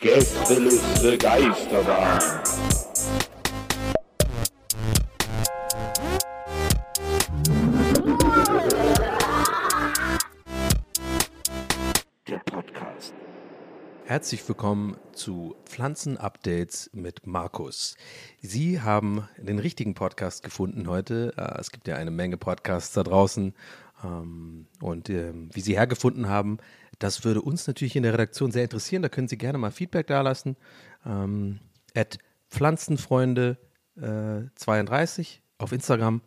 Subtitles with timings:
[0.00, 2.20] Gästeliste Geisterbahn.
[12.26, 13.14] Der Podcast.
[14.04, 17.96] Herzlich willkommen zu Pflanzenupdates mit Markus.
[18.40, 21.32] Sie haben den richtigen Podcast gefunden heute.
[21.36, 23.54] Äh, Es gibt ja eine Menge Podcasts da draußen.
[24.04, 26.58] Ähm, Und ähm, wie Sie hergefunden haben,
[26.98, 29.02] das würde uns natürlich in der Redaktion sehr interessieren.
[29.02, 30.56] Da können Sie gerne mal Feedback dalassen.
[31.06, 31.60] Ähm,
[31.94, 32.18] at
[32.50, 33.58] Pflanzenfreunde
[33.96, 36.22] äh, 32 auf Instagram.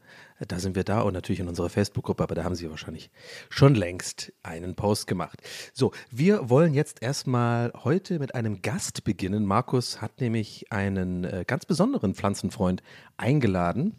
[0.48, 3.12] Da sind wir da und natürlich in unserer Facebook-Gruppe, aber da haben Sie wahrscheinlich
[3.50, 5.40] schon längst einen Post gemacht.
[5.74, 9.46] So, wir wollen jetzt erstmal heute mit einem Gast beginnen.
[9.46, 12.82] Markus hat nämlich einen äh, ganz besonderen Pflanzenfreund
[13.18, 13.96] eingeladen.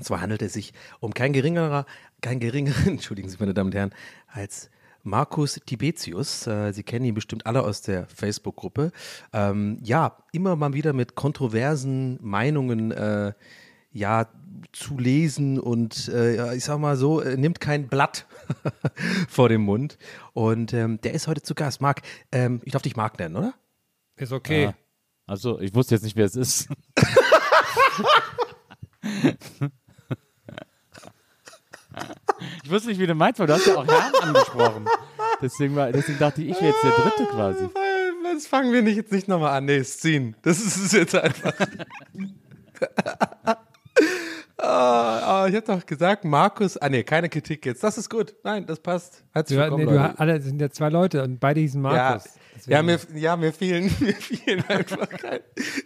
[0.00, 1.84] Und zwar handelt es sich um kein geringerer,
[2.22, 3.94] kein geringeren, entschuldigen Sie, meine Damen und Herren,
[4.28, 4.70] als
[5.02, 6.46] Markus Tibetius.
[6.46, 8.92] Äh, Sie kennen ihn bestimmt alle aus der Facebook-Gruppe.
[9.34, 13.34] Ähm, ja, immer mal wieder mit kontroversen Meinungen äh,
[13.92, 14.26] ja,
[14.72, 18.26] zu lesen und äh, ich sag mal so, äh, nimmt kein Blatt
[19.28, 19.98] vor dem Mund.
[20.32, 21.82] Und ähm, der ist heute zu Gast.
[21.82, 22.00] Marc,
[22.32, 23.52] ähm, ich darf dich Marc nennen, oder?
[24.16, 24.68] Ist okay.
[24.68, 24.74] Ah.
[25.26, 26.70] Also, ich wusste jetzt nicht, wer es ist.
[32.64, 34.84] ich wusste nicht, wie du meinst, weil du hast ja auch Herrn angesprochen.
[35.40, 37.68] Deswegen, war, deswegen dachte ich, ich wäre jetzt der Dritte quasi.
[38.34, 39.64] Das fangen wir nicht, jetzt nicht nochmal an.
[39.64, 40.36] Nee, es ziehen.
[40.42, 41.54] Das ist es jetzt einfach.
[44.62, 46.76] Ah, ah, ich habe doch gesagt, Markus.
[46.76, 47.82] Ah, nee, keine Kritik jetzt.
[47.82, 48.34] Das ist gut.
[48.44, 49.24] Nein, das passt.
[49.32, 52.24] Herzlich willkommen, nee, du, alle das sind ja zwei Leute und beide hießen Ja, Markus.
[52.66, 55.40] Deswegen- ja, mir, ja, mir fehlen, mir fehlen einfach kein.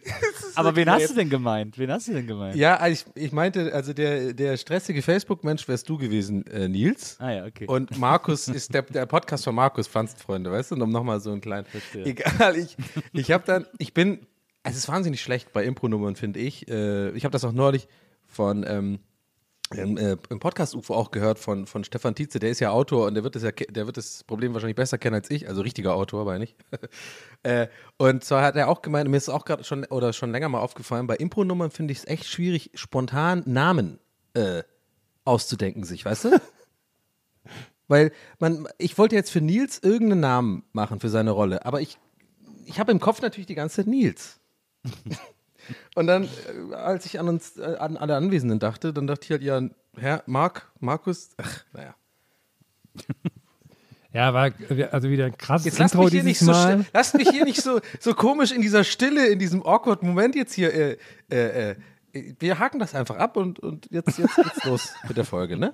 [0.56, 1.78] Aber wen hast du denn gemeint?
[1.78, 2.56] Wen hast du denn gemeint?
[2.56, 7.16] Ja, ich, ich meinte, also der, der stressige Facebook-Mensch wärst du gewesen, äh, Nils.
[7.20, 7.66] Ah ja, okay.
[7.66, 10.74] Und Markus ist der, der Podcast von Markus, Pflanzenfreunde, weißt du?
[10.76, 11.66] Und um nochmal so einen kleinen.
[11.66, 12.04] Verstehe.
[12.04, 12.76] Egal, ich,
[13.12, 14.26] ich habe dann, ich bin,
[14.62, 16.68] es ist wahnsinnig schlecht bei Impro-Nummern, finde ich.
[16.68, 17.88] Äh, ich habe das auch neulich
[18.26, 18.98] von, ähm,
[19.72, 23.14] im, äh, im Podcast-UFO auch gehört von, von Stefan Tietze, der ist ja Autor und
[23.14, 25.94] der wird das ja, der wird das Problem wahrscheinlich besser kennen als ich, also richtiger
[25.94, 26.54] Autor, aber nicht.
[27.42, 30.48] äh, und zwar hat er auch gemeint, mir ist auch gerade schon oder schon länger
[30.48, 33.98] mal aufgefallen, bei Impro-Nummern finde ich es echt schwierig, spontan Namen
[34.34, 34.62] äh,
[35.24, 36.40] auszudenken sich, weißt du?
[37.88, 41.98] Weil man, ich wollte jetzt für Nils irgendeinen Namen machen für seine Rolle, aber ich,
[42.66, 44.40] ich habe im Kopf natürlich die ganze Zeit Nils.
[45.94, 49.30] Und dann, äh, als ich an uns, äh, an alle Anwesenden dachte, dann dachte ich
[49.30, 49.60] halt, ja,
[49.96, 51.94] Herr Mark, Markus, ach, naja.
[54.14, 54.52] Ja, war
[54.92, 56.86] also wieder ein krasses Jetzt lasst Intro mich hier dieses nicht so, Mal.
[56.92, 60.54] lasst mich hier nicht so, so komisch in dieser Stille, in diesem awkward Moment jetzt
[60.54, 60.96] hier, äh,
[61.32, 65.24] äh, äh, wir haken das einfach ab und, und jetzt, jetzt geht's los mit der
[65.24, 65.72] Folge, ne?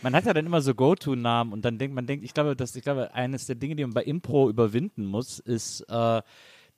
[0.00, 2.74] Man hat ja dann immer so Go-To-Namen und dann denkt man, denkt, ich glaube, dass
[2.74, 6.22] ich glaube, eines der Dinge, die man bei Impro überwinden muss, ist äh,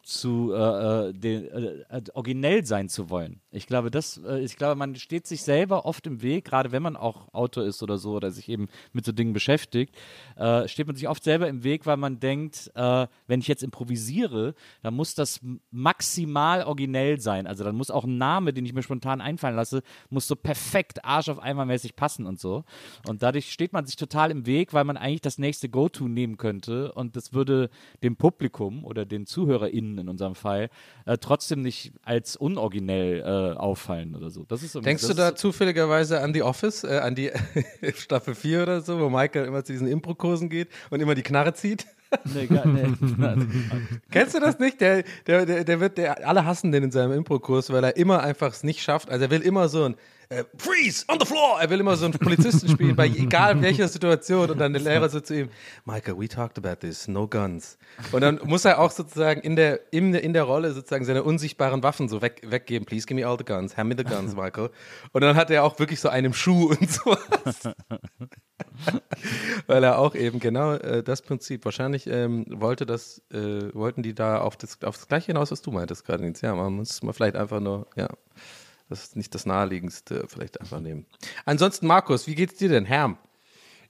[0.03, 3.41] zu äh, äh, den, äh, äh, originell sein zu wollen.
[3.51, 6.83] Ich glaube, das, äh, ich glaube, man steht sich selber oft im Weg, gerade wenn
[6.83, 9.95] man auch Autor ist oder so oder sich eben mit so Dingen beschäftigt,
[10.37, 14.55] äh, steht man sich oft selber im Weg, weil man denkt, wenn ich jetzt improvisiere,
[14.83, 15.41] dann muss das
[15.71, 17.47] maximal originell sein.
[17.47, 21.05] Also dann muss auch ein Name, den ich mir spontan einfallen lasse, muss so perfekt
[21.05, 22.65] Arsch auf einmal mäßig passen und so.
[23.07, 26.37] Und dadurch steht man sich total im Weg, weil man eigentlich das nächste Go-To nehmen
[26.37, 27.71] könnte und das würde
[28.03, 30.71] dem Publikum oder den ZuhörerInnen in unserem Fall
[31.07, 34.45] äh, trotzdem nicht als unoriginell äh, auffallen oder so.
[34.45, 37.31] Das ist Denkst das du da zufälligerweise an The Office, äh, an die
[37.95, 41.55] Staffel 4 oder so, wo Michael immer zu diesen Impro-Kursen geht und immer die Knarre
[41.55, 41.87] zieht?
[42.35, 42.89] Nee, gar, nee.
[44.11, 44.81] Kennst du das nicht?
[44.81, 48.21] Der, der, der, der wird, der, alle hassen den in seinem Impro-Kurs, weil er immer
[48.21, 49.11] einfach es nicht schafft.
[49.11, 49.95] Also er will immer so ein
[50.31, 51.61] äh, Freeze on the floor.
[51.61, 54.51] Er will immer so einen Polizisten spielen, bei egal welcher Situation.
[54.51, 55.51] Und dann der Lehrer so zu ihm,
[55.85, 57.77] Michael, we talked about this, no guns.
[58.13, 61.83] Und dann muss er auch sozusagen in der, in, in der Rolle sozusagen seine unsichtbaren
[61.83, 62.87] Waffen so weg, weggeben.
[62.87, 64.71] Please give me all the guns, hand me the guns, Michael.
[65.13, 67.75] Und dann hat er auch wirklich so einen Schuh und sowas.
[69.67, 74.15] Weil er auch eben genau äh, das Prinzip, wahrscheinlich ähm, wollte das, äh, wollten die
[74.15, 76.33] da auf das, auf das Gleiche hinaus, was du meintest gerade.
[76.41, 78.09] Ja, man muss mal vielleicht einfach nur, ja,
[78.91, 81.07] das ist nicht das Naheliegendste, vielleicht einfach nehmen.
[81.47, 83.17] Ansonsten, Markus, wie geht's dir denn, Herm?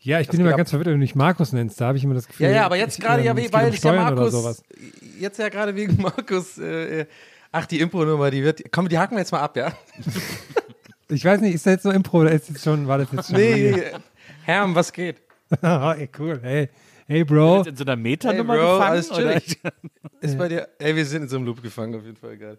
[0.02, 1.81] Ja, ich Das bin immer ganz verwirrt, wenn du mich Markus nennst.
[1.81, 2.47] Da habe ich immer das Gefühl.
[2.47, 4.62] Ja, ja, aber jetzt ich, gerade, ja, weil um ich ja Markus, sowas.
[5.19, 7.05] jetzt ja gerade wegen Markus, äh,
[7.52, 9.73] ach, die Impro-Nummer, die wird, komm, die haken wir jetzt mal ab, ja?
[11.12, 13.31] Ich weiß nicht, ist das jetzt so Impro oder ist jetzt schon, war das jetzt
[13.31, 13.37] schon?
[13.37, 13.93] Nee, äh,
[14.44, 15.17] Herm, was geht?
[15.61, 16.69] ey, cool, hey.
[17.08, 17.62] Hey, Bro.
[17.64, 18.82] In so einer Hey, Metanummer Bro, gefangen?
[18.93, 19.41] alles oder?
[19.41, 19.58] chillig.
[20.20, 22.56] Ist bei dir, ey, wir sind in so einem Loop gefangen, auf jeden Fall, geil.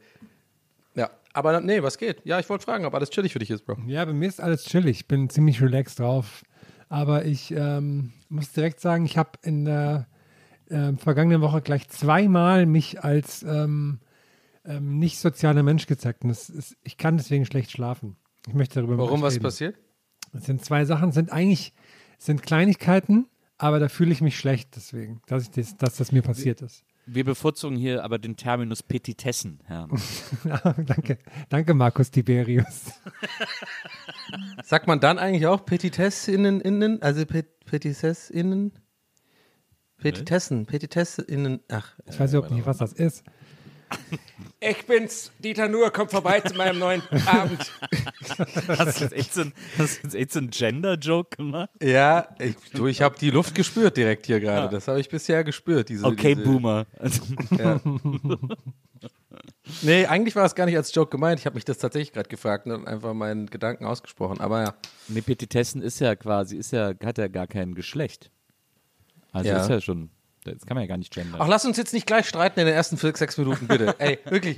[0.96, 2.26] Ja, aber nee, was geht?
[2.26, 3.78] Ja, ich wollte fragen, ob alles chillig für dich ist, Bro.
[3.88, 4.98] Ja, bei mir ist alles chillig.
[5.02, 6.44] Ich bin ziemlich relaxed drauf.
[6.90, 10.08] Aber ich ähm, muss direkt sagen, ich habe in der
[10.70, 14.00] ähm, vergangenen Woche gleich zweimal mich als ähm,
[14.66, 16.24] ähm, nicht sozialer Mensch gezeigt.
[16.24, 18.18] Und ist, ich kann deswegen schlecht schlafen.
[18.48, 19.44] Ich möchte darüber Warum, was reden.
[19.44, 19.76] passiert?
[20.34, 21.74] Es sind zwei Sachen, es sind eigentlich
[22.22, 23.28] es sind Kleinigkeiten,
[23.58, 26.86] aber da fühle ich mich schlecht deswegen, dass, ich das, dass das mir passiert ist.
[27.06, 29.90] Wir bevorzugen hier aber den Terminus Petitessen, Herr.
[30.78, 31.18] danke,
[31.50, 32.92] danke Markus Tiberius.
[34.64, 38.74] Sagt man dann eigentlich auch Petitessinnen, innen, also Pet Petitessinnen?
[39.98, 41.96] Petitessen, Petitessinnen, ach.
[42.10, 43.24] Ich weiß überhaupt nicht, was das ist.
[44.64, 47.72] Ich bin's, Dieter Nuhr, komm vorbei zu meinem neuen Abend.
[48.68, 51.70] Hast du jetzt echt so ein, hast du jetzt echt so einen Gender-Joke gemacht?
[51.82, 54.70] Ja, ich, du, ich habe die Luft gespürt direkt hier gerade.
[54.70, 55.90] Das habe ich bisher gespürt.
[55.90, 56.86] Diese, Okay, diese, Boomer.
[57.58, 57.80] Ja.
[59.82, 61.40] nee, eigentlich war es gar nicht als Joke gemeint.
[61.40, 64.40] Ich habe mich das tatsächlich gerade gefragt und einfach meinen Gedanken ausgesprochen.
[64.42, 64.74] Aber ja.
[65.08, 68.30] Nee, Petitessen ist ja quasi, ist ja, hat ja gar kein Geschlecht.
[69.32, 69.62] Also Ja.
[69.62, 70.10] ist ja schon,
[70.44, 71.40] das kann man ja gar nicht gendern.
[71.42, 73.96] Ach, lass uns jetzt nicht gleich streiten in den ersten fünf, sechs Minuten, bitte.
[74.00, 74.58] Ey, wirklich.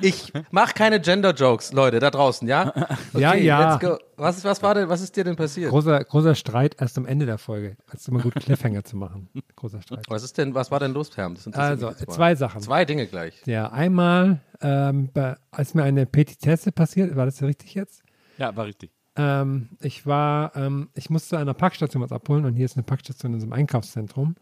[0.00, 2.72] Ich mache keine Gender-Jokes, Leute, da draußen, ja?
[3.12, 3.70] Okay, Ja, ja.
[3.74, 3.98] Let's go.
[4.16, 5.70] Was, ist- was, war denn, was ist dir denn passiert?
[5.70, 7.76] Großer, großer Streit erst am Ende der Folge.
[7.88, 9.28] Es ist immer gut, Cliffhanger zu machen.
[9.56, 10.04] Großer Streit.
[10.08, 11.34] Was ist denn, was war denn los, Herm?
[11.34, 12.60] Das Also, zwei Sachen.
[12.60, 13.34] Zwei Dinge gleich.
[13.46, 15.10] Ja, einmal, ähm,
[15.50, 18.02] als mir eine Petitesse passiert, war das ja richtig jetzt?
[18.38, 18.90] ja, war richtig.
[19.16, 22.82] Ähm, ich war, ähm, ich musste an einer Packstation was abholen und hier ist eine
[22.82, 24.36] Packstation in so einem Einkaufszentrum.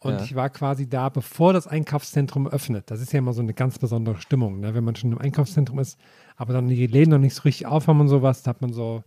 [0.00, 0.22] Und Ja.
[0.22, 2.90] ich war quasi da, bevor das Einkaufszentrum öffnet.
[2.90, 4.74] Das ist ja immer so eine ganz besondere Stimmung, ne?
[4.74, 5.98] wenn man schon im Einkaufszentrum ist,
[6.36, 9.02] aber dann die Läden noch nicht so richtig aufhaben und sowas, da hat man so,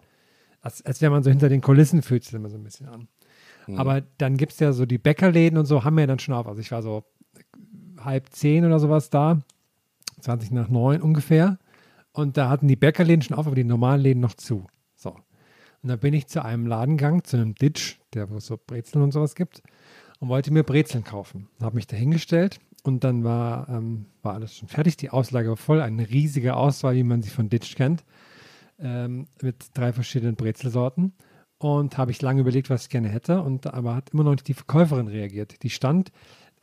[0.61, 3.07] als, als wenn man so hinter den Kulissen fühlt sich immer so ein bisschen an.
[3.77, 6.47] Aber dann gibt es ja so die Bäckerläden und so, haben ja dann schon auf.
[6.47, 7.05] Also ich war so
[7.97, 9.41] halb zehn oder sowas da,
[10.19, 11.57] 20 nach neun ungefähr.
[12.11, 14.65] Und da hatten die Bäckerläden schon auf, aber die normalen Läden noch zu.
[15.83, 19.03] Und dann bin ich zu einem Laden gegangen, zu einem Ditch, der wo so Brezeln
[19.03, 19.61] und sowas gibt,
[20.19, 21.49] und wollte mir Brezeln kaufen.
[21.61, 24.95] Habe mich da hingestellt und dann war, ähm, war alles schon fertig.
[24.95, 28.05] Die Auslage war voll, eine riesige Auswahl, wie man sie von Ditch kennt,
[28.79, 31.13] ähm, mit drei verschiedenen Brezelsorten.
[31.57, 34.47] Und habe ich lange überlegt, was ich gerne hätte, und aber hat immer noch nicht
[34.47, 35.63] die Verkäuferin reagiert.
[35.63, 36.11] Die stand,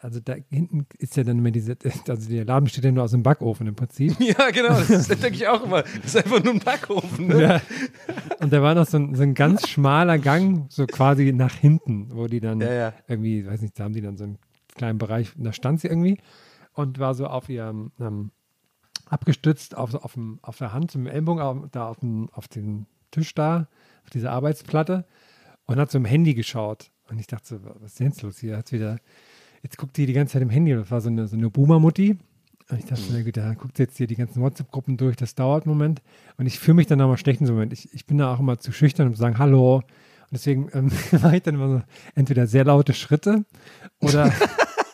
[0.00, 1.76] also da hinten ist ja dann immer diese,
[2.08, 4.16] also der Laden besteht ja nur aus dem Backofen im Prinzip.
[4.20, 5.82] Ja, genau, das denke ich auch immer.
[5.82, 7.42] Das ist einfach nur ein Backofen, ne?
[7.42, 7.60] Ja.
[8.40, 12.08] Und da war noch so ein, so ein ganz schmaler Gang, so quasi nach hinten,
[12.14, 12.92] wo die dann Ja, ja.
[13.08, 14.38] irgendwie, weiß nicht, da haben die dann so einen
[14.74, 16.18] kleinen Bereich, da stand sie irgendwie
[16.74, 18.30] und war so auf ihrem, ähm,
[19.10, 22.86] abgestützt auf, auf, dem, auf der Hand, zum Ellbogen, auf, da auf dem, auf dem
[23.10, 23.68] Tisch da,
[24.04, 25.04] auf dieser Arbeitsplatte
[25.66, 26.90] und hat so im Handy geschaut.
[27.08, 28.56] Und ich dachte so, was ist denn jetzt los hier?
[28.56, 28.98] Hat wieder,
[29.62, 31.50] jetzt guckt die die ganze Zeit im Handy und das war so eine, so eine
[31.50, 32.16] Boomer-Mutti.
[32.70, 35.34] Und ich dachte, na gut, da guckt sie jetzt hier die ganzen WhatsApp-Gruppen durch, das
[35.34, 36.02] dauert einen Moment.
[36.38, 37.72] Und ich fühle mich dann auch mal schlecht in so Moment.
[37.72, 39.76] Ich, ich bin da auch immer zu schüchtern, um zu sagen Hallo.
[39.76, 39.84] Und
[40.32, 41.82] deswegen ähm, mache ich dann immer so
[42.14, 43.44] entweder sehr laute Schritte
[44.00, 44.32] oder,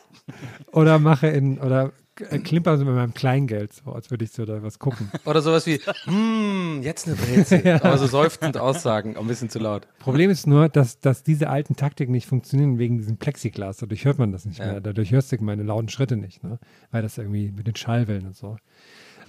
[0.72, 4.44] oder mache in, oder äh, klimper so mit meinem Kleingeld, so als würde ich so
[4.44, 5.10] da was gucken.
[5.24, 7.80] Oder sowas wie, hm, jetzt eine Brezel.
[7.82, 9.86] Aber so seufzend aussagen, ein bisschen zu laut.
[9.98, 13.78] Problem ist nur, dass, dass diese alten Taktiken nicht funktionieren wegen diesem Plexiglas.
[13.78, 14.66] Dadurch hört man das nicht Ja.
[14.66, 14.80] mehr.
[14.80, 16.58] Dadurch hörst du meine lauten Schritte nicht, ne?
[16.90, 18.56] weil das irgendwie mit den Schallwellen und so.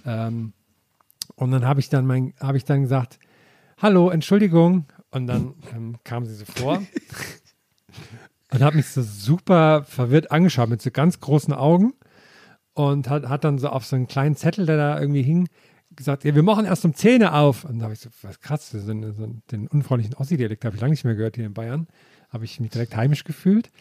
[0.06, 0.54] Ähm,
[1.36, 3.20] und dann habe ich dann mein, habe ich dann gesagt,
[3.78, 4.86] hallo, Entschuldigung.
[5.12, 6.82] Und dann ähm, kam sie so vor
[8.52, 11.94] und hat mich so super verwirrt angeschaut mit so ganz großen Augen
[12.78, 15.48] und hat, hat dann so auf so einen kleinen Zettel, der da irgendwie hing,
[15.96, 17.64] gesagt, ja, wir machen erst um 10 Uhr auf.
[17.66, 20.76] Und da habe ich so, was krass, so, einen- so einen- den unfreundlichen Ossi-Dialekt habe
[20.76, 21.88] ich lange nicht mehr gehört hier in Bayern.
[22.30, 23.72] Habe ich mich direkt heimisch gefühlt.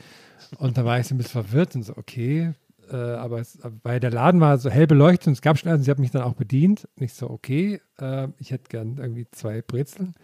[0.59, 2.53] Und da war ich so ein bisschen verwirrt und so, okay.
[2.91, 5.81] Äh, aber es, weil der Laden war so hell beleuchtet und es gab schon eins
[5.81, 6.88] und sie hat mich dann auch bedient.
[6.97, 10.15] Und ich so, okay, äh, ich hätte gern irgendwie zwei Brezeln.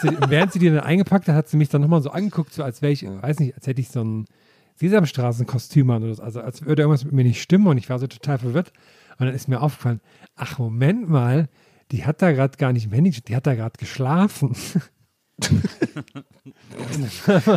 [0.00, 2.62] Sie, während sie die dann eingepackt hat, hat sie mich dann nochmal so angeguckt, so
[2.62, 4.24] als wäre ich, weiß nicht, als hätte ich so ein
[4.80, 6.22] Sesamstraßenkostüm an oder so.
[6.22, 8.72] Also als würde irgendwas mit mir nicht stimmen und ich war so total verwirrt.
[9.18, 10.00] Und dann ist mir aufgefallen,
[10.36, 11.48] ach Moment mal,
[11.90, 14.54] die hat da gerade gar nicht im Handy, die hat da gerade geschlafen.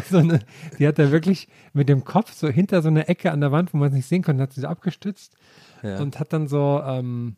[0.10, 0.40] so eine,
[0.80, 3.74] die hat da wirklich mit dem Kopf so hinter so einer Ecke an der Wand,
[3.74, 5.36] wo man es nicht sehen konnte, hat sie so abgestützt
[5.82, 6.00] Ja.
[6.00, 7.36] und hat dann so, ähm,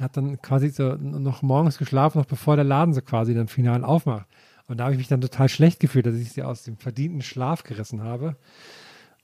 [0.00, 3.84] hat dann quasi so noch morgens geschlafen, noch bevor der Laden so quasi dann final
[3.84, 4.26] aufmacht.
[4.66, 7.22] Und da habe ich mich dann total schlecht gefühlt, dass ich sie aus dem verdienten
[7.22, 8.36] Schlaf gerissen habe.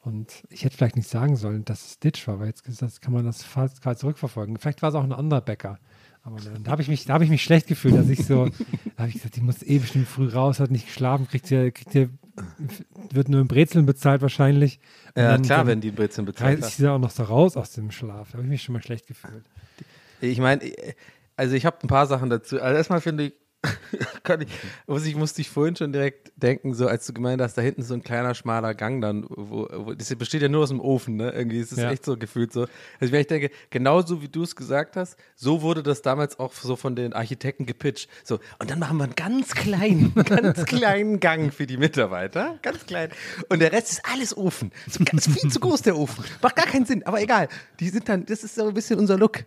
[0.05, 3.13] Und ich hätte vielleicht nicht sagen sollen, dass es Ditch war, weil jetzt das kann
[3.13, 4.57] man das fast gerade zurückverfolgen.
[4.59, 5.79] Vielleicht war es auch ein anderer Bäcker.
[6.25, 8.47] Aber dann, da habe ich mich, da habe ich mich schlecht gefühlt, dass ich so,
[8.47, 11.71] da habe ich gesagt, die muss eh bestimmt früh raus, hat nicht geschlafen, kriegt ja,
[11.71, 12.07] kriegt ja,
[13.13, 14.81] wird nur in Brezeln bezahlt wahrscheinlich.
[15.15, 17.57] Und Ja, dann- klar, dann wenn die Brezeln bezahlt sie da auch noch so raus
[17.57, 18.29] aus dem Schlaf.
[18.31, 19.45] Da habe ich mich schon mal schlecht gefühlt.
[20.21, 20.63] Ich meine,
[21.37, 22.61] also ich habe ein paar Sachen dazu.
[22.61, 23.33] Also erstmal finde ich,
[24.41, 24.49] ich,
[24.87, 27.83] muss ich musste ich vorhin schon direkt denken, so als du gemeint hast, da hinten
[27.83, 31.17] so ein kleiner schmaler Gang dann, wo, wo das besteht ja nur aus dem Ofen,
[31.17, 31.31] ne?
[31.31, 31.91] Irgendwie ist es Ja.
[31.91, 32.67] echt so gefühlt so.
[33.01, 36.77] Also ich denke, genauso wie du es gesagt hast, so wurde das damals auch so
[36.77, 38.09] von den Architekten gepitcht.
[38.25, 42.59] So, und dann machen wir einen ganz kleinen, ganz kleinen Gang für die Mitarbeiter.
[42.63, 43.11] Ganz klein.
[43.49, 44.73] Und der Rest ist alles Ofen.
[44.91, 46.25] So ganz viel zu groß, der Ofen.
[46.43, 47.49] Macht gar keinen Sinn, aber egal.
[47.81, 49.45] Die sind dann, das ist so ein bisschen unser Look.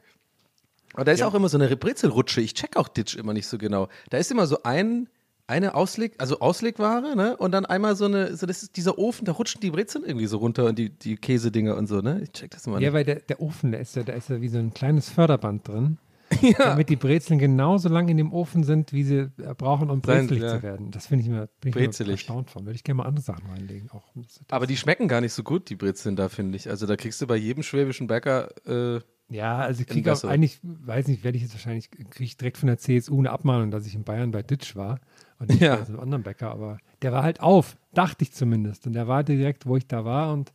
[0.95, 2.41] Und da ist auch immer so eine Brezelrutsche.
[2.41, 3.87] Ich check auch Ditch immer nicht so genau.
[4.09, 5.09] Da ist immer so ein,
[5.47, 7.37] eine Ausleg, also Auslegware, ne?
[7.37, 10.25] Und dann einmal so eine, so das ist dieser Ofen, da rutschen die Brezeln irgendwie
[10.25, 12.21] so runter und die, die Käsedinger und so, ne?
[12.23, 12.93] Ich check das immer Ja, nicht.
[12.93, 15.67] weil der, der Ofen, der ist ja, da ist ja wie so ein kleines Förderband
[15.67, 15.97] drin.
[16.57, 20.41] Damit die Brezeln genauso lang in dem Ofen sind, wie sie äh, brauchen, um brezelig
[20.41, 20.57] ja.
[20.57, 20.89] zu werden.
[20.91, 22.65] Das finde ich immer, bin ich immer erstaunt von.
[22.65, 23.89] Würde ich gerne mal andere Sachen reinlegen.
[23.91, 24.03] Auch.
[24.49, 26.69] Aber die schmecken gar nicht so gut, die Brezeln da, finde ich.
[26.69, 30.59] Also da kriegst du bei jedem schwäbischen Bäcker, äh, Ja, also ich kriege auch eigentlich,
[30.61, 33.87] weiß nicht, werde ich jetzt wahrscheinlich, kriege ich direkt von der CSU eine Abmahnung, dass
[33.87, 34.99] ich in Bayern bei Ditch war
[35.39, 35.77] und nicht Ja.
[35.77, 38.85] bei so einem anderen Bäcker, aber der war halt auf, dachte ich zumindest.
[38.85, 40.53] Und der war direkt, wo ich da war und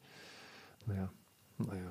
[0.87, 1.11] naja,
[1.59, 1.91] naja.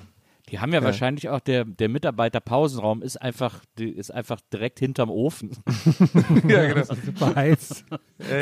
[0.50, 5.12] Die haben ja, wahrscheinlich auch, der, der Mitarbeiterpausenraum ist einfach, die ist einfach direkt hinterm
[5.12, 5.52] Ofen.
[6.48, 6.84] ja, genau.
[7.06, 7.86] Super heiß.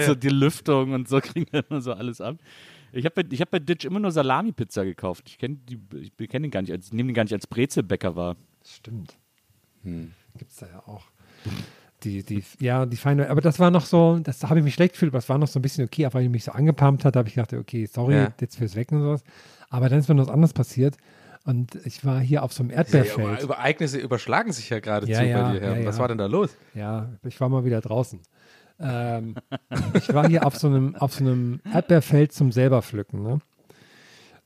[0.06, 2.38] so die Lüftung und so kriegen wir immer so alles ab.
[2.98, 5.24] Ich habe bei, ich hab bei Ditch immer nur Salami-Pizza gekauft.
[5.28, 5.80] Ich kenne die,
[6.20, 8.36] ich kenn den gar nicht als, nehme den gar nicht als Brezelbäcker wahr.
[8.66, 9.18] Stimmt.
[9.84, 10.12] Hm.
[10.38, 11.04] Gibt es da ja auch.
[12.04, 14.94] Die, die, ja, die feine, aber das war noch so, das habe ich mich schlecht
[14.94, 17.06] gefühlt, aber es war noch so ein bisschen okay, aber weil ich mich so angepumpt
[17.06, 18.34] hat, habe ich gedacht, okay, sorry, Ja.
[18.40, 19.24] jetzt fürs Weg und sowas.
[19.70, 20.96] Aber dann ist mir noch was anderes passiert
[21.46, 23.42] und ich war hier auf so einem Ja, Erdbeerfeld.
[23.42, 25.62] über, Ereignisse überschlagen sich ja geradezu Ja, ja, bei dir.
[25.62, 25.80] Herr.
[25.80, 26.02] ja, Was ja.
[26.02, 26.56] war denn da los?
[26.76, 28.20] Ja, ich war mal wieder draußen.
[28.80, 29.36] Ähm,
[29.94, 33.40] ich war hier auf so einem, auf so einem Erdbeerfeld zum selber pflücken, ne?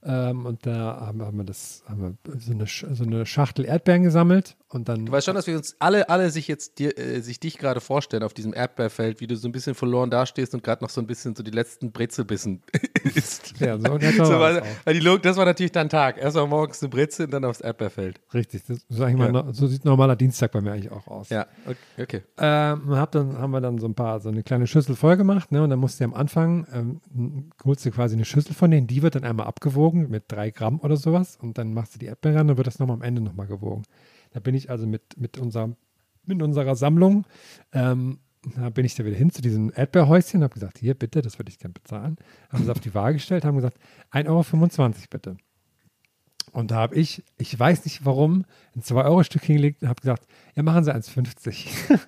[0.04, 4.02] Ähm, und da haben, haben wir das, haben wir so eine, so eine Schachtel Erdbeeren
[4.02, 5.06] gesammelt und dann.
[5.06, 7.82] Du weißt schon, dass wir uns alle, alle sich jetzt dir, äh, sich dich gerade
[7.82, 11.02] vorstellen auf diesem Erdbeerfeld, wie du so ein bisschen verloren dastehst und gerade noch so
[11.02, 12.64] ein bisschen so die letzten Brezelbissen
[13.04, 13.54] isst.
[13.60, 16.18] Ja, so etwa So, war die Log, das war natürlich dein Tag.
[16.18, 18.20] Erst mal morgens eine Brezel und dann aufs Erdbeerfeld.
[18.34, 19.32] Richtig, das, so, mal, Ja.
[19.32, 21.30] no- so sieht normaler Dienstag bei mir eigentlich auch aus.
[21.30, 21.46] Ja,
[22.00, 22.24] okay.
[22.40, 25.16] Ähm, und hab dann, haben wir dann so ein paar, so eine kleine Schüssel voll
[25.18, 25.62] gemacht, ne?
[25.64, 29.04] Und dann musst du am Anfang, ähm, holst du quasi eine Schüssel von denen, die
[29.04, 32.38] wird dann einmal abgewogen mit drei Gramm oder sowas und dann machst du die Erdbeeren
[32.38, 33.84] ran und wird das nochmal am Ende nochmal gewogen.
[34.32, 35.76] Da bin ich also mit, mit, unserer,
[36.26, 37.26] mit unserer Sammlung,
[37.74, 38.20] ähm,
[38.56, 41.52] da bin ich da wieder hin zu diesem Erdbeerhäuschen habe gesagt, hier bitte, das würde
[41.52, 42.18] ich gerne bezahlen.
[42.50, 43.78] Haben sie auf die Waage gestellt, haben gesagt,
[44.12, 45.38] 1,25 Euro bitte.
[46.52, 48.46] Und da habe ich, ich weiß nicht warum,
[48.76, 52.00] ein 2-Euro-Stück hingelegt und habe gesagt, ja, machen Sie 1,50.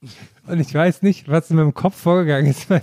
[0.46, 2.70] und ich weiß nicht, was in meinem Kopf vorgegangen ist.
[2.70, 2.82] weil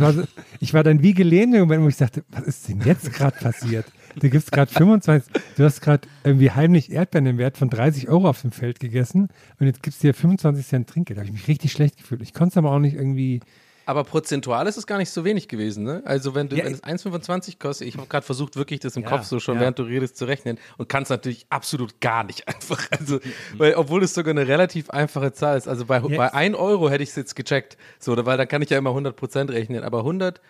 [0.00, 0.22] war so,
[0.60, 3.36] ich war dann wie gelähmt im Moment, wo ich sagte, was ist denn jetzt gerade
[3.38, 3.86] passiert?
[4.18, 8.28] Du gibst gerade 25, du hast gerade irgendwie heimlich Erdbeeren im Wert von 30 Euro
[8.28, 11.16] auf dem Feld gegessen und jetzt gibst du dir 25 Cent Trinkgeld.
[11.16, 12.22] Da habe ich mich richtig schlecht gefühlt.
[12.22, 13.40] Ich konnte es aber auch nicht irgendwie,
[13.86, 16.02] Aber prozentual ist es gar nicht so wenig gewesen, ne?
[16.04, 19.02] Also wenn du, Ja, wenn es 1,25 kostet, ich habe gerade versucht, wirklich das im
[19.02, 19.62] Ja, Kopf so schon, ja.
[19.62, 22.86] während du redest, zu rechnen und kannst natürlich absolut gar nicht einfach.
[22.90, 23.18] Also,
[23.56, 25.68] weil, obwohl es sogar eine relativ einfache Zahl ist.
[25.68, 26.16] Also bei, Ja.
[26.16, 27.76] bei 1 Euro hätte ich es jetzt gecheckt.
[27.98, 29.82] So, weil dann kann ich ja immer 100% rechnen.
[29.84, 30.42] Aber 100, äh,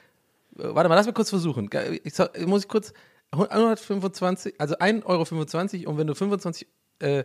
[0.57, 1.71] warte mal, lass mal kurz versuchen.
[2.05, 2.13] Ich,
[2.47, 2.93] muss ich kurz,
[3.33, 5.07] 125, also 1,25
[5.87, 6.67] Euro und wenn du 25,
[6.99, 7.25] äh,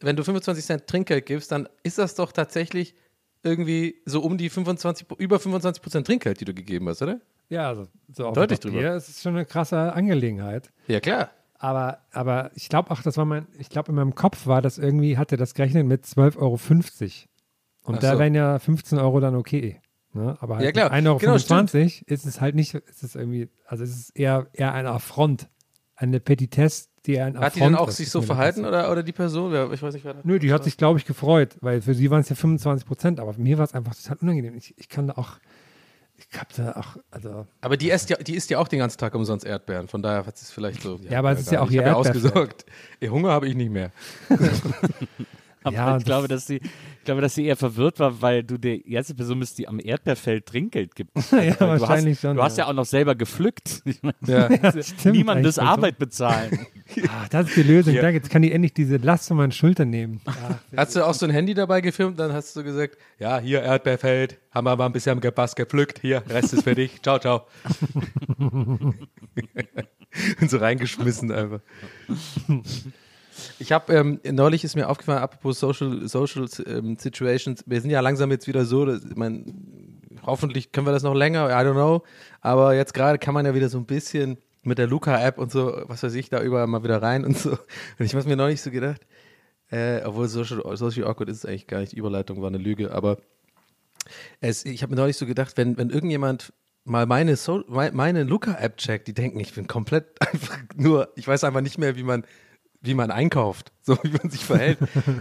[0.00, 2.94] wenn du 25 Cent Trinkgeld gibst, dann ist das doch tatsächlich
[3.42, 7.20] irgendwie so um die 25, über 25 Prozent Trinkgeld, die du gegeben hast, oder?
[7.48, 8.80] ja, also, so auf Deutlich drüber.
[8.94, 10.72] Es ist schon eine krasse Angelegenheit.
[10.88, 11.30] Ja, klar.
[11.58, 14.78] Aber, aber ich glaube auch, das war mein, ich glaube, in meinem Kopf war das
[14.78, 16.58] irgendwie, hatte das gerechnet mit 12,50 Euro.
[17.84, 18.18] Und Ach da so.
[18.18, 19.80] wären ja 15 Euro dann okay.
[20.14, 20.36] Ne?
[20.40, 20.90] Aber halt Ja, klar.
[20.90, 21.34] mit 1,25 Euro Genau,
[22.06, 25.48] ist es halt nicht, ist es irgendwie, also es ist eher, eher ein Affront.
[25.94, 29.52] Eine Petitesse, die ein Hat die denn auch sich so verhalten oder, oder die Person?
[29.52, 32.10] Ja, ich weiß nicht, wer Nö, die hat sich, glaube ich, gefreut, weil für sie
[32.10, 34.54] waren es ja 25 Prozent, aber für mir war es einfach total unangenehm.
[34.56, 35.38] Ich, ich kann da auch,
[36.16, 38.98] ich hab da auch, also, Aber die isst, ja, die isst ja auch den ganzen
[38.98, 39.88] Tag umsonst Erdbeeren.
[39.88, 41.00] Von daher hat es vielleicht so.
[41.08, 42.24] Ja, aber es ist ja auch Ich ihr hab ja Erdbeerfeld.
[42.24, 42.66] ausgesorgt.
[43.00, 43.90] Ihr Hunger habe ich nicht mehr.
[45.64, 48.42] Aber Ja, ich, das- glaube, dass sie, ich glaube, dass sie eher verwirrt war, weil
[48.42, 51.10] du der erste Person bist, die am Erdbeerfeld Trinkgeld gibt.
[51.32, 52.36] ja, Weil du wahrscheinlich hast, schon.
[52.36, 53.82] Du hast ja auch noch selber gepflückt.
[53.92, 54.48] Ich meine, Ja.
[54.82, 56.66] stimmt, Niemandes Arbeit bezahlen.
[57.08, 57.94] Ah, das ist die Lösung.
[57.94, 58.02] Ja.
[58.02, 60.20] Da, jetzt kann die endlich diese Last von meinen Schultern nehmen.
[60.26, 60.32] Ah,
[60.76, 62.18] Hast du auch so ein Handy dabei gefilmt?
[62.18, 64.38] Dann hast du gesagt: Ja, hier Erdbeerfeld.
[64.50, 66.00] Haben wir mal ein bisschen Gepass gepflückt.
[66.00, 67.00] Hier, Rest ist für dich.
[67.02, 67.46] Ciao, ciao.
[70.40, 71.60] Und so reingeschmissen einfach.
[73.58, 78.00] Ich habe ähm, neulich ist mir aufgefallen, apropos Social, Social ähm, Situations, wir sind ja
[78.00, 81.72] langsam jetzt wieder so, dass, ich mein, hoffentlich können wir das noch länger, I don't
[81.72, 82.02] know,
[82.40, 85.82] aber jetzt gerade kann man ja wieder so ein bisschen mit der Luca-App und so,
[85.86, 87.50] was weiß ich, da überall mal wieder rein und so.
[87.50, 89.00] Und ich habe mir neulich so gedacht,
[89.72, 91.94] Äh, obwohl Social, Social Awkward ist es eigentlich gar nicht.
[91.94, 92.92] Überleitung war eine Lüge.
[92.92, 93.16] Aber
[94.40, 96.52] es, ich habe mir neulich so gedacht, wenn, wenn irgendjemand
[96.84, 101.44] mal meine, so meine Luca-App checkt, die denken, ich bin komplett einfach nur, ich weiß
[101.44, 102.24] einfach nicht mehr, wie man,
[102.82, 104.78] wie man einkauft, so wie man sich verhält.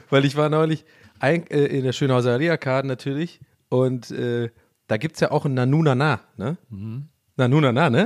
[0.09, 0.85] Weil ich war neulich
[1.19, 3.39] ein, äh, in der Schönhauser Allee-Arkaden natürlich
[3.69, 4.49] und äh,
[4.87, 6.57] da gibt es ja auch ein Nanunana, ne?
[6.69, 7.07] Mhm.
[7.37, 8.05] Nanunana, ne?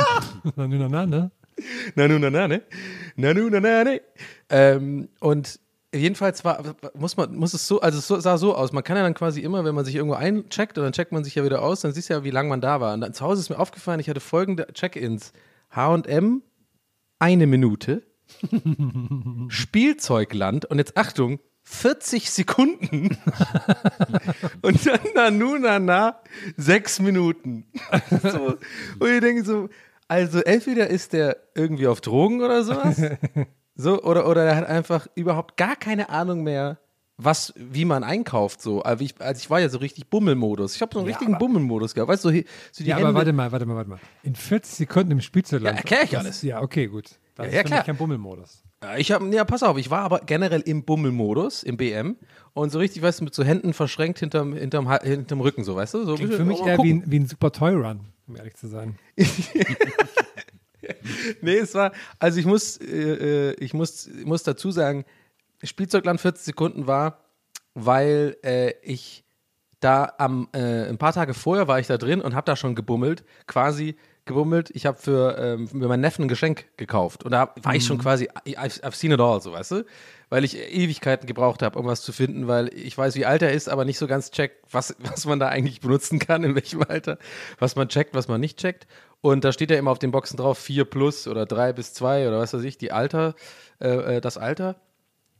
[0.56, 1.30] Nanunana, ne?
[1.94, 2.62] Nanunana, ne?
[3.14, 4.00] Nanunana, ne?
[4.50, 5.60] Ähm, und
[5.94, 8.72] jedenfalls war, muss man, muss es so, also es sah so aus.
[8.72, 11.24] Man kann ja dann quasi immer, wenn man sich irgendwo eincheckt und dann checkt man
[11.24, 12.94] sich ja wieder aus, dann siehst du ja, wie lange man da war.
[12.94, 15.32] Und dann zu Hause ist mir aufgefallen, ich hatte folgende Check-ins.
[15.74, 16.42] HM,
[17.18, 18.02] eine Minute.
[19.48, 23.16] Spielzeugland und jetzt Achtung, 40 Sekunden.
[24.62, 26.20] und dann Nanunana,
[26.56, 27.66] sechs Minuten.
[28.22, 28.56] so.
[28.98, 29.68] Und ich denke so,
[30.08, 33.00] also entweder ist der irgendwie auf Drogen oder sowas.
[33.78, 36.78] So, oder, oder er hat einfach überhaupt gar keine Ahnung mehr,
[37.18, 38.62] was, wie man einkauft.
[38.62, 38.80] So.
[38.80, 40.76] Also ich, also ich war ja so richtig Bummelmodus.
[40.76, 42.10] Ich habe so einen Ja, richtigen Bummelmodus gehabt.
[42.10, 42.34] Weißt du, so,
[42.72, 43.10] so die Ja, Hände.
[43.10, 43.98] aber warte mal, warte mal, warte mal.
[44.22, 45.76] In 40 Sekunden im Spielzeugland.
[45.76, 46.40] Ja, erklär ich alles.
[46.40, 47.18] Ja, okay, gut.
[47.36, 47.84] Das Ja, ist ja, klar.
[47.84, 48.64] kein Bummelmodus.
[48.82, 52.16] Ja, Ich habe, ja, pass auf, ich war aber generell im Bummelmodus, im BM.
[52.54, 55.94] Und so richtig, weißt du, mit so Händen verschränkt hinterm, hinterm, hinterm Rücken, so, weißt
[55.94, 56.04] du?
[56.04, 58.66] So, Klingt für mich eher wie ein, wie ein Super Toy Run, um ehrlich zu
[58.68, 58.98] sein.
[61.40, 65.04] Nee, es war, also ich muss, äh, äh, ich muss, ich muss dazu sagen,
[65.62, 67.24] Spielzeugland 40 Sekunden war,
[67.74, 69.24] weil äh, ich
[69.80, 72.74] da am, äh, ein paar Tage vorher war ich da drin und habe da schon
[72.76, 74.70] gebummelt, quasi gebummelt.
[74.74, 77.24] Ich habe für, ähm, für meinen Neffen ein Geschenk gekauft.
[77.24, 79.84] Und da war ich schon quasi, I've, I've seen it all, so weißt du,
[80.28, 83.52] weil ich Ewigkeiten gebraucht habe, um was zu finden, weil ich weiß, wie alt er
[83.52, 86.82] ist, aber nicht so ganz checkt, was, was man da eigentlich benutzen kann, in welchem
[86.82, 87.18] Alter,
[87.58, 88.86] was man checkt, was man nicht checkt.
[89.20, 92.28] Und da steht ja immer auf den Boxen drauf 4 plus oder 3 bis 2
[92.28, 93.34] oder was weiß ich, die Alter,
[93.80, 94.76] äh, äh, das Alter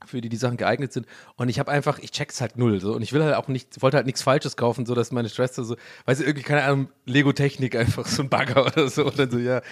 [0.05, 1.07] für die die Sachen geeignet sind.
[1.37, 2.81] Und ich habe einfach, ich check's halt null.
[2.81, 2.95] So.
[2.95, 5.65] Und ich will halt auch nicht, wollte halt nichts Falsches kaufen, so dass meine Schwester
[5.65, 9.07] so, weiß ich, irgendwie, keine Ahnung, Lego-Technik einfach so ein Bagger oder so.
[9.07, 9.63] Und dann so, ja,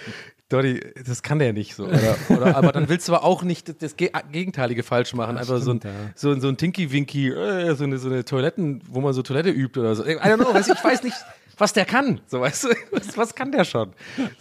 [0.49, 1.85] Dottie, das kann der nicht so.
[1.85, 5.37] Oder, oder, aber dann willst du aber auch nicht das, Ge- Gegenteilige falsch machen.
[5.37, 6.11] Einfach so ein, stimmt, ja.
[6.15, 9.79] so, so ein Tinky-Winky, äh, so, eine, so eine Toiletten, wo man so Toilette übt
[9.79, 10.05] oder so.
[10.05, 11.15] I don't know, weiß ich, ich weiß nicht,
[11.57, 12.21] was der kann.
[12.27, 13.93] So, weißt du, was, was kann der schon?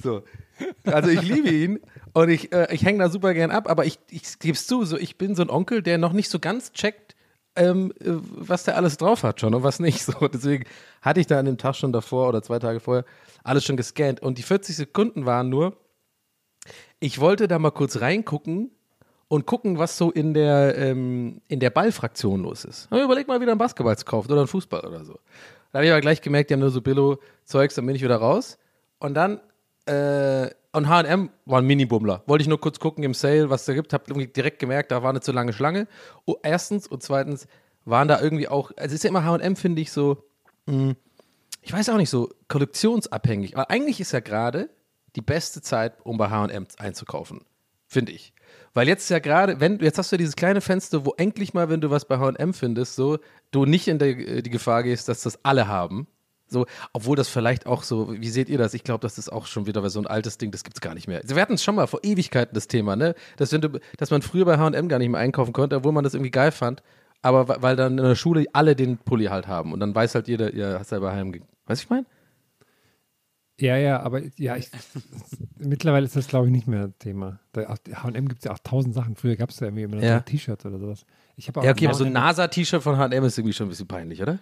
[0.03, 0.25] So.
[0.85, 1.81] Also ich liebe ihn
[2.15, 4.85] und ich, äh, ich hänge da super gern ab, aber ich, ich gebe es zu,
[4.85, 7.17] so, ich bin so ein Onkel, der noch nicht so ganz checkt,
[7.57, 10.01] ähm, äh, was der alles drauf hat schon und was nicht.
[10.05, 10.29] So.
[10.29, 10.65] Deswegen
[11.03, 13.05] hatte ich da an dem Tag schon davor oder zwei Tage vorher
[13.43, 14.21] alles schon gescannt.
[14.21, 15.77] Und die 40 Sekunden waren nur,
[17.01, 18.71] ich wollte da mal kurz reingucken
[19.27, 22.85] und gucken, was so in der, ähm, in der Ballfraktion los ist.
[22.91, 25.19] Hab mir überlegt mal wieder einen Basketball zu kaufen oder einen Fußball oder so.
[25.73, 28.17] Da habe ich aber gleich gemerkt, die haben nur so Billo-Zeugs, dann bin ich wieder
[28.17, 28.59] raus.
[29.01, 29.41] Und dann,
[29.87, 32.23] äh, und H&M war ein Mini-Bummler.
[32.27, 33.93] Wollte ich nur kurz gucken im Sale, was da gibt.
[33.93, 35.87] Hab direkt gemerkt, da war eine zu lange Schlange.
[36.25, 37.47] Oh, erstens und zweitens
[37.85, 40.25] waren da irgendwie auch, also ist ja immer H&M, finde ich, so,
[40.67, 40.95] mh,
[41.63, 43.57] ich weiß auch nicht, so kollektionsabhängig.
[43.57, 44.71] Aber eigentlich ist ja gerade
[45.17, 47.43] die beste Zeit, um bei H&M einzukaufen.
[47.87, 48.33] Finde ich.
[48.73, 51.81] Weil jetzt ja gerade, wenn jetzt hast du dieses kleine Fenster, wo endlich mal, wenn
[51.81, 53.19] du was bei H&M findest, so
[53.53, 56.09] du nicht in der, äh, die Gefahr gehst, dass das alle haben.
[56.47, 58.75] So, obwohl das vielleicht auch so, wie seht ihr das?
[58.75, 60.95] Ich glaube, das ist auch schon wieder so ein altes Ding, das gibt es gar
[60.95, 61.23] nicht mehr.
[61.25, 63.15] Wir hatten es schon mal vor Ewigkeiten das Thema, ne?
[63.37, 66.05] Dass, wenn du, dass man früher bei HM gar nicht mehr einkaufen konnte, obwohl man
[66.05, 66.83] das irgendwie geil fand,
[67.23, 70.29] aber weil dann in der Schule alle den Pulli halt haben und dann weiß halt
[70.29, 71.33] jeder, ihr hast selber heim.
[71.67, 72.05] Weißt du, ich meine?
[73.59, 74.69] Ja, ja, aber ja, ich,
[75.59, 77.39] mittlerweile ist das, glaube ich, nicht mehr Thema.
[77.57, 79.15] H&M gibt es ja auch tausend Sachen.
[79.17, 80.21] Früher gab es ja irgendwie immer Ja.
[80.21, 81.07] T-Shirts oder sowas.
[81.37, 83.67] Ich habe auch Ja, okay, aber so ein H&M NASA-T-Shirt von HM ist irgendwie schon
[83.67, 84.39] ein bisschen peinlich, oder?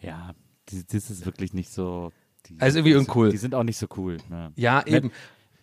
[0.00, 0.32] Ja,
[0.66, 2.12] das ist wirklich nicht so.
[2.46, 3.30] Die, Also irgendwie uncool.
[3.30, 4.18] Die sind auch nicht so cool.
[4.28, 4.52] Ne.
[4.56, 5.10] Ja, eben.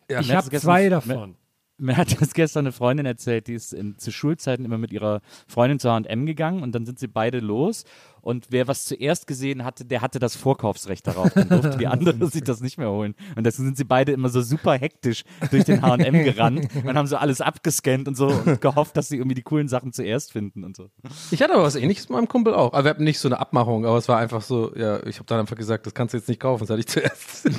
[0.10, 1.36] Ja, Ich habe zwei davon.
[1.78, 5.22] Mir hat das gestern eine Freundin erzählt, die ist in, zu Schulzeiten immer mit ihrer
[5.48, 7.84] Freundin zu H&M gegangen und dann sind sie beide los
[8.24, 11.32] und wer was zuerst gesehen hatte, der hatte das Vorkaufsrecht darauf.
[11.34, 13.16] Dann durfte die andere sich das nicht mehr holen.
[13.36, 17.08] Und deswegen sind sie beide immer so super hektisch durch den H&M gerannt und haben
[17.08, 20.64] so alles abgescannt und so und gehofft, dass sie irgendwie die coolen Sachen zuerst finden
[20.64, 20.90] und so.
[21.32, 22.72] Ich hatte aber was ähnliches mit meinem Kumpel auch.
[22.74, 25.26] Aber wir hatten nicht so eine Abmachung, aber es war einfach so, ja, ich habe
[25.28, 27.50] dann einfach gesagt, das kannst du jetzt nicht kaufen, das hatte ich zuerst.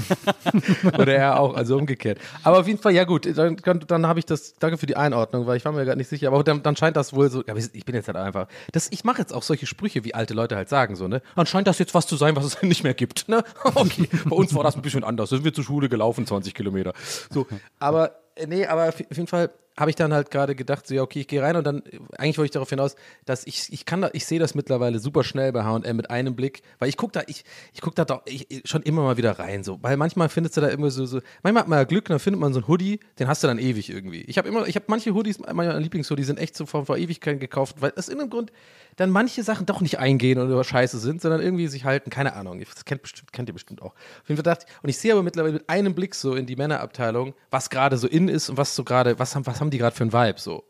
[0.98, 2.18] Oder er auch, also umgekehrt.
[2.42, 5.46] Aber auf jeden Fall, ja gut, dann, dann, habe ich das, danke für die Einordnung,
[5.46, 7.54] weil ich war mir gerade nicht sicher, aber dann, dann scheint das wohl so, ja,
[7.54, 10.53] ich bin jetzt halt einfach, das, ich mache jetzt auch solche Sprüche, wie alte Leute
[10.56, 11.22] halt sagen, so, ne?
[11.36, 13.44] Dann scheint das jetzt was zu sein, was es nicht mehr gibt, ne?
[13.74, 16.92] Okay, bei uns war das ein bisschen anders, sind wir zur Schule gelaufen, 20 Kilometer.
[17.30, 17.46] So,
[17.78, 21.02] aber, äh, nee, aber auf jeden Fall, habe ich dann halt gerade gedacht, so ja,
[21.02, 21.82] okay, ich gehe rein und dann,
[22.16, 25.24] eigentlich wollte ich darauf hinaus, dass ich, ich kann da, ich sehe das mittlerweile super
[25.24, 28.22] schnell bei H&M mit einem Blick, weil ich gucke da, ich, ich gucke da doch
[28.26, 31.20] ich, schon immer mal wieder rein, so, weil manchmal findest du da immer so, so
[31.42, 33.58] manchmal hat man ja Glück, dann findet man so einen Hoodie, den hast du dann
[33.58, 34.22] ewig irgendwie.
[34.22, 37.40] Ich habe immer, ich habe manche Hoodies, meine Lieblingshoodies sind echt so vor, vor Ewigkeiten
[37.40, 38.52] gekauft, weil aus irgendeinem Grund
[38.96, 42.60] dann manche Sachen doch nicht eingehen oder scheiße sind, sondern irgendwie sich halten, keine Ahnung,
[42.60, 43.94] das kennt, bestimmt, kennt ihr bestimmt auch.
[43.94, 46.46] Auf jeden Fall dachte ich, und ich sehe aber mittlerweile mit einem Blick so in
[46.46, 49.70] die Männerabteilung, was gerade so in ist und was so gerade, was haben, was haben
[49.70, 50.64] die gerade für ein Vibe so.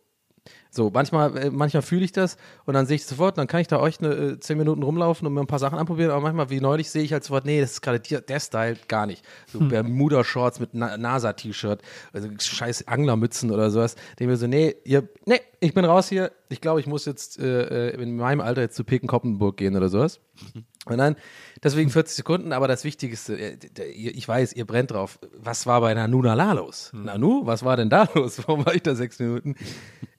[0.74, 3.68] So, manchmal, äh, manchmal fühle ich das und dann sehe ich sofort, dann kann ich
[3.68, 6.50] da euch eine, äh, zehn Minuten rumlaufen und mir ein paar Sachen anprobieren, aber manchmal,
[6.50, 9.24] wie neulich, sehe ich halt sofort, nee, das ist gerade der, Style, gar nicht.
[9.46, 9.68] So Hm.
[9.68, 11.80] Bermuda-Shorts mit Na NASA-T-Shirt,
[12.12, 13.94] also scheiß Anglermützen oder sowas.
[14.18, 17.38] Denke mir so, nee, ihr, nee, ich bin raus hier, ich glaube, ich muss jetzt
[17.38, 20.18] äh, äh, in meinem Alter jetzt zu Peking-Koppenburg gehen oder sowas.
[20.86, 21.16] Und dann,
[21.62, 25.18] deswegen 40 Sekunden, aber das Wichtigste, ich weiß, ihr brennt drauf.
[25.38, 26.90] Was war bei Nanu Nala los?
[26.92, 28.46] Nanu, was war denn da los?
[28.46, 29.54] Warum war ich da sechs Minuten?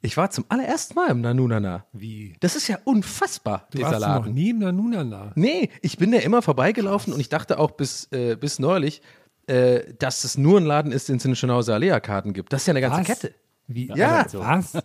[0.06, 1.86] Ich war zum allerersten Mal im Nanu Nana.
[1.92, 2.36] Wie?
[2.40, 4.34] Das ist ja unfassbar, Du dieser warst noch Laden.
[4.36, 5.32] nie im Nanunana.
[5.36, 9.02] Nee, ich bin da immer vorbeigelaufen und ich dachte auch bis, äh, bis neulich,
[9.48, 12.54] äh, dass es nur ein Laden ist, den es in Schönhauser Alea-Karten gibt.
[12.54, 13.08] Das ist ja eine ganze Was?
[13.08, 13.34] Kette.
[13.68, 13.88] Wie?
[13.96, 14.22] Ja.
[14.24, 14.74] Also, Was?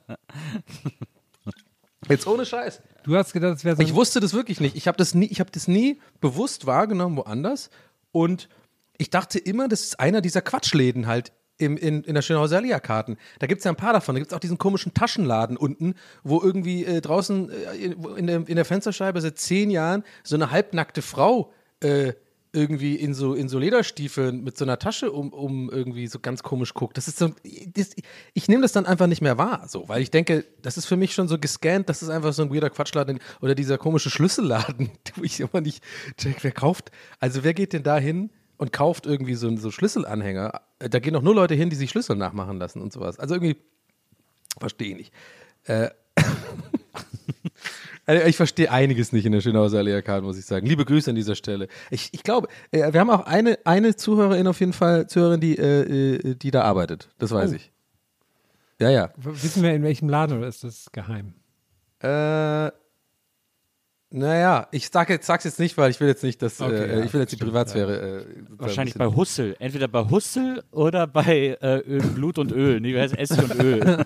[2.08, 2.80] Jetzt ohne Scheiß.
[3.04, 3.82] Du hast gedacht, es wäre so.
[3.82, 4.74] Ich wusste das wirklich nicht.
[4.74, 7.70] Ich habe das, nie- ich hab das nie bewusst wahrgenommen woanders.
[8.10, 8.48] Und
[8.96, 13.16] ich dachte immer, das ist einer dieser Quatschläden halt im, in, in der Schönhauser Alea-Karten.
[13.38, 14.14] Da gibt es ja ein paar davon.
[14.14, 18.26] Da gibt es auch diesen komischen Taschenladen unten, wo irgendwie äh, draußen äh, in, in,
[18.26, 22.12] der, in der Fensterscheibe seit zehn Jahren so eine halbnackte Frau äh,
[22.52, 26.42] irgendwie in so, in so Lederstiefeln mit so einer Tasche um, um irgendwie so ganz
[26.42, 26.96] komisch guckt.
[26.96, 27.30] Das ist so,
[27.74, 27.90] das,
[28.34, 30.96] ich nehme das dann einfach nicht mehr wahr, so, weil ich denke, das ist für
[30.96, 34.90] mich schon so gescannt, das ist einfach so ein weirder Quatschladen oder dieser komische Schlüsselladen,
[35.14, 35.84] wo ich immer nicht
[36.16, 36.90] check, wer kauft.
[37.20, 40.60] Also wer geht denn da hin und kauft irgendwie so, so Schlüsselanhänger?
[40.78, 43.18] Da gehen auch nur Leute hin, die sich Schlüssel nachmachen lassen und sowas.
[43.18, 43.56] Also irgendwie
[44.58, 45.12] verstehe ich nicht.
[45.64, 45.90] Äh,
[48.06, 50.66] also ich verstehe einiges nicht in der Schönhauser Alea-Karte, muss ich sagen.
[50.66, 51.68] Liebe Grüße an dieser Stelle.
[51.90, 55.56] Ich, ich glaube, äh, wir haben auch eine, eine Zuhörerin auf jeden Fall, Zuhörerin, die,
[55.58, 57.08] äh, äh, die da arbeitet.
[57.18, 57.54] Das weiß Oh.
[57.54, 57.70] ich.
[58.78, 59.10] Ja, ja.
[59.16, 61.34] Wissen wir in welchem Laden oder ist das geheim?
[62.02, 62.70] Äh,
[64.12, 66.98] naja, ich sag jetzt, sag's jetzt nicht, weil ich will jetzt nicht, dass Okay, äh,
[66.98, 67.92] ja, ich will jetzt die stimmt, Privatsphäre.
[68.00, 69.56] Äh, sozusagen Wahrscheinlich ein bei Hussel.
[69.60, 72.80] Entweder bei Hussel oder bei äh, Öl, Blut und Öl.
[72.80, 74.04] Nee, wie heißt Essig und Öl?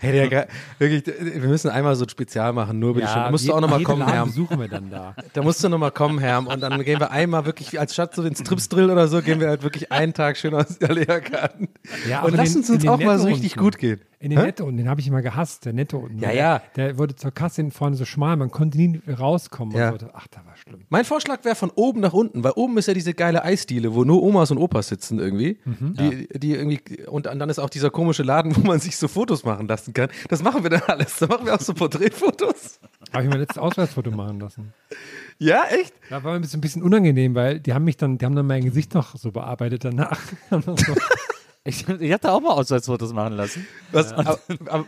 [0.00, 3.30] hey, der, wirklich, wir müssen einmal so ein Spezial machen, nur über die Ja, Schöne.
[3.30, 4.26] Musst du auch nochmal kommen, Laden Herr.
[4.26, 5.14] besuchen wir dann da.
[5.32, 6.46] Da musst du nochmal kommen, Herr.
[6.46, 9.48] Und dann gehen wir einmal wirklich, als statt so den Strips-Drill oder so, gehen wir
[9.48, 11.68] halt wirklich einen Tag schön aus der Lehrkarten.
[12.08, 14.00] Ja, und aber lass den- uns auch mal so richtig gut gehen.
[14.18, 14.46] In den Hä?
[14.46, 16.18] Netto unten, den habe ich immer gehasst, der Netto unten.
[16.20, 16.62] Ja, der, ja.
[16.74, 19.76] Der wurde zur Kasse hinten vorne so schmal, man konnte nie rauskommen.
[19.76, 19.90] Ja.
[19.90, 20.08] Und so.
[20.12, 20.80] Ach, da war schlimm.
[20.88, 24.04] Mein Vorschlag wäre von oben nach unten, weil oben ist ja diese geile Eisdiele, wo
[24.04, 25.58] nur Omas und Opas sitzen irgendwie.
[25.64, 29.44] Die, die irgendwie und dann ist auch dieser komische Laden, wo man sich so Fotos
[29.44, 30.08] machen lassen kann.
[30.28, 31.18] Das machen wir dann alles.
[31.18, 32.80] Da machen wir auch so Porträtfotos.
[33.12, 34.72] Habe ich mein letztes Ausweisfoto machen lassen.
[35.38, 35.94] Ja, echt?
[36.10, 38.34] Da war mir ein bisschen, ein bisschen unangenehm, weil die haben mich dann, die haben
[38.34, 40.20] dann mein Gesicht noch so bearbeitet danach.
[41.66, 43.66] Und Ich, ich da auch mal Ausweisfotos machen lassen.
[43.92, 44.86] Was, aber, aber,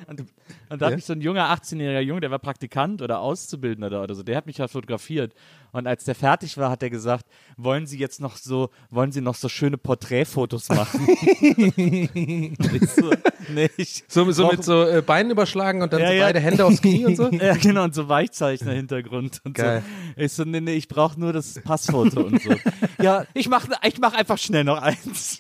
[0.71, 0.97] Und da hat Ja.
[0.97, 4.47] mich so ein junger 18-jähriger Junge, der war Praktikant oder Auszubildender oder so, der hat
[4.47, 5.33] mich ja fotografiert.
[5.73, 9.21] Und als der fertig war, hat er gesagt, wollen Sie jetzt noch so, wollen Sie
[9.21, 11.07] noch so schöne Porträtfotos machen?
[12.97, 13.13] so,
[13.49, 13.71] nee,
[14.09, 16.25] so, so mit so äh, Beinen überschlagen und dann Ja, so ja.
[16.27, 17.29] beide Hände aufs Knie und so?
[17.33, 19.83] Ja, genau, und so Weichzeichner-Hintergrund und Geil.
[20.17, 20.23] so.
[20.23, 22.51] Ich so, nee, nee, ich brauche nur das Passfoto und so.
[23.03, 25.39] Ja, ich mach, ich mach einfach schnell noch eins.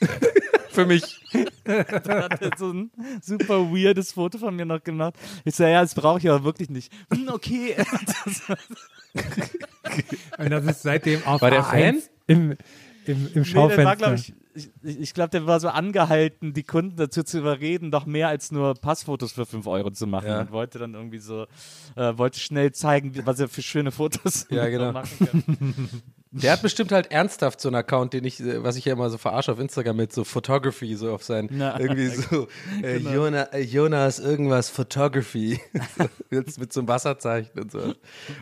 [0.79, 1.03] Für mich.
[1.65, 5.15] Dann hat er so ein super weirdes Foto von mir noch gemacht.
[5.45, 6.93] Ich so, ja, das brauche ich aber wirklich nicht.
[7.13, 7.75] Hm, okay.
[10.39, 12.03] und das ist seitdem auf War der A1 Fan?
[12.29, 12.57] Im, im,
[13.07, 13.85] im Nee, der Schaufenster.
[13.85, 17.91] war, glaube ich, ich, ich glaube, der war so angehalten, die Kunden dazu zu überreden,
[17.91, 20.29] doch mehr als nur Passfotos für 5 Euro zu machen.
[20.29, 20.43] Ja.
[20.43, 21.47] Und wollte dann irgendwie so,
[21.97, 24.93] äh, wollte schnell zeigen, was er für schöne Fotos Ja, genau.
[24.93, 25.89] machen kann.
[26.31, 29.09] Der hat bestimmt halt ernsthaft so einen Account, den ich, äh, was ich ja immer
[29.11, 31.79] so verarsche auf Instagram mit so Photography, so auf sein, Na.
[31.81, 32.49] irgendwie so,
[32.83, 33.11] äh, Genau.
[33.11, 35.61] Jona, äh, Jonas irgendwas Photography.
[36.31, 37.95] jetzt mit so einem Wasserzeichen und so.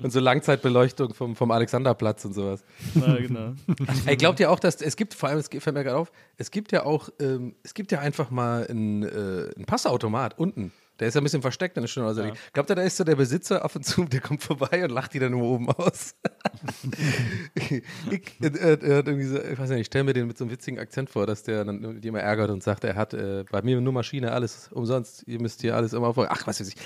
[0.03, 2.65] Und so Langzeitbeleuchtung vom, vom Alexanderplatz und sowas.
[2.95, 3.55] Ja, genau.
[4.07, 6.51] Ey, glaubt ihr auch, dass es gibt, vor allem, es fällt mir gerade auf, es
[6.51, 10.73] gibt ja auch, ähm, es gibt ja einfach mal einen, äh, einen Passautomat unten.
[10.99, 12.09] Der ist ja ein bisschen versteckt in der Stunde.
[12.09, 12.33] Also Ja.
[12.53, 15.13] Glaubt ihr, da ist so der Besitzer ab und zu, der kommt vorbei und lacht
[15.15, 16.15] die dann nur oben aus?
[17.55, 17.83] ich,
[18.41, 21.11] äh, äh, so, ich weiß nicht, ich stelle mir den mit so einem witzigen Akzent
[21.11, 23.93] vor, dass der dann die immer ärgert und sagt, er hat äh, bei mir nur
[23.93, 26.29] Maschine, alles umsonst, ihr müsst hier alles immer vor.
[26.31, 26.77] Ach, was weiß ich.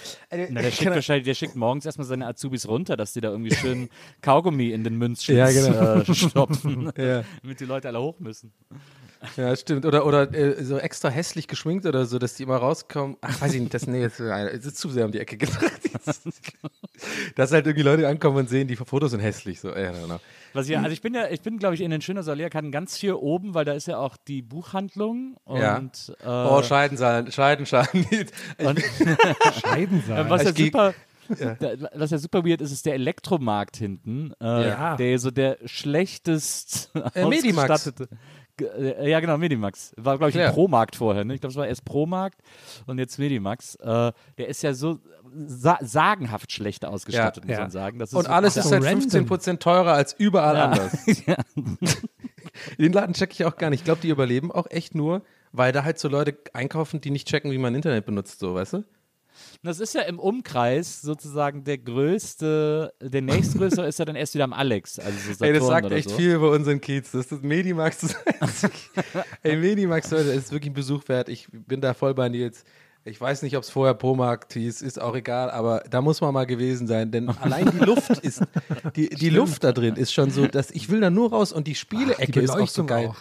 [0.50, 3.54] Na, der schickt wahrscheinlich, der schickt morgens erstmal seine Azubis runter, dass die da irgendwie
[3.54, 3.88] schön
[4.22, 5.94] Kaugummi in den Münzschlitz Ja, genau.
[6.00, 7.22] äh, stopfen, Ja.
[7.42, 8.52] damit die Leute alle hoch müssen.
[9.36, 9.84] Ja, stimmt.
[9.84, 13.16] Oder, oder äh, so extra hässlich geschminkt oder so, dass die immer rauskommen.
[13.20, 15.62] Ach, weiß ich nicht, das, nee, das ist zu sehr um die Ecke gedacht.
[17.36, 19.60] dass halt irgendwie Leute ankommen und sehen, die Fotos sind hässlich.
[19.60, 20.20] So, ja, genau.
[20.52, 22.94] Was ich, also ich bin ja, ich bin, glaube ich, in den Schöner Salierkarten ganz
[22.96, 25.78] hier oben, weil da ist ja auch die Buchhandlung und Ja.
[25.78, 28.06] äh, Oh, Scheiden, sein, Scheiden, Scheiden.
[28.58, 28.80] und
[29.62, 30.28] Scheiden sein.
[30.30, 30.94] was ja super.
[31.60, 34.96] Da, was ja super weird ist, ist der Elektromarkt hinten, äh, Ja.
[34.96, 37.70] der so der schlechtest Äh, Medimax.
[37.86, 38.16] ausgestattete- Ge- äh,
[39.02, 39.92] Ja, genau, Medimax.
[39.96, 41.24] War, glaube ich, ein Pro-Markt vorher.
[41.24, 41.34] Ne?
[41.34, 42.40] Ich glaube, es war erst Pro-Markt
[42.86, 43.74] und jetzt Medimax.
[43.76, 44.98] Äh, der ist ja so
[45.46, 47.48] sa sagenhaft schlecht ausgestattet, Ja.
[47.48, 47.60] muss Ja.
[47.62, 48.02] man sagen.
[48.16, 49.26] Und alles ist halt random.
[49.26, 50.64] 15% teurer als überall Ja.
[50.66, 50.92] anders.
[51.26, 51.36] ja.
[52.78, 53.80] Den Laden checke ich auch gar nicht.
[53.80, 57.28] Ich glaube, die überleben auch echt nur, weil da halt so Leute einkaufen, die nicht
[57.28, 58.84] checken, wie man Internet benutzt, so, weißt du?
[59.62, 64.44] Das ist ja im Umkreis sozusagen der größte, der nächstgrößere ist ja dann erst wieder
[64.44, 64.98] am Alex.
[64.98, 66.16] Also so Saturn Ey, das sagt echt so.
[66.16, 67.10] viel über unseren Kiez.
[67.10, 68.14] Das ist Medimax.
[68.40, 68.70] Das.
[69.42, 71.28] Ey, Medimax, Leute, ist wirklich ein Besuch wert.
[71.28, 72.64] Ich bin da voll bei Nils.
[73.04, 76.34] Ich weiß nicht, ob es vorher Promarkt hieß, ist auch egal, aber da muss man
[76.34, 78.42] mal gewesen sein, denn allein die Luft ist,
[78.94, 81.66] die, die Luft da drin ist schon so, dass ich will da nur raus und
[81.66, 83.08] die Spielecke die ist auch so geil.
[83.08, 83.16] auch.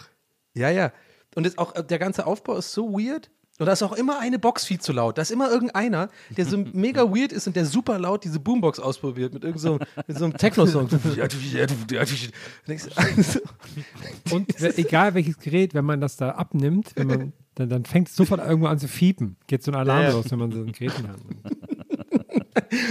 [0.54, 0.92] Ja, ja.
[1.34, 3.30] Und ist auch, der ganze Aufbau ist so weird.
[3.60, 5.18] Und da ist auch immer eine Box viel zu laut.
[5.18, 8.80] Da ist immer irgendeiner, der so mega weird ist und der super laut diese Boombox
[8.80, 10.88] ausprobiert mit irgendeinem so, mit so einem Techno-Song.
[14.30, 18.08] Und we- egal welches Gerät, wenn man das da abnimmt, wenn man, dann, dann fängt
[18.08, 19.36] es sofort irgendwo an zu fiepen.
[19.46, 20.14] Geht so ein Alarm Ja, ja.
[20.14, 21.69] los, wenn man so ein Gerät in der Hand nimmt.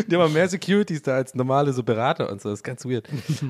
[0.08, 2.50] Die haben mehr Securities da als normale so Berater und so.
[2.50, 3.08] Das ist ganz weird.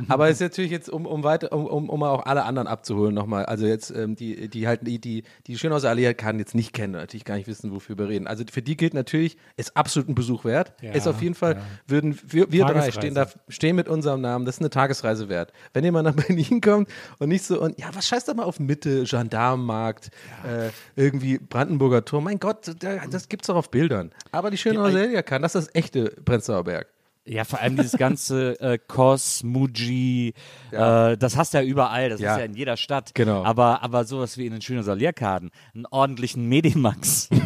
[0.08, 3.13] Aber es ist natürlich jetzt, um, um weiter, um, um, um auch alle anderen abzuholen
[3.13, 3.45] nochmal.
[3.45, 6.93] Also jetzt, ähm, die, die halt, die, die, die Schönhauser Allee kann jetzt nicht kennen,
[6.93, 8.28] natürlich gar nicht wissen, wofür wir reden.
[8.28, 10.74] Also für die gilt natürlich, ist absolut ein Besuch wert.
[10.82, 11.62] Ja, ist auf jeden Fall, ja.
[11.88, 15.54] würden wir, wir drei stehen da, stehen mit unserem Namen, das ist eine Tagesreise wert.
[15.74, 18.43] Wenn ihr mal nach Berlin kommt und nicht so, und ja, was scheißt doch mal
[18.43, 20.10] auf Mitte, Gendarmenmarkt,
[20.45, 24.12] äh, irgendwie Brandenburger Tor, mein Gott, da, das gibt's doch auf Bildern.
[24.32, 26.88] Aber die Schönhauser Allee kann, das ist das echte Prenzlauer Berg.
[27.26, 30.34] Ja, vor allem dieses ganze äh, Kos, Muji,
[30.72, 31.12] Ja.
[31.12, 32.34] äh, das hast du ja überall, das Ja.
[32.34, 33.12] ist ja in jeder Stadt.
[33.14, 33.44] Genau.
[33.44, 37.30] Aber, aber sowas wie in den schönen Salierkarten, einen ordentlichen Medimax.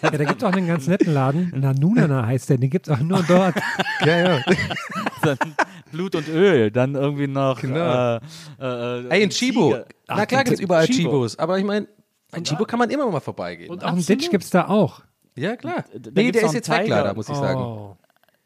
[0.00, 1.52] Ja, da gibt es auch einen ganz netten Laden.
[1.56, 3.54] Nanunana heißt der, den gibt es auch nur dort.
[4.04, 4.42] Ja, ja.
[5.22, 5.38] dann
[5.92, 7.60] Blut und Öl, dann irgendwie noch.
[7.60, 8.16] Genau.
[8.16, 8.20] Äh,
[8.60, 9.70] äh, Ey, in Chibo.
[9.70, 9.86] Ziege.
[10.08, 11.10] Na klar gibt es überall Chibo.
[11.10, 11.86] Chibos, aber ich meine,
[12.34, 13.70] in Chibo kann man immer mal vorbeigehen.
[13.70, 14.04] Und auch einen.
[14.04, 15.02] Ditch gibt es da auch.
[15.36, 15.84] Ja, klar.
[15.92, 16.96] da Nee, gibt's der ist jetzt weg Tiger.
[16.96, 17.60] leider, muss ich sagen.
[17.60, 17.96] Oh.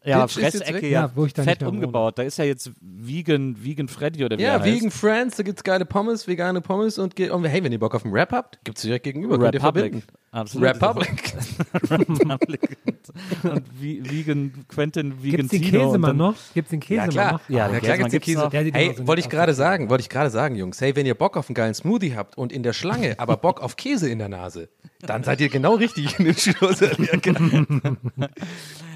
[0.05, 0.83] Ja, Ditch Fressecke weg.
[0.85, 1.79] ja, Ja, wo ich da nicht fett mehr wohne.
[1.79, 2.17] umgebaut.
[2.17, 4.73] Da ist ja jetzt Vegan, Vegan Freddy oder wie Ja, er heißt.
[4.77, 8.05] Vegan Friends, da gibt's geile Pommes, vegane Pommes und, und hey, wenn ihr Bock auf
[8.05, 9.83] einen Rap habt, gibt's direkt gegenüber, könnt ihr Republic.
[9.85, 10.07] verbinden.
[10.31, 10.69] Absolut.
[10.69, 11.35] Republic.
[11.91, 12.79] Republic.
[13.43, 16.35] und, Vegan Quentin, Vegan Gibt es den Käsemann dann- noch?
[16.55, 17.33] Gibt es den Ja, Käsemann klar.
[17.33, 17.49] noch?
[17.49, 18.65] Ja, Ja, den klar Käsemann gibt's den gibt's Käse.
[18.65, 18.75] noch.
[18.75, 20.81] Ja, Hey, wollte ich gerade sagen, wollte ich gerade sagen, Jungs.
[20.81, 23.61] Hey, wenn ihr Bock auf einen geilen Smoothie habt und in der Schlange aber Bock
[23.61, 24.69] auf Käse in der Nase,
[25.01, 26.81] dann seid ihr genau richtig in den Schloss.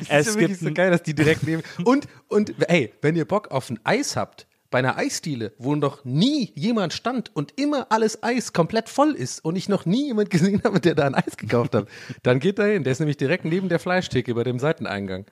[0.08, 1.62] Es ist ja wirklich gibt so geil, dass die direkt neben.
[1.84, 6.04] Und, und hey, wenn ihr Bock auf ein Eis habt, bei einer Eisdiele, wo noch
[6.04, 10.30] nie jemand stand und immer alles Eis komplett voll ist und ich noch nie jemand
[10.30, 11.88] gesehen habe, der da ein Eis gekauft hat,
[12.22, 12.84] dann geht da hin.
[12.84, 15.26] Der ist nämlich direkt neben der Fleischtheke bei dem Seiteneingang.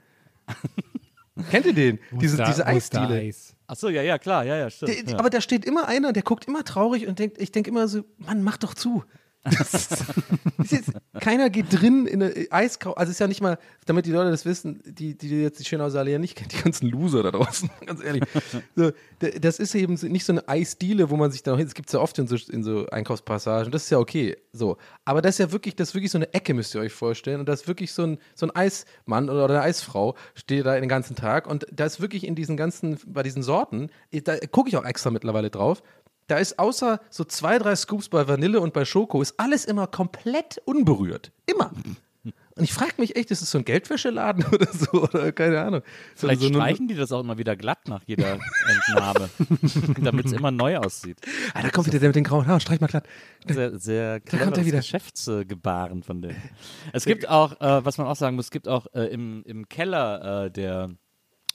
[1.50, 1.98] Kennt ihr den?
[2.10, 3.02] Diese, diese Eisdiele.
[3.04, 3.54] Mustereis.
[3.68, 4.92] Ach so, ja, ja, klar, ja, ja, stimmt.
[4.92, 5.18] Der, ja.
[5.18, 8.02] Aber da steht immer einer, der guckt immer traurig und denkt, ich denke immer so,
[8.16, 9.04] Mann, mach doch zu.
[10.58, 12.92] Das jetzt, keiner geht drin in eine Eiskau.
[12.94, 16.00] Also ist ja nicht mal, damit die Leute das wissen, die, die jetzt die Schönhauser
[16.00, 18.24] Allee nicht kennt, die ganzen Loser da draußen, ganz ehrlich.
[18.76, 18.92] So,
[19.40, 21.92] das ist eben nicht so eine Eisdiele, wo man sich da hin, das gibt es
[21.92, 24.36] ja oft in so, in so Einkaufspassagen, das ist ja okay.
[24.52, 24.76] So.
[25.04, 27.40] Aber das ist ja wirklich, das ist wirklich so eine Ecke, müsst ihr euch vorstellen.
[27.40, 30.88] Und da ist wirklich so ein, so ein Eismann oder eine Eisfrau, steht da den
[30.88, 31.46] ganzen Tag.
[31.46, 33.90] Und da ist wirklich in diesen ganzen, bei diesen Sorten,
[34.24, 35.82] da gucke ich auch extra mittlerweile drauf,
[36.28, 39.86] da ist außer so zwei, drei Scoops bei Vanille und bei Schoko, ist alles immer
[39.88, 41.32] komplett unberührt.
[41.46, 41.72] Immer.
[42.56, 45.04] Und ich frage mich echt, ist es so ein Geldwäscheladen oder so?
[45.04, 45.80] Oder keine Ahnung.
[46.14, 48.32] So- Vielleicht so streichen die das auch immer wieder glatt nach jeder
[48.88, 49.30] Entnahme,
[50.00, 51.18] damit es immer neu aussieht.
[51.54, 53.06] Ah, da kommt wieder der mit den grauen Haaren, streich mal glatt.
[53.46, 54.78] Sehr, sehr kommt er wieder.
[54.78, 56.36] Geschäftsgebaren von denen.
[56.92, 59.68] Es gibt auch, äh, was man auch sagen muss, es gibt auch äh, im, im
[59.68, 60.90] Keller äh, der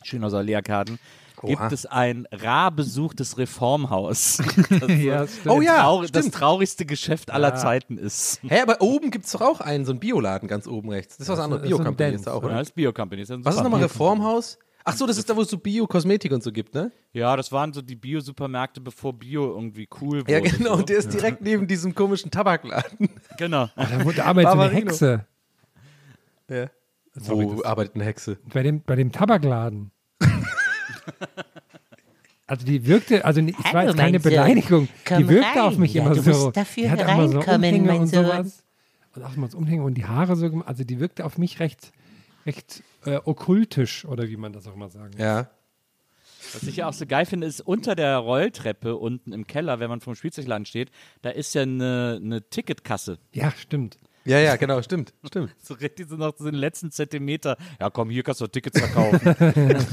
[0.03, 0.99] Schönhauser Lehrkarten
[1.45, 4.39] gibt es ein rar besuchtes Reformhaus.
[4.87, 5.47] Ja, stimmt.
[5.55, 8.39] Oh ja, Traurig, das traurigste Geschäft aller Zeiten ist.
[8.43, 11.17] Hä, aber oben gibt es doch auch einen, so einen Bioladen ganz oben rechts.
[11.17, 11.63] Das ist was anderes.
[11.63, 12.57] ist so ein Bio-Company ist da auch, Ja, oder?
[12.57, 13.21] das ist Bio-Company.
[13.43, 14.57] Was ist nochmal Reformhaus?
[14.85, 16.91] Ach so, das ist da, wo es so Bio-Kosmetik und so gibt, ne?
[17.13, 20.31] Ja, das waren so die Bio-Supermärkte, bevor Bio irgendwie cool wurde.
[20.31, 20.73] Ja, genau.
[20.73, 20.79] So.
[20.79, 23.09] Und der ist direkt neben diesem komischen Tabakladen.
[23.37, 23.69] Genau.
[23.75, 24.73] Da wohnt damals so eine.
[24.73, 25.25] Hexe.
[26.49, 26.69] Ja.
[27.15, 28.37] Wo arbeitet eine Hexe?
[28.53, 29.91] Bei dem, bei dem Tabakladen.
[32.45, 34.29] Also die wirkte, also es war Hallo, jetzt keine Sohn.
[34.31, 34.89] Beleidigung.
[35.05, 35.59] Komm die wirkte rein.
[35.59, 36.29] auf mich Ja, immer du so.
[36.45, 38.25] musst dafür die hatte immer so Umhänge mein und Sohn.
[38.25, 38.63] sowas.
[39.15, 40.67] Und auch mal das Umhänge und die Haare so gemacht.
[40.67, 41.93] Also die wirkte auf mich recht,
[42.45, 45.11] recht äh, okkultisch oder wie man das auch mal sagen.
[45.17, 45.49] Ja.
[46.53, 49.89] Was ich ja auch so geil finde, ist unter der Rolltreppe unten im Keller, wenn
[49.89, 53.19] man vom Spielzeugladen steht, da ist ja eine, eine Ticketkasse.
[53.31, 53.97] Ja, stimmt.
[54.25, 55.53] Ja, ja, genau, stimmt, stimmt.
[55.61, 57.57] So richtig so noch so den letzten Zentimeter.
[57.79, 59.19] Ja, komm, hier kannst du Tickets verkaufen.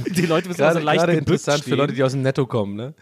[0.15, 1.71] die Leute müssen Gerade, also leicht gerade interessant stehen.
[1.71, 2.95] für Leute, die aus dem Netto kommen, ne?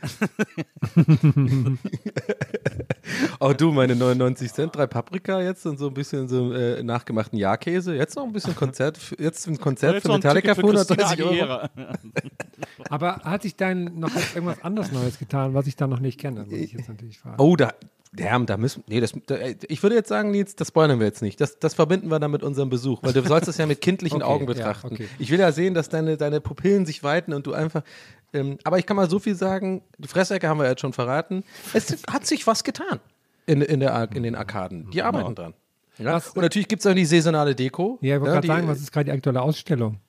[3.41, 7.39] Auch du, meine 99 Cent, drei Paprika jetzt und so ein bisschen so äh, nachgemachten
[7.39, 7.95] Jahrkäse.
[7.95, 11.07] Jetzt noch ein bisschen Konzert, für- jetzt ein Konzert Jetzt für Metallica für für Christina
[11.09, 11.69] 130 Euro.
[12.91, 16.45] Aber hat sich dann noch irgendwas anderes Neues getan, was ich da noch nicht kenne,
[16.45, 17.37] muss ich jetzt natürlich fragen.
[17.41, 17.73] Oh, da,
[18.19, 19.37] ja, da müssen, nee, das, da,
[19.69, 21.41] ich würde jetzt sagen, Nils, das spoilern wir jetzt nicht.
[21.41, 24.23] Das, das verbinden wir dann mit unserem Besuch, weil du sollst es ja mit kindlichen
[24.23, 24.89] Okay, Augen ja, betrachten.
[24.93, 25.09] okay.
[25.19, 27.83] Ich will ja sehen, dass deine, deine Pupillen sich weiten und du einfach,
[28.33, 31.45] ähm, aber ich kann mal so viel sagen, die Fressecke haben wir jetzt schon verraten.
[31.75, 33.01] Es hat sich was getan
[33.47, 34.91] in, in, der, in den Arkaden.
[34.91, 35.55] Die arbeiten dran.
[35.99, 36.15] Ja?
[36.15, 37.99] Was- Und natürlich gibt es auch die saisonale Deko.
[38.03, 39.99] Ja, ich wollte Ja, gerade sagen, was ist gerade die aktuelle Ausstellung?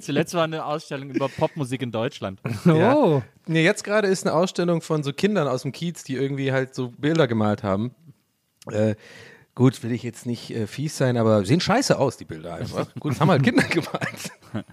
[0.00, 2.40] Zuletzt war eine Ausstellung über Popmusik in Deutschland.
[2.64, 2.94] Ja.
[2.94, 6.52] Oh, Nee, jetzt gerade ist eine Ausstellung von so Kindern aus dem Kiez, die irgendwie
[6.52, 7.94] halt so Bilder gemalt haben.
[8.70, 8.94] Äh,
[9.54, 12.94] gut, will ich jetzt nicht äh, fies sein, aber sehen scheiße aus, die Bilder einfach.
[13.00, 14.32] gut, das haben halt Kinder gemalt.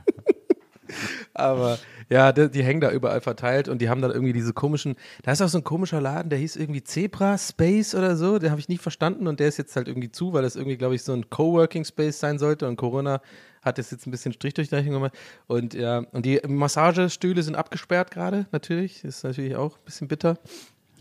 [1.33, 4.95] aber ja, die, die hängen da überall verteilt und die haben dann irgendwie diese komischen,
[5.23, 8.51] da ist auch so ein komischer Laden, der hieß irgendwie Zebra Space oder so, den
[8.51, 10.95] habe ich nie verstanden und der ist jetzt halt irgendwie zu, weil das irgendwie, glaube
[10.95, 13.21] ich, so ein Coworking Space sein sollte und Corona
[13.65, 15.17] hat das jetzt ein bisschen Strich durch die Rechnung gemacht.
[15.47, 19.03] Und ja, und die Massagestühle sind abgesperrt gerade, natürlich.
[19.03, 20.37] Ist natürlich auch ein bisschen bitter.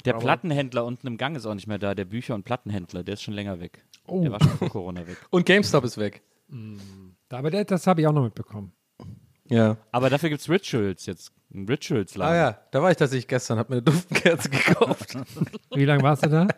[0.05, 1.94] Der Plattenhändler unten im Gang ist auch nicht mehr da.
[1.94, 3.85] Der Bücher- und Plattenhändler, der ist schon länger weg.
[4.09, 5.16] Der war schon vor Corona weg.
[5.31, 6.22] Und GameStop ist weg.
[7.31, 8.70] aber der, das habe ich auch noch mitbekommen.
[9.48, 9.79] Ja.
[9.92, 11.33] Aber dafür gibt es Rituals jetzt.
[11.55, 12.33] Ein Rituals-Laden.
[12.35, 15.14] Ah ja, da war ich tatsächlich gestern, habe mir eine Duftkerze gekauft.
[15.73, 16.49] Wie lange warst du da?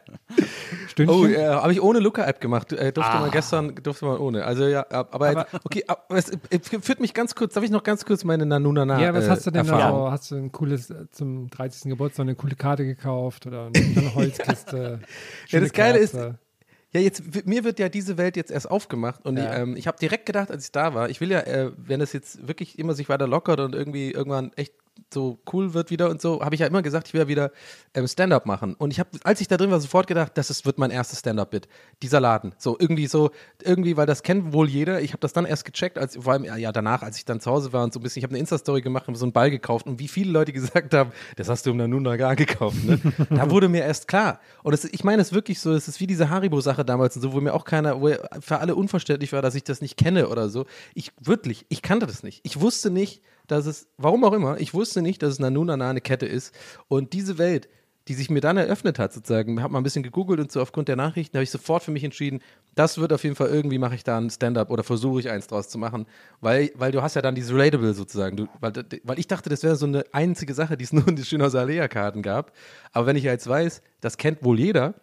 [0.89, 1.19] Stündchen?
[1.21, 2.73] oh, äh, habe ich ohne Luca-App gemacht.
[2.73, 3.21] Äh, durfte Ah.
[3.21, 4.45] mal gestern, durfte mal ohne.
[4.45, 6.39] Also ja, ab- aber, jetzt, okay, aber es äh,
[6.81, 9.47] führt mich ganz kurz, darf ich noch ganz kurz meine Nanunana ja, was äh, hast
[9.47, 10.07] du denn da Erfahrung?
[10.07, 10.11] so?
[10.11, 11.91] Hast du ein cooles, äh, zum 30.
[11.91, 13.75] Geburtstag eine coole Karte gekauft oder eine,
[14.15, 15.01] Holzkiste?
[15.49, 16.15] Ja, das Geile ist?
[16.15, 19.53] Ja, jetzt mir wird ja diese Welt jetzt erst aufgemacht und Ja.
[19.53, 22.01] ich, ähm, ich habe direkt gedacht, als ich da war, ich will ja, äh, wenn
[22.01, 24.73] es jetzt wirklich immer sich weiter lockert und irgendwie irgendwann echt
[25.13, 27.53] so cool wird wieder und so, habe ich ja immer gesagt, ich will ja wieder
[27.95, 28.75] ähm, Stand-up machen.
[28.75, 31.21] Und ich habe, als ich da drin war, sofort gedacht, das ist, wird mein erstes
[31.21, 31.69] Stand-up-Bit.
[32.03, 32.55] Dieser Laden.
[32.59, 33.31] So irgendwie so,
[33.63, 35.01] irgendwie, weil das kennt wohl jeder.
[35.01, 37.51] Ich habe das dann erst gecheckt, als vor allem ja, danach, als ich dann zu
[37.51, 39.51] Hause war und so ein bisschen, ich habe eine Insta-Story gemacht und so einen Ball
[39.51, 42.85] gekauft und wie viele Leute gesagt haben, das hast du im Nanunaga gekauft.
[42.85, 43.01] Ne?
[43.31, 44.41] da wurde mir erst klar.
[44.63, 47.33] Und es, ich meine es wirklich so, es ist wie diese Haribo-Sache damals und so,
[47.33, 50.49] wo mir auch keiner, wo für alle unverständlich war, dass ich das nicht kenne oder
[50.49, 50.67] so.
[50.95, 52.41] Ich wirklich, ich kannte das nicht.
[52.43, 56.01] Ich wusste nicht, dass es, warum auch immer, ich wusste nicht, dass es Nanunana eine
[56.01, 56.55] Kette ist.
[56.89, 57.69] Und diese Welt,
[58.09, 60.87] die sich mir dann eröffnet hat, sozusagen, habe mal ein bisschen gegoogelt und so aufgrund
[60.87, 62.41] der Nachrichten, habe ich sofort für mich entschieden,
[62.77, 65.49] das wird auf jeden Fall irgendwie, mache ich da ein Stand-up oder versuche ich eins
[65.49, 66.07] draus zu machen,
[66.41, 69.65] weil, weil du hast ja dann dieses Relatable sozusagen, du, weil, weil ich dachte, das
[69.65, 72.53] wäre so eine einzige Sache, die es nur in den Schönhauser Alea-Karten gab,
[72.93, 74.95] aber wenn ich jetzt weiß, das kennt wohl jeder,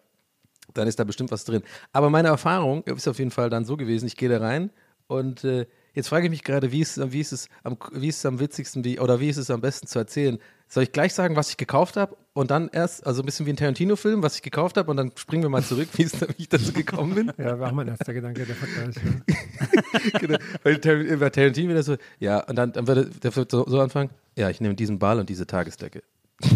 [0.74, 1.62] dann ist da bestimmt was drin.
[1.92, 4.72] Aber meine Erfahrung ist auf jeden Fall dann so gewesen, ich gehe da rein
[5.08, 8.18] und äh, jetzt frage ich mich gerade, wie ist, wie, ist es am, wie ist
[8.18, 10.40] es am witzigsten wie, oder wie ist es am besten zu erzählen?
[10.68, 13.52] Soll ich gleich sagen, was ich gekauft habe und dann erst, also ein bisschen wie
[13.52, 16.26] ein Tarantino-Film, was ich gekauft habe und dann springen wir mal zurück, wie, es, wie
[16.38, 17.32] ich dazu gekommen bin?
[17.38, 18.96] Ja, war mein erster Gedanke, der Vergleich.
[18.96, 20.20] Ja.
[20.20, 20.38] genau.
[20.64, 23.80] Weil Tar- bei Tarantino wieder so, ja, und dann, dann würde der wird so, so
[23.80, 26.02] anfangen, ja, ich nehme diesen Ball und diese Tagesdecke.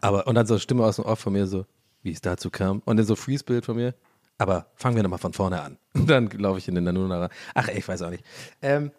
[0.00, 1.64] Aber, und dann so eine Stimme aus dem Off von mir so,
[2.02, 2.82] wie es dazu kam.
[2.84, 3.94] Und dann so Freeze-Bild von mir.
[4.42, 5.78] Aber fangen wir nochmal von vorne an.
[5.94, 7.30] Und dann laufe ich in den Nanuna rein.
[7.54, 8.24] Ach, ey, ich weiß auch nicht.
[8.60, 8.90] Ähm,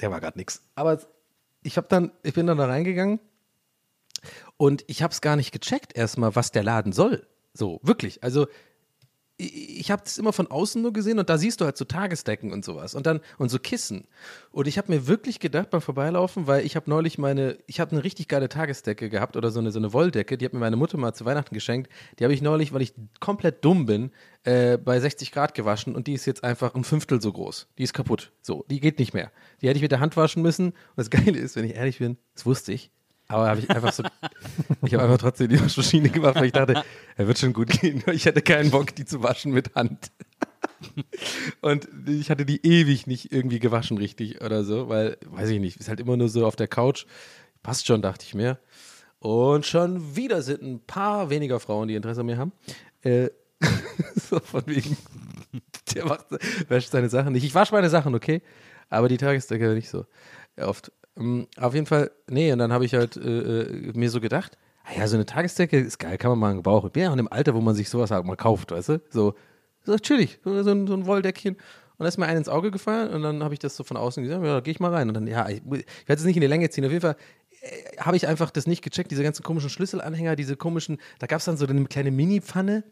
[0.00, 0.62] der war gerade nix.
[0.76, 0.98] Aber
[1.62, 3.20] ich habe dann, ich bin dann da reingegangen
[4.56, 7.26] und ich habe es gar nicht gecheckt erstmal, was der Laden soll.
[7.52, 8.24] So, wirklich.
[8.24, 8.46] Also
[9.40, 12.52] ich habe das immer von außen nur gesehen und da siehst du halt so Tagesdecken
[12.52, 14.08] und sowas und dann und so Kissen.
[14.50, 17.92] Und ich habe mir wirklich gedacht beim Vorbeilaufen, weil ich habe neulich meine, ich habe
[17.92, 20.74] eine richtig geile Tagesdecke gehabt oder so eine, so eine Wolldecke, die hat mir meine
[20.74, 21.88] Mutter mal zu Weihnachten geschenkt.
[22.18, 24.10] Die habe ich neulich, weil ich komplett dumm bin,
[24.42, 27.68] äh, bei 60 Grad gewaschen und die ist jetzt einfach ein Fünftel so groß.
[27.78, 28.32] Die ist kaputt.
[28.42, 29.30] So, die geht nicht mehr.
[29.62, 30.70] Die hätte ich mit der Hand waschen müssen.
[30.70, 32.90] Und das Geile ist, wenn ich ehrlich bin, das wusste ich.
[33.28, 34.02] Aber habe ich einfach so,
[34.86, 36.82] ich habe einfach trotzdem die Waschmaschine gemacht, weil ich dachte,
[37.16, 38.02] er wird schon gut gehen.
[38.12, 40.10] Ich hatte keinen Bock, die zu waschen mit Hand.
[41.60, 45.78] Und ich hatte die ewig nicht irgendwie gewaschen richtig oder so, weil, weiß ich nicht,
[45.78, 47.04] ist halt immer nur so auf der Couch.
[47.62, 48.58] Passt schon, dachte ich mir.
[49.18, 52.52] Und schon wieder sind ein paar weniger Frauen, die Interesse an mir haben.
[53.02, 53.28] Äh,
[54.14, 54.96] so von wegen,
[55.94, 56.26] der macht,
[56.68, 57.44] wäscht seine Sachen nicht.
[57.44, 58.42] Ich wasche meine Sachen, okay?
[58.88, 60.06] Aber die Tagesdecke nicht so
[60.56, 60.92] oft.
[61.18, 64.56] Ähm, auf jeden Fall, nee, und dann habe ich halt äh, äh, mir so gedacht,
[64.84, 66.88] ah ja, so eine Tagesdecke ist geil, kann man mal gebrauchen.
[66.88, 68.88] Ich bin ja auch in dem Alter, wo man sich sowas halt mal kauft, weißt
[68.90, 69.02] du?
[69.10, 69.34] So,
[69.84, 71.54] so chillig, so, so, ein, so ein Wolldeckchen.
[71.54, 73.96] Und da ist mir einen ins Auge gefallen und dann habe ich das so von
[73.96, 75.08] außen gesehen, ja, da gehe ich mal rein.
[75.08, 75.64] Und dann, ja, ich, ich
[76.06, 76.84] werde es nicht in die Länge ziehen.
[76.84, 77.16] Auf jeden Fall
[77.60, 81.40] äh, habe ich einfach das nicht gecheckt, diese ganzen komischen Schlüsselanhänger, diese komischen, da gab
[81.40, 82.84] es dann so eine kleine Mini-Pfanne,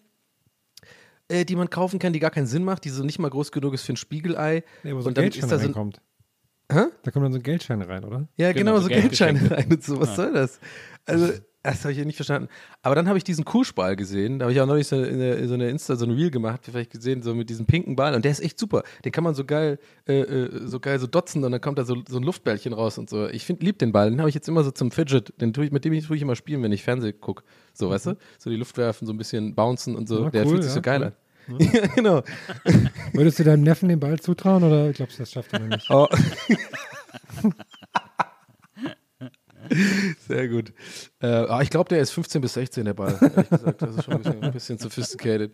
[1.28, 3.52] äh, die man kaufen kann, die gar keinen Sinn macht, die so nicht mal groß
[3.52, 4.64] genug ist für ein Spiegelei.
[4.82, 6.00] Nee, wo so ein und dann Geldschein ist da so ein, reinkommt.
[6.70, 6.86] Hä?
[7.02, 8.26] Da kommt dann so ein Geldschein rein, oder?
[8.36, 9.56] Ja, Genau, genau, so Geldscheine Geldgeschenke.
[9.56, 10.00] rein und so.
[10.00, 10.58] Was soll das?
[11.04, 12.48] Also, das habe ich ja nicht verstanden.
[12.82, 14.38] Aber dann habe ich diesen Kuhspal gesehen.
[14.38, 16.90] Da habe ich auch neulich so eine, so eine Insta, so ein Reel gemacht, vielleicht
[16.90, 18.14] gesehen, so mit diesem pinken Ball.
[18.14, 18.82] Und der ist echt super.
[19.04, 21.84] Den kann man so geil, äh, äh, so geil so dotzen und dann kommt da
[21.84, 23.28] so, so ein Luftbällchen raus und so.
[23.28, 24.10] Ich finde, lieb den Ball.
[24.10, 25.32] Den habe ich jetzt immer so zum Fidget.
[25.40, 27.42] Den tue ich, mit dem ich, tue ich immer spielen, wenn ich Fernseh gucke.
[27.74, 28.16] So, weißt du?
[28.38, 30.24] So die Luft werfen, so ein bisschen bouncen und so.
[30.24, 31.06] Ja, der cool, fühlt sich ja, so geil cool.
[31.06, 31.12] an.
[31.58, 32.22] Ja, genau.
[33.12, 35.88] Würdest du deinem Neffen den Ball zutrauen oder glaubst du, das schafft er nicht?
[35.90, 36.08] Oh.
[40.28, 40.72] Sehr gut.
[41.20, 43.18] Äh, aber ich glaube, der ist 15 bis 16, der Ball.
[43.20, 45.52] Ehrlich gesagt, das ist schon ein bisschen, ein bisschen sophisticated.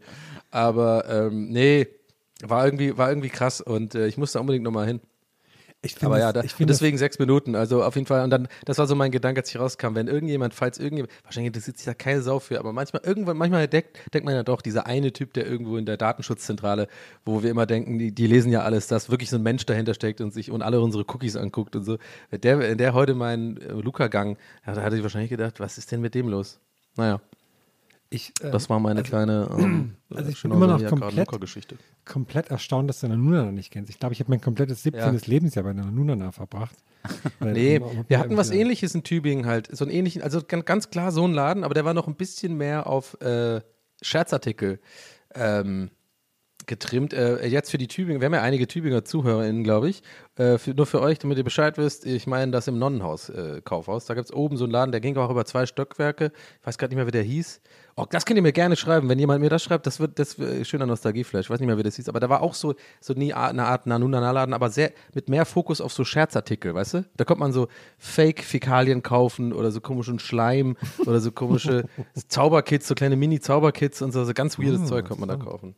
[0.51, 1.87] Aber ähm, nee,
[2.43, 5.01] war irgendwie, war irgendwie krass und äh, ich musste unbedingt nochmal hin.
[5.85, 7.57] Ich find Aber das- ja, da, find das- deswegen sechs Minuten.
[7.57, 8.23] Also auf jeden Fall.
[8.23, 9.95] Und dann, das war so mein Gedanke, als ich rauskam.
[9.97, 13.67] Wenn irgendjemand, falls irgendjemand, wahrscheinlich interessiert sich da keine Sau für, aber manchmal, irgendwann, manchmal
[13.67, 16.87] denkt, denkt man ja doch, dieser eine Typ, der irgendwo in der Datenschutzzentrale,
[17.25, 19.95] wo wir immer denken, die, die lesen ja alles, dass wirklich so ein Mensch dahinter
[19.95, 21.99] steckt und sich und alle unsere Cookies anguckt und so.
[22.31, 26.15] Der, der heute meinen äh, Luca-Gang, da hatte ich wahrscheinlich gedacht, was ist denn mit
[26.15, 26.61] dem los?
[26.97, 27.21] Naja,
[28.13, 31.29] ich, äh, das war meine kleine ähm, also ich bin immer noch komplett-
[32.05, 33.91] komplett erstaunt, dass du Nanuna noch nicht kennst.
[33.91, 35.21] Ich glaube, ich habe mein komplettes 17.
[35.27, 36.77] Lebensjahr bei Nanuna verbracht.
[37.41, 39.69] Nee, wir hatten was ähnliches in Tübingen halt.
[39.77, 42.57] So einen ähnlichen, also ganz, klar so ein Laden, aber der war noch ein bisschen
[42.57, 43.61] mehr auf äh,
[44.03, 44.79] Scherzartikel
[45.35, 45.91] ähm,
[46.67, 47.13] getrimmt.
[47.13, 50.03] Äh, jetzt für die Tübingen, wir haben ja einige Tübinger ZuhörerInnen, glaube ich.
[50.37, 53.61] Äh, für, nur für euch, damit ihr Bescheid wisst, ich meine das im Nonnenhaus, äh.
[53.65, 56.31] Da gibt es oben so einen Laden, der ging auch über zwei Stockwerke.
[56.61, 57.61] Ich weiß gerade nicht mehr, wie der hieß.
[57.95, 59.09] Oh, das könnt ihr mir gerne schreiben.
[59.11, 61.47] Wenn jemand mir das schreibt, das wird das wird schöner Nostalgieflash.
[61.47, 62.09] Ich weiß nicht mehr, wie das hieß.
[62.09, 65.81] Aber da war auch so, so nie eine Art Nanunana-Laden, aber sehr mit mehr Fokus
[65.83, 67.05] auf so Scherzartikel, weißt du?
[67.17, 67.69] Da kommt man so
[67.99, 70.77] Fake-Fäkalien kaufen oder so komischen Schleim
[71.07, 71.85] oder so komische
[72.29, 75.75] Zauberkits, so kleine Mini-Zauberkits und so, so ganz weirdes Zeug kommt man da kaufen.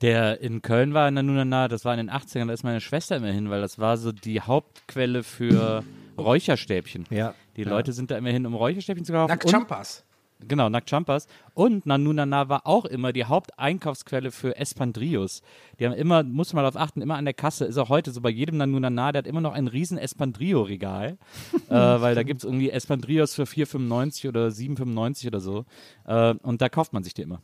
[0.00, 2.80] Der in Köln war in der Nunana, das war in den 80ern, da ist meine
[2.80, 5.82] Schwester immer hin, weil das war so die Hauptquelle für
[6.16, 7.06] Räucherstäbchen.
[7.10, 7.34] Ja.
[7.56, 9.30] Die Leute sind da immer hin, um Räucherstäbchen zu kaufen.
[9.30, 10.04] Nackt und- Champas.
[10.40, 11.26] Genau, Nackt Champas.
[11.54, 15.42] Und Nanunana war auch immer die Haupteinkaufsquelle für Espandrios.
[15.78, 18.20] Die haben immer, muss man darauf achten, immer an der Kasse, ist auch heute so
[18.20, 21.18] bei jedem Nanunana, der hat immer noch ein riesen Espandrio-Regal,
[21.68, 25.64] äh, weil da gibt es irgendwie Espandrios für 4,95 oder 7,95 oder so.
[26.04, 27.42] Äh, und da kauft man sich die immer.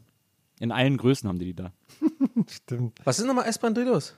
[0.61, 1.73] In allen Größen haben die die da.
[2.49, 3.01] Stimmt.
[3.05, 4.15] Was ist nochmal Espandrillos?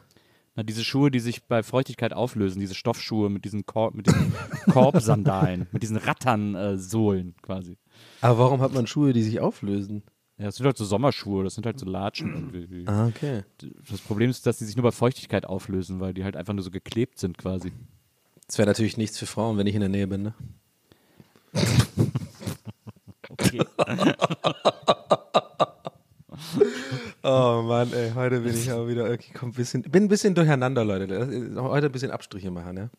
[0.56, 4.32] Na, diese Schuhe, die sich bei Feuchtigkeit auflösen, diese Stoffschuhe mit diesen, Kor mit diesen
[4.70, 7.76] Korbsandalen, mit diesen Rattern-Sohlen quasi.
[8.20, 10.02] Aber warum hat man Schuhe, die sich auflösen?
[10.38, 12.32] Ja, das sind halt so Sommerschuhe, das sind halt so Latschen.
[12.34, 12.86] irgendwie.
[12.86, 13.44] Ah, okay.
[13.88, 16.62] Das Problem ist, dass die sich nur bei Feuchtigkeit auflösen, weil die halt einfach nur
[16.62, 17.72] so geklebt sind quasi.
[18.46, 20.34] Das wäre natürlich nichts für Frauen, wenn ich in der Nähe bin, ne?
[23.28, 23.64] Okay.
[27.28, 30.84] Oh Mann, ey, heute bin ich auch wieder, okay, komm, bisschen, bin ein bisschen durcheinander,
[30.84, 31.56] Leute.
[31.56, 32.90] Heute ein bisschen Abstriche machen, ja?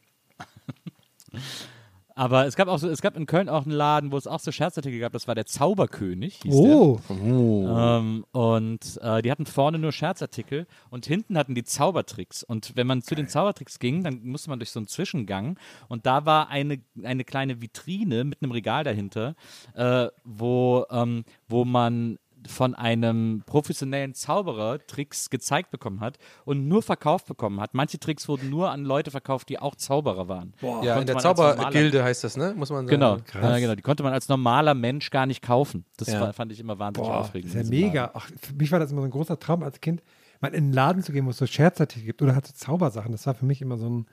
[2.18, 4.40] Aber es gab auch so, es gab in Köln auch einen Laden, wo es auch
[4.40, 7.16] so Scherzartikel gab, das war der Zauberkönig, hieß Oh, der.
[7.20, 12.42] Ähm, und äh, die hatten vorne nur Scherzartikel und hinten hatten die Zaubertricks.
[12.42, 15.60] Und wenn man zu den Zaubertricks ging, dann musste man durch so einen Zwischengang
[15.90, 19.36] und da war eine, eine kleine Vitrine mit einem Regal dahinter,
[19.76, 26.82] äh, wo, ähm, wo man von einem professionellen Zauberer Tricks gezeigt bekommen hat und nur
[26.84, 27.74] verkauft bekommen hat.
[27.74, 30.54] Manche Tricks wurden nur an Leute verkauft, die auch Zauberer waren.
[30.62, 32.54] Die Ja, in der Zaubergilde heißt das, ne?
[32.56, 33.00] Muss man sagen.
[33.00, 33.58] Genau, Krass.
[33.58, 35.86] äh, genau, die konnte man als normaler Mensch gar nicht kaufen.
[35.98, 36.22] Das Ja.
[36.22, 37.54] war, fand ich immer wahnsinnig boah, aufregend.
[37.54, 38.12] ist ja mega.
[38.14, 40.04] Ach, für mich war das immer so ein großer Traum als Kind,
[40.40, 43.12] mal in einen Laden zu gehen, wo es so Scherzartikel gibt oder halt so Zaubersachen.
[43.12, 44.06] Das war für mich immer so ein.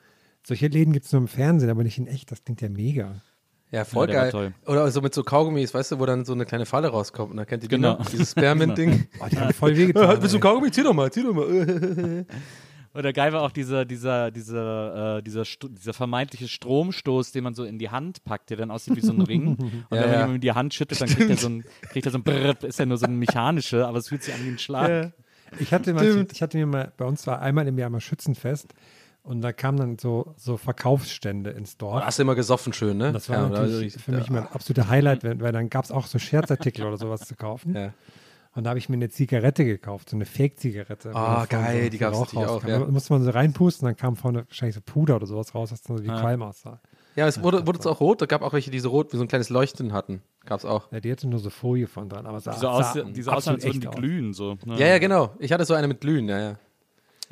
[0.46, 2.30] Solche Läden gibt es nur im Fernsehen, aber nicht in echt.
[2.30, 3.22] Das klingt ja mega.
[3.74, 4.30] Ja, voll Ja, geil.
[4.30, 4.54] toll.
[4.66, 7.32] Oder so mit so Kaugummis, weißt du, wo dann so eine kleine Falle rauskommt.
[7.32, 7.98] Und dann kennt ihr die Genau.
[7.98, 8.06] noch?
[8.08, 9.06] Dieses Spearmint-Ding.
[9.20, 10.20] Oh, die haben voll wehgetan.
[10.20, 10.40] Willst du ey.
[10.42, 10.70] Kaugummi?
[10.70, 12.24] Zieh doch mal, zieh doch mal.
[12.96, 17.64] Oder geil war auch dieser, dieser, dieser, äh, dieser, dieser vermeintliche Stromstoß, den man so
[17.64, 19.48] in die Hand packt, der dann aussieht wie so ein Ring.
[19.56, 20.26] Und Ja, wenn ja.
[20.26, 22.54] man ihm die Hand schüttelt, dann kriegt er so ein, kriegt er so ein Brrr,
[22.62, 25.12] ist ja nur so ein mechanische, aber es fühlt sich an wie ein Schlag.
[25.58, 28.72] Ich hatte, mal, ich hatte mir mal, bei uns war einmal im Jahr mal Schützenfest
[29.24, 32.04] und da kamen dann so, so Verkaufsstände ins Dorf.
[32.04, 33.08] Hast du immer gesoffen schön, ne?
[33.08, 35.84] Und das war ja, natürlich da- für mich mein absoluter Highlight, weil, weil dann gab
[35.84, 37.74] es auch so Scherzartikel oder sowas zu kaufen.
[37.74, 37.92] Ja.
[38.54, 41.10] Und da habe ich mir eine Zigarette gekauft, so eine Fake-Zigarette.
[41.12, 42.68] Ah, da vorne geil, so die Rauch natürlich auch, rauskam.
[42.68, 42.78] ja.
[42.78, 45.82] Da musste man so reinpusten, dann kam vorne wahrscheinlich so Puder oder sowas raus, dass
[45.82, 46.80] dann so wie Qualm aussah.
[47.16, 48.20] Ja, es wurde, wurde es auch rot.
[48.22, 50.20] Da gab auch welche, die so rot wie so ein kleines Leuchten hatten.
[50.44, 50.90] Gab es auch.
[50.92, 53.22] Ja, die hatte nur so Folie von dran, aber sah, Die so aus, sah die
[53.22, 53.94] so aus als würden die aus.
[53.96, 54.32] glühen.
[54.34, 54.56] So.
[54.64, 54.78] ne?
[54.78, 55.34] Ja, ja, genau.
[55.38, 56.56] Ich hatte so eine mit Glühen, ja, ja.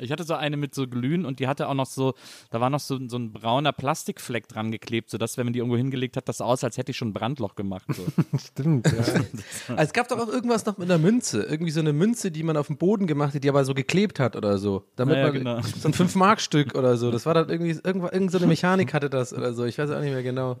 [0.03, 2.13] Ich hatte so eine mit so Glühen und die hatte auch noch so,
[2.51, 5.77] da war noch so, so ein brauner Plastikfleck dran geklebt, sodass, wenn man die irgendwo
[5.77, 7.85] hingelegt hat, das sah aus, als hätte ich schon ein Brandloch gemacht.
[7.89, 8.05] So.
[8.37, 8.93] Stimmt, ja.
[9.69, 11.43] Also es gab doch auch irgendwas noch mit einer Münze.
[11.43, 14.19] Irgendwie so eine Münze, die man auf dem Boden gemacht hat, die aber so geklebt
[14.19, 14.83] hat oder so.
[14.95, 15.61] Damit Ja, ja, man genau.
[15.79, 17.11] so ein 5-Mark-Stück oder so.
[17.11, 19.65] Das war dann irgendwie, irgendwo, irgend so eine Mechanik hatte das oder so.
[19.65, 20.57] Ich weiß auch nicht mehr genau.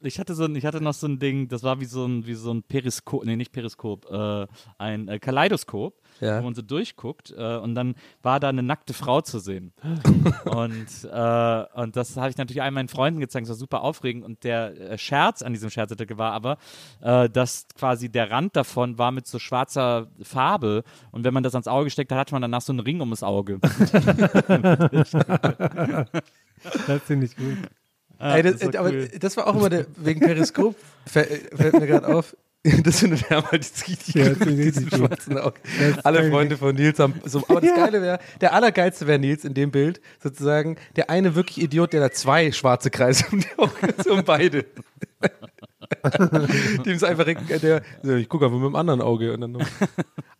[0.00, 2.24] Ich hatte so ein, ich hatte noch so ein Ding, das war wie so ein,
[2.24, 4.46] wie so ein Periskop, nee, nicht Periskop, äh,
[4.78, 6.38] ein äh, Kaleidoskop, Ja.
[6.38, 9.72] wo man so durchguckt äh, und dann war da eine nackte Frau zu sehen.
[10.44, 14.24] und, äh, und das habe ich natürlich all meinen Freunden gezeigt, das war super aufregend
[14.24, 16.58] und der äh, Scherz an diesem Scherzartikel war aber,
[17.00, 21.56] äh, dass quasi der Rand davon war mit so schwarzer Farbe und wenn man das
[21.56, 23.58] ans Auge gesteckt hat, hatte man danach so einen Ring um das Auge.
[26.88, 27.56] Das finde ich gut.
[28.18, 29.08] Ey, das, das war aber cool.
[29.20, 30.74] das war auch immer der, wegen Periskop,
[31.06, 32.36] fällt, mir gerade auf.
[32.82, 34.98] Das sind wir halt jetzt richtig, Ja, diesen gut.
[34.98, 35.56] schwarzen Augen.
[36.02, 37.74] Alle Freunde von Nils haben so, aber das.
[37.74, 42.00] Geile wäre, der allergeilste wäre Nils in dem Bild, sozusagen, der eine wirklich Idiot, der
[42.00, 44.64] da zwei schwarze Kreise um die Augen hat, so um beide.
[46.84, 47.82] Dem ist einfach, äh, der,
[48.16, 49.32] ich gucke einfach mit dem anderen Auge.
[49.32, 49.58] Und dann.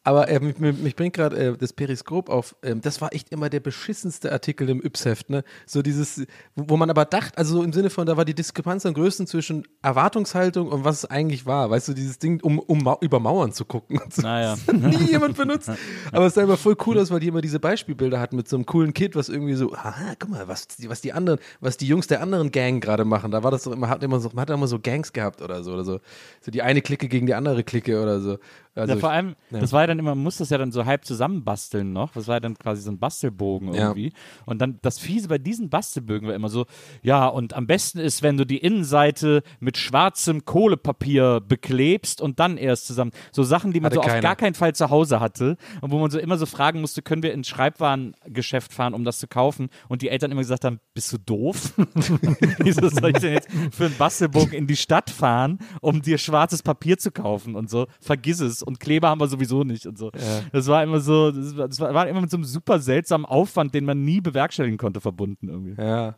[0.04, 2.56] Aber äh, mich, mich bringt gerade äh, das Periskop auf.
[2.62, 5.30] Ähm, das war echt immer der beschissenste Artikel im Yps-Heft.
[5.30, 5.44] Ne?
[5.66, 6.24] So dieses,
[6.54, 9.26] wo, man aber dachte, also so im Sinne von, da war die Diskrepanz am größten
[9.26, 11.70] zwischen Erwartungshaltung und was es eigentlich war.
[11.70, 13.98] Weißt du, dieses Ding, um, um über Mauern zu gucken.
[14.00, 14.22] Und so.
[14.22, 14.56] Naja.
[14.66, 15.70] Das hat nie jemand benutzt.
[16.12, 18.56] Aber es sah immer voll cool aus, weil die immer diese Beispielbilder hatten mit so
[18.56, 21.76] einem coolen Kid, was irgendwie so, ah, guck mal, was, die- was die anderen, was
[21.76, 23.30] die Jungs der anderen Gang gerade machen.
[23.30, 25.62] Da war das doch immer, hat immer so, man hat immer so Gangs gehabt oder
[25.62, 26.00] so oder so.
[26.40, 28.38] So die eine Clique gegen die andere Clique oder so.
[28.78, 29.60] Also ja, vor allem, ja.
[29.60, 32.12] das war ja dann immer, man muss das ja dann so halb zusammenbasteln noch.
[32.12, 33.88] Das war ja dann quasi so ein Bastelbogen Ja.
[33.88, 34.12] irgendwie.
[34.46, 36.66] Und dann das Fiese bei diesen Bastelbögen war immer so,
[37.02, 42.56] ja, und am besten ist, wenn du die Innenseite mit schwarzem Kohlepapier beklebst und dann
[42.56, 43.10] erst zusammen.
[43.32, 44.20] So Sachen, die man Hatte so auf keiner.
[44.22, 45.56] gar keinen Fall zu Hause hatte.
[45.80, 49.18] Und wo man so immer so fragen musste, können wir ins Schreibwarengeschäft fahren, um das
[49.18, 49.68] zu kaufen?
[49.88, 51.72] Und die Eltern immer gesagt haben, bist du doof?
[52.58, 56.62] Wieso soll ich denn jetzt für einen Bastelbogen in die Stadt fahren, um dir schwarzes
[56.62, 57.86] Papier zu kaufen und so?
[58.00, 58.62] Vergiss es.
[58.68, 60.10] Und Kleber haben wir sowieso nicht und so.
[60.52, 64.04] Das war immer so, das war immer mit so einem super seltsamen Aufwand, den man
[64.04, 65.82] nie bewerkstelligen konnte, verbunden irgendwie.
[65.82, 66.16] Ja.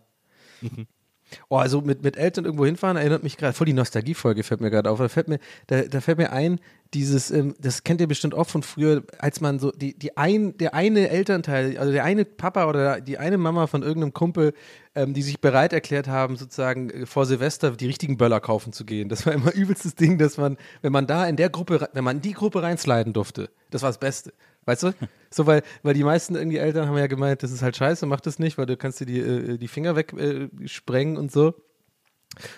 [1.49, 4.71] Oh, also mit, mit Eltern irgendwo hinfahren erinnert mich gerade, voll die Nostalgiefolge fällt mir
[4.71, 4.99] gerade auf.
[4.99, 6.61] Da fällt mir, da, da fällt mir ein,
[6.95, 10.57] dieses, ähm, das kennt ihr bestimmt auch von früher, als man so, die, die ein,
[10.59, 14.55] der eine Elternteil, also der eine Papa oder die eine Mama von irgendeinem Kumpel,
[14.95, 18.85] ähm, die sich bereit erklärt haben, sozusagen äh, vor Silvester die richtigen Böller kaufen zu
[18.85, 19.09] gehen.
[19.09, 22.17] Das war immer übelstes Ding, dass man, wenn man da in der Gruppe, wenn man
[22.17, 24.33] in die Gruppe reinsliden durfte, das war das Beste.
[24.71, 24.93] Weißt du?
[25.33, 28.19] So, weil, weil die meisten irgendwie Eltern haben ja gemeint, das ist halt scheiße, mach
[28.19, 31.55] das nicht, weil du kannst dir die, äh, die Finger wegsprengen äh, und so.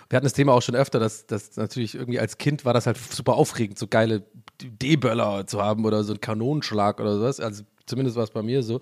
[0.09, 2.87] Wir hatten das Thema auch schon öfter, dass, dass natürlich irgendwie als Kind war das
[2.87, 4.25] halt super aufregend, so geile
[4.63, 7.41] D-Böller zu haben oder so einen Kanonenschlag oder sowas.
[7.41, 8.81] Also zumindest war es bei mir so.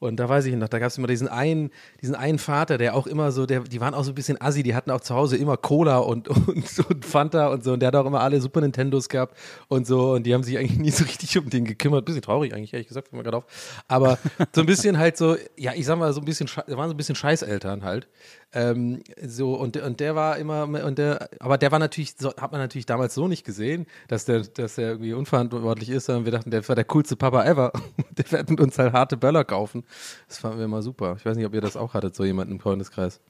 [0.00, 1.70] Und da weiß ich noch, da gab es immer diesen einen,
[2.00, 4.62] diesen einen Vater, der auch immer so, der, die waren auch so ein bisschen assi,
[4.62, 6.48] die hatten auch zu Hause immer Cola und, und,
[6.88, 7.72] und Fanta und so.
[7.72, 9.36] Und der hat auch immer alle Super Nintendos gehabt
[9.68, 10.12] und so.
[10.12, 12.04] Und die haben sich eigentlich nie so richtig um den gekümmert.
[12.04, 13.44] Bisschen traurig eigentlich, ehrlich gesagt, fällt mir gerade auf.
[13.88, 14.18] Aber
[14.54, 16.94] so ein bisschen halt so, ja, ich sag mal, so ein bisschen, sche- waren so
[16.94, 18.06] ein bisschen Scheißeltern halt.
[18.52, 22.52] Ähm, so, und, und der war immer, und der, aber der war natürlich, so, hat
[22.52, 26.32] man natürlich damals so nicht gesehen, dass der, dass der irgendwie unverantwortlich ist, sondern wir
[26.32, 27.72] dachten, der war der coolste Papa ever.
[28.16, 29.84] Der mit uns halt harte Böller kaufen.
[30.28, 31.16] Das fanden wir immer super.
[31.18, 33.20] Ich weiß nicht, ob ihr das auch hattet, so jemanden im Freundeskreis.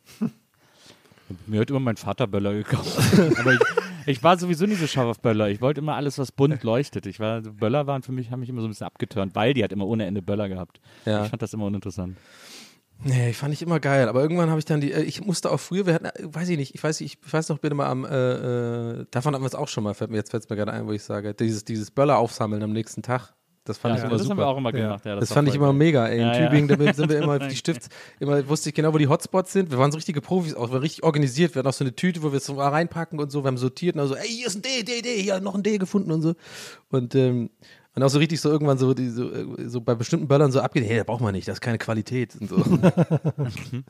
[1.46, 2.98] Mir hat immer mein Vater Böller gekauft.
[3.38, 3.60] Aber ich,
[4.06, 5.48] ich war sowieso nicht so scharf auf Böller.
[5.48, 7.06] Ich wollte immer alles, was bunt leuchtet.
[7.06, 9.62] Ich war, Böller waren für mich, haben mich immer so ein bisschen abgeturnt, weil die
[9.62, 10.80] hat immer ohne Ende Böller gehabt.
[11.04, 11.24] Ja.
[11.24, 12.16] Ich fand das immer uninteressant.
[13.04, 14.08] Nee, fand ich immer geil.
[14.08, 16.48] Aber irgendwann habe ich dann die, äh, ich musste auch früher, wir hatten, äh, weiß
[16.48, 19.46] ich nicht, ich weiß, ich weiß noch bitte mal am, äh, äh, davon haben wir
[19.46, 21.34] es auch schon mal, fällt mir, jetzt fällt es mir gerade ein, wo ich sage,
[21.34, 23.34] dieses, dieses Böller aufsammeln am nächsten Tag.
[23.68, 24.30] Das fand Ja, ich immer das super.
[24.32, 25.04] haben wir auch immer gemacht.
[25.04, 25.74] Ja, Das, war fand ich immer geil.
[25.74, 26.14] mega, ey.
[26.16, 26.48] In Ja, ja.
[26.48, 27.88] Tübingen, da sind wir immer, die Stifts,
[28.18, 29.70] immer wusste ich genau, wo die Hotspots sind.
[29.70, 31.54] Wir waren so richtige Profis, auch wir waren richtig organisiert.
[31.54, 33.44] Wir hatten auch so eine Tüte, wo wir es reinpacken und so.
[33.44, 35.54] Wir haben sortiert und dann so, ey, hier ist ein D, D, D, hier noch
[35.54, 36.34] ein D gefunden und so.
[36.90, 37.50] Und, ähm,
[37.94, 40.60] und auch so richtig so irgendwann so, die, so, äh, so bei bestimmten Böllern so
[40.60, 42.56] abgeht, hey, das braucht man nicht, das ist keine Qualität und so.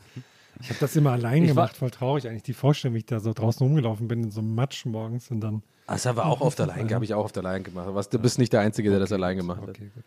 [0.61, 2.43] Ich habe das immer allein Ich war- gemacht, voll traurig eigentlich.
[2.43, 5.41] Die Vorstellung, wie ich da so draußen rumgelaufen bin in so einem Matsch morgens und
[5.41, 5.62] dann.
[5.89, 7.89] Das haben wir auch auf der Line, habe ich auch auf der Line gemacht.
[7.91, 9.70] Was, du bist nicht der Einzige, der das allein gemacht hat.
[9.70, 10.05] Okay, gut.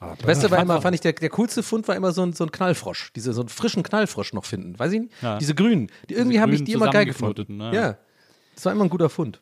[0.00, 2.44] Das Beste war immer, fand ich, der, der coolste Fund war immer so ein, so
[2.44, 3.12] ein Knallfrosch.
[3.16, 4.78] Diese, so einen frischen Knallfrosch noch finden.
[4.78, 5.22] Weiß ich nicht?
[5.22, 5.38] Ja.
[5.38, 5.90] Diese grünen.
[6.10, 7.56] Die irgendwie mich grünen die immer geil gefunden.
[7.56, 7.74] ne?
[7.74, 7.96] Ja.
[8.54, 9.40] Das war immer ein guter Fund.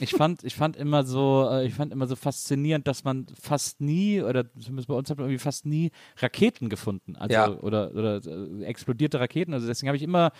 [0.00, 3.80] Ich fand, ich fand immer so, äh, ich fand immer so faszinierend, dass man fast
[3.80, 7.16] nie, oder zumindest bei uns hat man irgendwie fast nie Raketen gefunden.
[7.16, 7.48] Also Ja.
[7.60, 9.54] oder, oder äh, explodierte Raketen.
[9.54, 10.30] Also deswegen habe ich immer,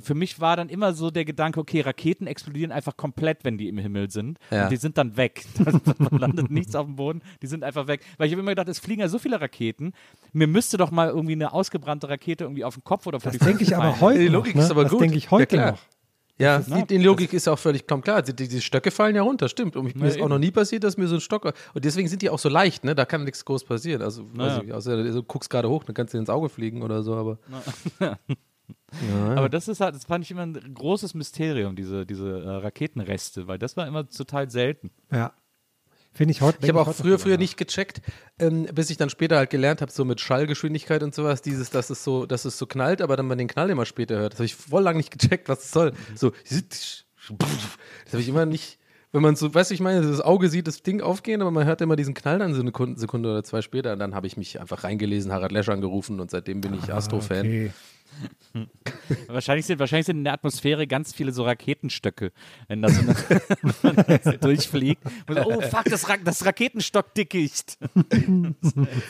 [0.00, 3.68] für mich war dann immer so der Gedanke, okay, Raketen explodieren einfach komplett, wenn die
[3.68, 4.38] im Himmel sind.
[4.50, 4.64] Ja.
[4.64, 5.44] Und die sind dann weg.
[6.02, 8.00] Da landet nichts auf dem Boden, die sind einfach weg.
[8.18, 9.92] Weil ich habe immer gedacht, es fliegen ja so viele Raketen.
[10.32, 13.38] Mir müsste doch mal irgendwie eine ausgebrannte Rakete irgendwie auf den Kopf oder vor Das
[13.38, 14.34] die denke ich aber heute Die noch.
[14.34, 14.62] Logik Ne?
[14.62, 15.00] ist aber das gut.
[15.00, 15.78] denke ich heute Ja, noch.
[16.42, 18.22] Ja, ist- die, die Logik ist auch völlig kommt klar.
[18.22, 19.76] Die, die, die Stöcke fallen ja runter, stimmt.
[19.76, 20.28] Und mir Na ist auch eben.
[20.30, 21.44] noch nie passiert, dass mir so ein Stock.
[21.74, 22.94] Und deswegen sind die auch so leicht, ne?
[22.94, 24.02] Da kann nichts groß passieren.
[24.02, 24.62] Also, Na weiß ja.
[24.64, 27.14] ich, außer du guckst gerade hoch, dann kannst du dir ins Auge fliegen oder so,
[27.14, 27.38] aber.
[29.36, 33.46] Aber das ist halt, das fand ich immer ein großes Mysterium, diese, diese äh, Raketenreste,
[33.48, 34.90] weil das war immer total selten.
[35.10, 35.32] Ja.
[36.14, 36.58] Finde ich heute.
[36.62, 38.02] Ich habe auch früher, früher nicht gecheckt,
[38.38, 41.88] ähm, bis ich dann später halt gelernt habe, so mit Schallgeschwindigkeit und sowas, dieses, dass
[41.88, 44.34] es so, dass es so knallt, aber dann man den Knall immer später hört.
[44.34, 45.92] Das habe ich voll lang nicht gecheckt, was es soll.
[46.14, 47.04] So, das
[48.12, 48.78] habe ich immer nicht,
[49.12, 51.64] wenn man so, weißt du, ich meine, das Auge sieht das Ding aufgehen, aber man
[51.64, 54.36] hört immer diesen Knall dann so eine Sekunde, oder zwei später und dann habe ich
[54.36, 57.40] mich einfach reingelesen, Harald Lesch angerufen und seitdem bin ich Astro-Fan.
[57.40, 57.70] Okay.
[59.28, 62.32] Wahrscheinlich sind, wahrscheinlich sind in der Atmosphäre ganz viele so Raketenstöcke,
[62.68, 63.02] wenn das, so
[63.82, 65.02] wenn das durchfliegt.
[65.28, 67.78] So, oh fuck, das, Ra das Raketenstock-Dickicht.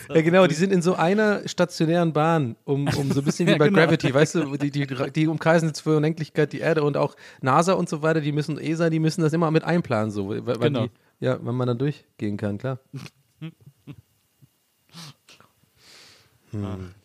[0.08, 3.52] Ja, genau, die sind in so einer stationären Bahn, um, um so ein bisschen wie
[3.52, 3.80] Ja, bei genau.
[3.80, 7.72] Gravity, weißt du, die, die, die umkreisen jetzt für Unendlichkeit die Erde und auch NASA
[7.74, 10.58] und so weiter, die müssen, ESA, die müssen das immer mit einplanen, so, weil, weil
[10.58, 10.86] Genau.
[10.86, 10.90] die,
[11.24, 12.78] ja, wenn man dann durchgehen kann, klar.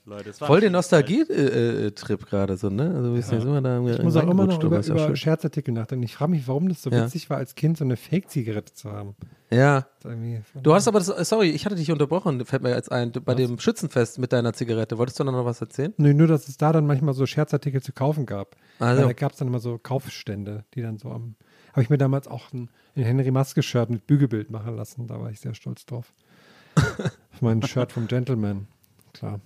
[0.07, 2.93] Leute, Voll den Nostalgie-Trip gerade so, ne?
[2.95, 5.15] Also, wir sind immer da Ich muss auch immer noch über, über.
[5.17, 6.03] Scherzartikel nachdenken.
[6.03, 7.03] Ich frage mich, warum das so Ja.
[7.05, 9.15] witzig war, als Kind so eine Fake-Zigarette zu haben.
[9.51, 9.85] ja.
[10.63, 13.59] Du hast aber das, sorry, ich hatte dich unterbrochen, fällt mir jetzt ein, bei dem
[13.59, 14.97] Schützenfest mit deiner Zigarette.
[14.97, 15.93] Wolltest du noch was erzählen?
[15.97, 18.55] Nee, nur, dass es da dann manchmal so Scherzartikel zu kaufen gab.
[18.79, 19.03] Also.
[19.03, 21.35] Da gab es dann immer so Kaufstände, die dann so am.
[21.73, 25.05] Habe ich mir damals auch ein, ein Henry Maske-Shirt mit Bügelbild machen lassen.
[25.07, 26.13] Da war ich sehr stolz drauf.
[26.77, 28.67] Auf mein Shirt vom Gentleman.
[29.13, 29.41] Klar.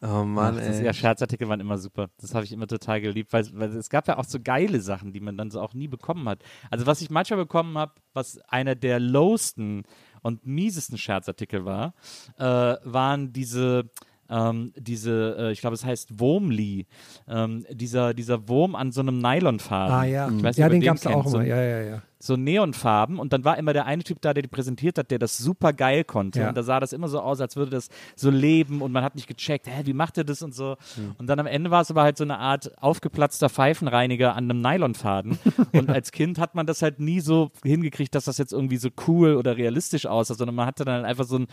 [0.00, 0.84] Oh Mann, Ach, das, ey.
[0.84, 2.08] ja, Scherzartikel waren immer super.
[2.20, 5.12] Das habe ich immer total geliebt, weil, weil es gab ja auch so geile Sachen,
[5.12, 6.40] die man dann so auch nie bekommen hat.
[6.70, 9.82] Also was ich manchmal bekommen habe, was einer der lowsten
[10.22, 11.94] und miesesten Scherzartikel war,
[12.38, 13.90] äh, waren diese
[14.30, 16.86] ähm, diese, äh, ich glaube, es heißt Wurmli,
[17.26, 19.94] ähm, dieser, dieser Wurm an so einem Nylonfaden.
[19.94, 21.46] Ah ja, Ich weiß nicht, ja den gab es auch so, immer.
[21.46, 22.02] Ja, ja, ja.
[22.20, 25.18] So Neonfarben und dann war immer der eine Typ da, der die präsentiert hat, der
[25.18, 26.40] das super geil konnte.
[26.40, 26.48] Ja.
[26.48, 29.14] Und da sah das immer so aus, als würde das so leben und man hat
[29.14, 30.76] nicht gecheckt, hä, wie macht er das und so.
[31.18, 34.60] Und dann am Ende war es aber halt so eine Art aufgeplatzter Pfeifenreiniger an einem
[34.60, 35.38] Nylonfaden.
[35.72, 38.88] und als Kind hat man das halt nie so hingekriegt, dass das jetzt irgendwie so
[39.06, 41.46] cool oder realistisch aussah, sondern man hatte dann einfach so ein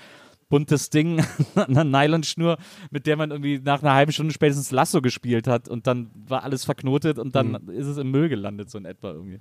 [0.47, 2.57] buntes Ding an einer Nylonschnur,
[2.91, 6.43] mit der man irgendwie nach einer halben Stunde spätestens Lasso gespielt hat und dann war
[6.43, 7.69] alles verknotet und dann Mhm.
[7.71, 9.39] ist es im Müll gelandet, so in etwa irgendwie.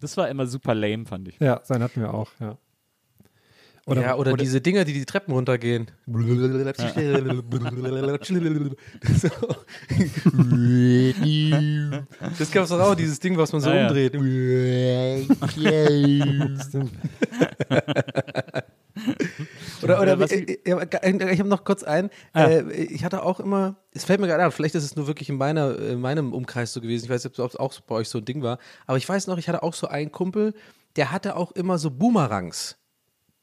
[0.00, 1.38] Das war immer super lame, fand ich.
[1.40, 2.56] Ja, sein hatten wir auch, ja.
[4.00, 5.86] ja, oder, diese Dinger, die die Treppen runtergehen.
[12.38, 13.82] Das gab es doch auch, dieses Ding, was man so Ah, ja.
[13.86, 14.12] umdreht.
[16.68, 16.90] Stimmt.
[19.82, 22.10] Oder, oder Äh, was äh, äh, ich habe noch kurz einen.
[22.32, 22.48] Ah.
[22.72, 25.36] Ich hatte auch immer, es fällt mir gerade an, vielleicht ist es nur wirklich in,
[25.36, 27.04] meiner, in meinem Umkreis so gewesen.
[27.04, 28.58] Ich weiß nicht, ob es auch bei euch so ein Ding war.
[28.86, 30.54] Aber ich weiß noch, ich hatte auch so einen Kumpel,
[30.96, 32.78] der hatte auch immer so Boomerangs.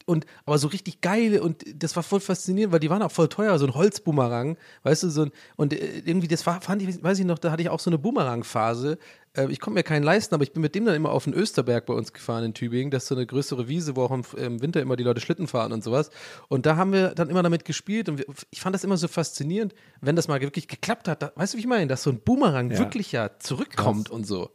[0.06, 3.30] Und, aber so richtig geile und das war voll faszinierend, weil die waren auch voll
[3.30, 7.02] teuer, so ein Holzboomerang, weißt du, so ein, und äh, irgendwie, das war, fand ich,
[7.02, 8.98] weiß ich noch, da hatte ich auch so eine Boomerang-Phase.
[9.36, 11.34] Äh, ich konnte mir keinen leisten, aber ich bin mit dem dann immer auf den
[11.34, 12.92] Österberg bei uns gefahren in Tübingen.
[12.92, 15.48] Das ist so eine größere Wiese, wo auch im, im Winter immer die Leute Schlitten
[15.48, 16.10] fahren und sowas.
[16.50, 19.08] Und da haben wir dann immer damit gespielt und wir, ich fand das immer so
[19.08, 21.22] faszinierend, wenn das mal wirklich geklappt hat.
[21.24, 21.88] Da, weißt du, wie ich meine?
[21.88, 22.80] Dass so ein Boomerang Ja.
[22.80, 24.50] wirklich ja zurückkommt und so.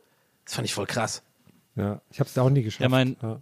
[0.44, 1.22] Das fand ich voll krass.
[1.76, 2.82] Ja, ich habe es auch nie geschafft.
[2.82, 3.40] Ja, mein- ja.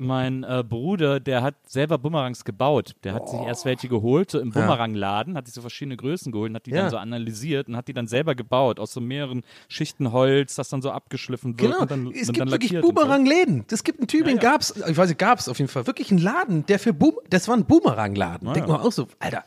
[0.00, 2.94] Mein äh, Bruder, der hat selber Bumerangs gebaut.
[3.02, 6.50] Der hat sich erst welche geholt, so im Bumerangladen, hat sich so verschiedene Größen geholt
[6.50, 6.82] und hat die Ja.
[6.82, 10.68] dann so analysiert und hat die dann selber gebaut, aus so mehreren Schichten Holz, das
[10.68, 12.80] dann so abgeschliffen wird Genau, und dann, es und gibt dann wirklich.
[12.80, 13.64] Boomerang-Läden.
[13.66, 16.64] Das gibt in Tübingen, gab's, ich weiß nicht, gab's auf jeden Fall, wirklich einen Laden,
[16.66, 18.46] der für Boom, das war ein Boomerang-Laden.
[18.46, 18.76] Ah, Denkt ja.
[18.76, 19.42] man auch so, Alter,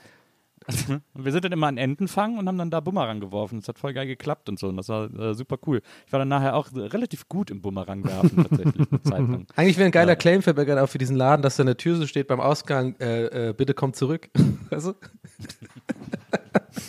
[1.14, 3.60] Und wir sind dann immer an Enten fangen und haben dann da Bumerang geworfen.
[3.60, 4.68] Das hat voll geil geklappt und so.
[4.68, 5.82] Und das war äh, super cool.
[6.06, 9.46] Ich war dann nachher auch relativ gut im Bumerang werfen, tatsächlich, eine Zeit lang.
[9.56, 11.78] eigentlich wäre ein geiler Claim fällt mir gerade auf für diesen Laden, dass da eine
[11.78, 14.30] Tür so steht beim Ausgang, äh, äh, bitte komm zurück.
[14.70, 14.94] du?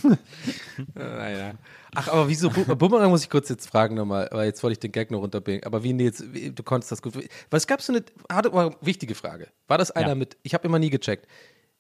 [0.95, 1.53] naja.
[1.95, 4.79] Ach, aber wieso, Bu- Boomerang muss ich kurz jetzt fragen nochmal, aber jetzt wollte ich
[4.79, 5.65] den Gag noch runterbringen.
[5.65, 7.15] Aber wie, nee, wie, du konntest das gut.
[7.51, 9.49] Was gab's so eine, hatte, war eine wichtige Frage.
[9.69, 10.15] War das einer Ja.
[10.15, 11.27] mit, ich habe immer nie gecheckt.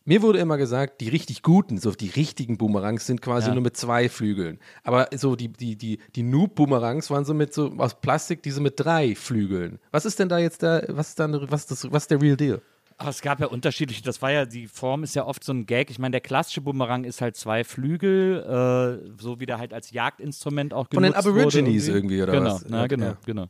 [0.04, 3.54] Mir wurde immer gesagt, die richtig guten, so die richtigen Boomerangs sind quasi Ja.
[3.54, 4.58] nur mit zwei Flügeln.
[4.82, 8.74] Aber so die, die, die, die Noob-Boomerangs waren so mit so aus Plastik, diese mit
[8.80, 9.78] drei Flügeln.
[9.92, 12.20] Was ist denn da jetzt der, was ist dann, was ist das, was ist der
[12.20, 12.60] Real Deal?
[12.98, 15.66] Ach, es gab ja unterschiedliche, das war ja, die Form ist ja oft so ein
[15.66, 15.90] Gag.
[15.90, 19.90] Ich meine, der klassische Bumerang ist halt zwei Flügel, äh, so wie der halt als
[19.90, 22.64] Jagdinstrument auch Von den genutzt wurde Aborigines irgendwie, oder genau, was?
[22.68, 23.16] Na, genau, ja.
[23.24, 23.46] genau.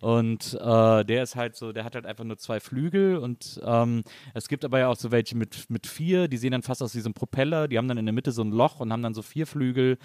[0.00, 4.04] Und äh, der ist halt so, der hat halt einfach nur zwei Flügel und ähm,
[4.34, 6.94] es gibt aber ja auch so welche mit, mit vier, die sehen dann fast aus
[6.94, 9.02] wie so ein Propeller, die haben dann in der Mitte so ein Loch und haben
[9.02, 9.98] dann so vier Flügel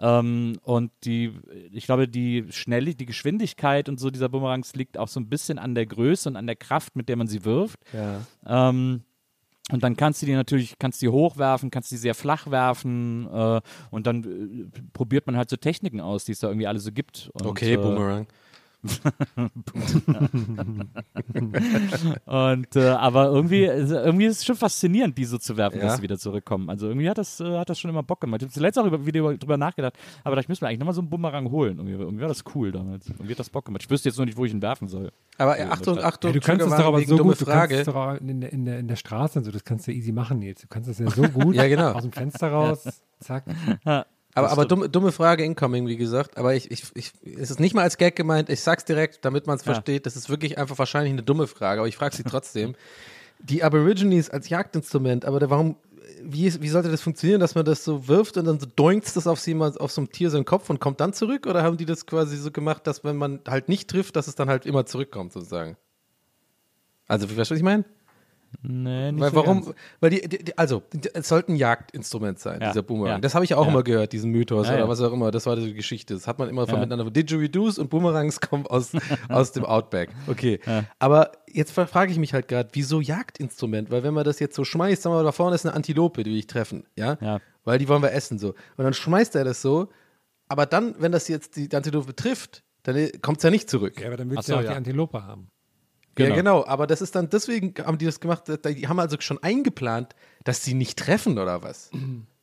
[0.00, 1.32] ähm, und die,
[1.72, 5.58] ich glaube, die Schnelligkeit, die Geschwindigkeit und so dieser Bumerangs liegt auch so ein bisschen
[5.58, 7.80] an der Größe und an der Kraft, mit der man sie wirft.
[7.92, 8.20] Ja.
[8.46, 9.02] Ähm,
[9.72, 13.60] und dann kannst du die natürlich, kannst die hochwerfen, kannst die sehr flach werfen äh,
[13.90, 16.90] und dann äh, probiert man halt so Techniken aus, die es da irgendwie alle so
[16.90, 17.30] gibt.
[17.34, 18.26] Und, Okay, äh, Boomerang.
[22.26, 25.86] Und äh, aber irgendwie, also irgendwie ist es schon faszinierend, die so zu werfen, Ja.
[25.86, 26.70] dass sie wieder zurückkommen.
[26.70, 28.42] Also irgendwie hat das, äh, hat das schon immer Bock gemacht.
[28.42, 31.00] Ich habe zuletzt auch über, wieder drüber nachgedacht, aber da müssen wir eigentlich nochmal so
[31.02, 31.76] einen Bumerang holen.
[31.78, 33.08] Irgendwie, irgendwie war das cool damals.
[33.08, 33.82] Irgendwie hat das Bock gemacht.
[33.84, 35.10] Ich wüsste jetzt nur nicht, wo ich ihn werfen soll.
[35.38, 37.74] Aber äh, Achtung, Achtung, Ja, du kannst es doch aber so gut, du Frage.
[37.76, 39.86] kannst es doch auch in der, in, der, in der Straße und so, das kannst
[39.86, 40.62] du easy machen, Nils.
[40.62, 41.92] Du kannst es ja so gut Ja, genau.
[41.92, 42.84] aus dem Fenster raus,
[43.20, 43.44] zack.
[44.34, 46.38] Aber, aber dumme, dumme Frage incoming, wie gesagt.
[46.38, 48.48] Aber ich, ich, ich, es ist nicht mal als Gag gemeint.
[48.48, 49.72] Ich sag's direkt, damit man es Ja.
[49.74, 50.06] versteht.
[50.06, 52.74] Das ist wirklich einfach wahrscheinlich eine dumme Frage, aber ich frage sie trotzdem.
[53.40, 55.76] Die Aborigines als Jagdinstrument, aber da, warum,
[56.22, 59.26] wie, wie sollte das funktionieren, dass man das so wirft und dann so doinkt das
[59.26, 61.46] auf, sie mal, auf so einem Tier so einen Kopf und kommt dann zurück?
[61.46, 64.34] Oder haben die das quasi so gemacht, dass wenn man halt nicht trifft, dass es
[64.34, 65.76] dann halt immer zurückkommt, sozusagen?
[67.08, 67.84] Also, weißt du, was ich meine?
[68.62, 69.64] Nee, nicht Weil so warum?
[69.64, 69.74] ganz.
[70.00, 70.82] Weil die, die, die, also
[71.14, 73.12] es sollte ein Jagdinstrument sein, Ja, dieser Boomerang.
[73.14, 73.18] ja.
[73.20, 73.70] Das habe ich auch Ja.
[73.70, 74.88] immer gehört, diesen Mythos Ja, oder ja.
[74.88, 75.30] was auch immer.
[75.30, 76.14] Das war die Geschichte.
[76.14, 76.80] Das hat man immer von Ja.
[76.84, 77.10] miteinander.
[77.10, 78.90] Didgeridoos und Boomerangs kommen aus,
[79.28, 80.10] aus dem Outback.
[80.26, 80.60] Okay.
[80.98, 83.90] Aber jetzt fra- frage ich mich halt gerade, wieso Jagdinstrument?
[83.90, 86.22] Weil wenn man das jetzt so schmeißt, sagen wir mal, da vorne ist eine Antilope,
[86.24, 87.16] die will ich treffen, ja?
[87.20, 87.40] Ja.
[87.64, 88.48] Weil die wollen wir essen so.
[88.76, 89.88] Und dann schmeißt er das so,
[90.48, 94.00] aber dann, wenn das jetzt die Antilope trifft, dann kommt es ja nicht zurück.
[94.00, 94.70] Ja, aber dann willst du so, ja auch ja.
[94.70, 95.48] die Antilope haben.
[96.18, 96.36] Ja, Genau.
[96.36, 100.14] genau, aber das ist dann, deswegen haben die das gemacht, die haben also schon eingeplant,
[100.44, 101.90] dass sie nicht treffen oder was?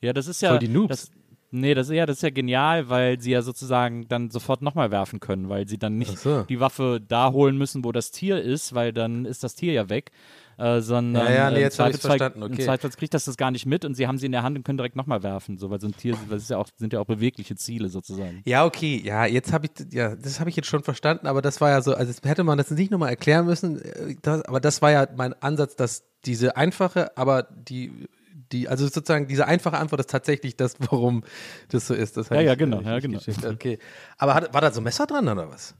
[0.01, 0.49] Ja, das ist ja.
[0.49, 0.87] Voll die Noobs.
[0.89, 1.11] Das,
[1.51, 4.89] nee, das, ist ja, das ist ja genial, weil sie ja sozusagen dann sofort nochmal
[4.91, 6.43] werfen können, weil sie dann nicht so.
[6.43, 9.89] die Waffe da holen müssen, wo das Tier ist, weil dann ist das Tier ja
[9.89, 10.11] weg.
[10.57, 12.53] Äh, sondern Ja, ja, nee, äh, im jetzt hab ich's Zweifelsfall- verstanden, okay.
[12.53, 14.57] Im Zweifelsfall kriegt das das gar nicht mit und sie haben sie in der Hand
[14.57, 16.93] und können direkt nochmal werfen, so, weil so ein Tier, das ist ja auch, sind
[16.93, 18.41] ja auch bewegliche Ziele sozusagen.
[18.45, 21.61] Ja, okay, ja, jetzt habe ich, ja, das habe ich jetzt schon verstanden, aber das
[21.61, 24.81] war ja so, also hätte man das nicht nochmal erklären müssen, äh, das, aber das
[24.81, 28.07] war ja mein Ansatz, dass diese einfache, aber die,
[28.51, 31.23] die, also sozusagen diese einfache Antwort ist tatsächlich das, warum
[31.69, 32.17] das so ist.
[32.17, 33.19] Das Ja, ja, ich, genau, äh, ja, genau.
[33.19, 33.45] geschickt.
[33.45, 33.77] Okay,
[34.17, 35.75] aber hat, war da so ein Messer dran oder was?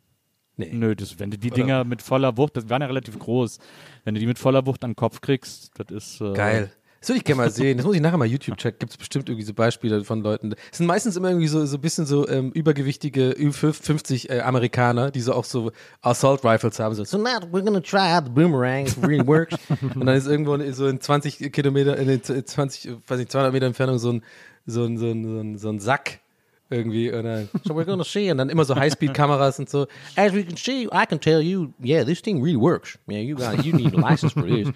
[0.57, 0.69] Nee.
[0.73, 3.59] Nö, das, wenn du die Dinger mit voller Wucht, das waren ja relativ groß,
[4.03, 6.21] wenn du die mit voller Wucht an den Kopf kriegst, das ist.
[6.21, 6.71] Äh, Geil.
[6.99, 7.77] Das würde ich gerne mal sehen.
[7.77, 8.79] Das muss ich nachher mal YouTube checken.
[8.79, 10.55] Gibt es bestimmt irgendwie so Beispiele von Leuten.
[10.71, 15.11] Es sind meistens immer irgendwie so, so ein bisschen so ähm, übergewichtige Ü50 äh, Amerikaner,
[15.11, 16.95] die so auch so Assault Rifles haben.
[16.95, 18.87] So, so now we're gonna try out the boomerang.
[18.87, 19.55] It really works.
[19.95, 23.53] Und dann ist irgendwo in- so in 20 Kilometer, in den 20, weiß nicht, 200
[23.53, 24.23] Meter Entfernung so ein,
[24.65, 26.19] so ein, so ein, so ein, so ein Sack
[26.69, 30.33] irgendwie und dann so we're gonna see und dann immer so Highspeed-Kameras und so as
[30.33, 33.63] we can see I can tell you yeah this thing really works yeah you got
[33.65, 34.69] you need a license for this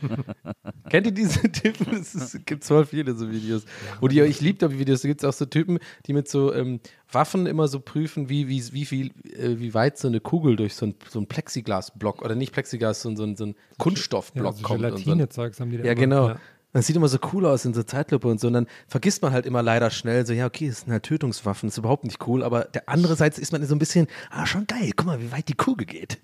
[0.89, 1.93] Kennt ihr diese Typen?
[2.01, 3.63] Es gibt voll viele so Videos.
[4.01, 5.01] Wo die, ich liebe da Videos.
[5.01, 8.49] Da gibt es auch so Typen, die mit so ähm, Waffen immer so prüfen, wie,
[8.49, 12.21] wie, wie viel, äh, wie weit so eine Kugel durch so ein, so ein Plexiglasblock
[12.21, 14.83] oder nicht Plexiglas, so, ein- so, ein- so ein Kunststoffblock Ja, so kommt.
[14.83, 15.41] und so.
[15.43, 15.95] Haben die da Ja, immer.
[16.01, 16.27] genau.
[16.29, 16.39] Ja.
[16.73, 18.47] Das sieht immer so cool aus in so Zeitlupe und so.
[18.47, 21.67] Und dann vergisst man halt immer leider schnell so, ja, okay, das sind halt Tötungswaffen,
[21.67, 22.43] das ist überhaupt nicht cool.
[22.43, 25.49] Aber der andererseits ist man so ein bisschen, ah, schon geil, guck mal, wie weit
[25.49, 26.19] die Kugel geht.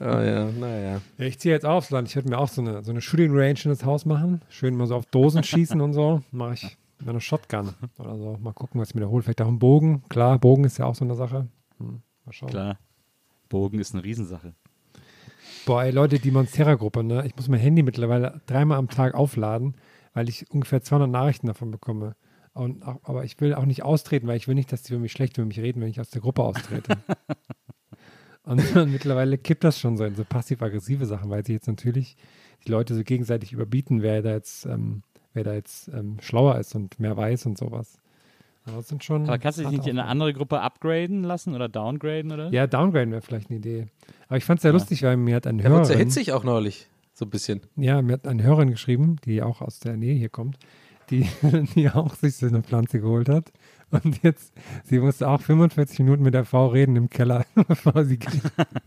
[0.00, 1.00] oh ja, naja.
[1.18, 2.08] Ja, ich ziehe jetzt aufs Land.
[2.08, 4.42] Ich würde mir auch so eine, so eine Shooting Range in das Haus machen.
[4.48, 6.22] Schön mal so auf Dosen schießen und so.
[6.30, 8.38] Mache ich mit einer Shotgun oder so.
[8.40, 9.22] Mal gucken, was ich mir da hole.
[9.22, 10.02] Vielleicht auch einen Bogen.
[10.08, 11.48] Klar, Bogen ist ja auch so eine Sache.
[11.78, 12.50] Hm, mal schauen.
[12.50, 12.78] Klar.
[13.48, 14.54] Bogen ist eine Riesensache.
[15.66, 17.24] Boah, ey, Leute, die Monstera-Gruppe, ne?
[17.26, 19.76] Ich muss mein Handy mittlerweile dreimal am Tag aufladen,
[20.14, 22.16] weil ich ungefähr 200 Nachrichten davon bekomme.
[22.52, 25.02] Und auch, aber ich will auch nicht austreten, weil ich will nicht, dass die über
[25.02, 26.96] mich schlecht über mich reden, wenn ich aus der Gruppe austrete.
[28.42, 32.16] und dann mittlerweile kippt das schon so in so passiv-aggressive Sachen, weil sie jetzt natürlich
[32.66, 35.02] die Leute so gegenseitig überbieten, wer da jetzt, ähm,
[35.32, 37.98] wer da jetzt ähm, schlauer ist und mehr weiß und sowas.
[38.66, 39.22] Aber das sind schon.
[39.26, 42.50] Aber kannst du dich nicht in eine andere Gruppe upgraden lassen oder downgraden, oder?
[42.52, 43.86] Ja, downgraden wäre vielleicht eine Idee.
[44.28, 45.84] Aber ich fand es sehr lustig, weil mir hat ein Er Hörer.
[45.84, 47.60] sehr hitzig auch neulich, so ein bisschen.
[47.76, 50.58] Ja, mir hat eine Hörerin geschrieben, die auch aus der Nähe hier kommt,
[51.10, 51.26] die,
[51.74, 53.50] die auch sich so eine Pflanze geholt hat.
[53.90, 54.52] Und jetzt,
[54.84, 58.42] sie musste auch 45 Minuten mit der Frau reden im Keller, bevor sie geht.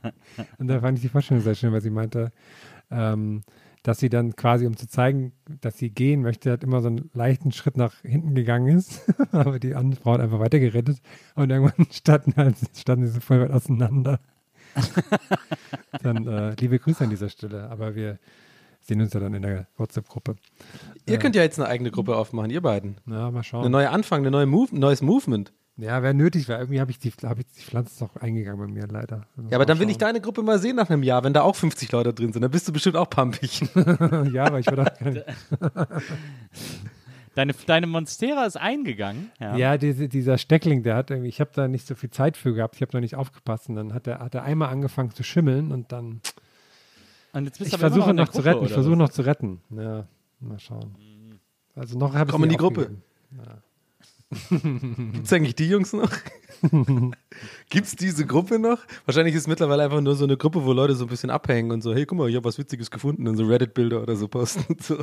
[0.59, 2.32] Und da fand ich die Vorstellung sehr schön, weil sie meinte,
[2.89, 3.41] ähm,
[3.84, 7.10] dass sie dann quasi, um zu zeigen, dass sie gehen möchte, hat immer so einen
[7.14, 9.02] leichten Schritt nach hinten gegangen ist.
[9.32, 11.00] Aber die andere Frau hat einfach weitergerettet
[11.36, 14.20] und irgendwann standen, halt, standen sie so voll weit auseinander.
[16.02, 17.70] dann äh, liebe Grüße an dieser Stelle.
[17.70, 18.20] Aber wir
[18.80, 20.38] sehen uns ja dann in der WhatsApp-Gruppe.
[21.06, 22.98] Ihr könnt ja jetzt eine eigene Gruppe aufmachen, ihr beiden.
[23.06, 23.72] Ja, mal Eine schauen.
[23.72, 25.54] neue Anfang, eine neue Move, ein neues Movement.
[25.78, 28.71] Ja, wäre nötig, weil irgendwie habe ich, die, hab ich die Pflanze doch eingegangen bei
[28.71, 29.26] mir leider.
[29.49, 31.55] Ja, aber dann will ich deine Gruppe mal sehen nach einem Jahr, wenn da auch
[31.55, 32.43] 50 Leute drin sind.
[32.43, 33.61] Dann bist du bestimmt auch pumpig.
[34.32, 35.26] ja, aber ich würde auch gerne.
[37.36, 39.32] Deine, deine Monstera ist eingegangen.
[39.39, 39.57] Ja.
[39.57, 42.53] Ja, diese, dieser Steckling, der hat irgendwie, ich habe da nicht so viel Zeit für
[42.53, 45.24] gehabt, ich habe noch nicht aufgepasst und dann hat er, hat er einmal angefangen zu
[45.24, 46.21] schimmeln und dann.
[47.32, 49.61] Und jetzt bist Ich versuche noch zu Gruppe, retten, ich versuche noch zu retten.
[49.71, 50.05] Ja,
[50.41, 50.95] mal schauen.
[51.74, 52.82] Also noch habe ich Komm in die Gruppe.
[52.82, 53.03] aufgegeben.
[55.14, 56.12] Gibt's eigentlich die Jungs noch?
[57.70, 58.80] Gibt's diese Gruppe noch?
[59.06, 61.72] Wahrscheinlich ist es mittlerweile einfach nur so eine Gruppe, wo Leute so ein bisschen abhängen
[61.72, 64.28] und so, hey, guck mal, ich habe was Witziges gefunden und so Reddit-Bilder oder so
[64.28, 64.98] posten so.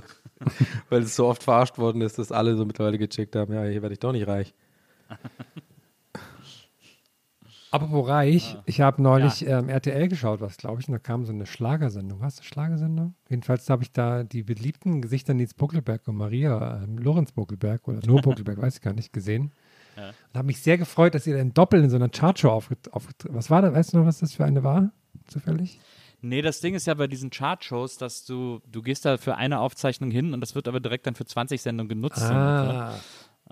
[0.88, 3.82] Weil es so oft verarscht worden ist, dass alle so mittlerweile gecheckt haben, ja, hier
[3.82, 4.54] werde ich doch nicht reich.
[7.72, 11.32] Apropos reich, ich habe neulich ähm, RTL geschaut, was glaube ich, und da kam so
[11.32, 12.20] eine Schlagersendung.
[12.20, 13.14] Was eine Schlagersendung?
[13.28, 18.04] Jedenfalls habe ich da die beliebten Gesichter Nils Buckelberg und Maria ähm, Lorenz Buckelberg oder
[18.04, 19.52] nur Buckelberg, weiß ich gar nicht, gesehen.
[19.96, 20.08] Ja.
[20.08, 23.26] Und habe mich sehr gefreut, dass ihr dann doppelt in so einer Chartshow aufgetreten aufget
[23.28, 23.72] Was war das?
[23.72, 24.90] Weißt du noch, was das für eine war?
[25.28, 25.78] Zufällig?
[26.22, 29.60] Nee, das Ding ist ja bei diesen Chartshows, dass du, du gehst da für eine
[29.60, 32.22] Aufzeichnung hin und das wird aber direkt dann für 20 Sendungen genutzt.
[32.22, 32.94] Ah,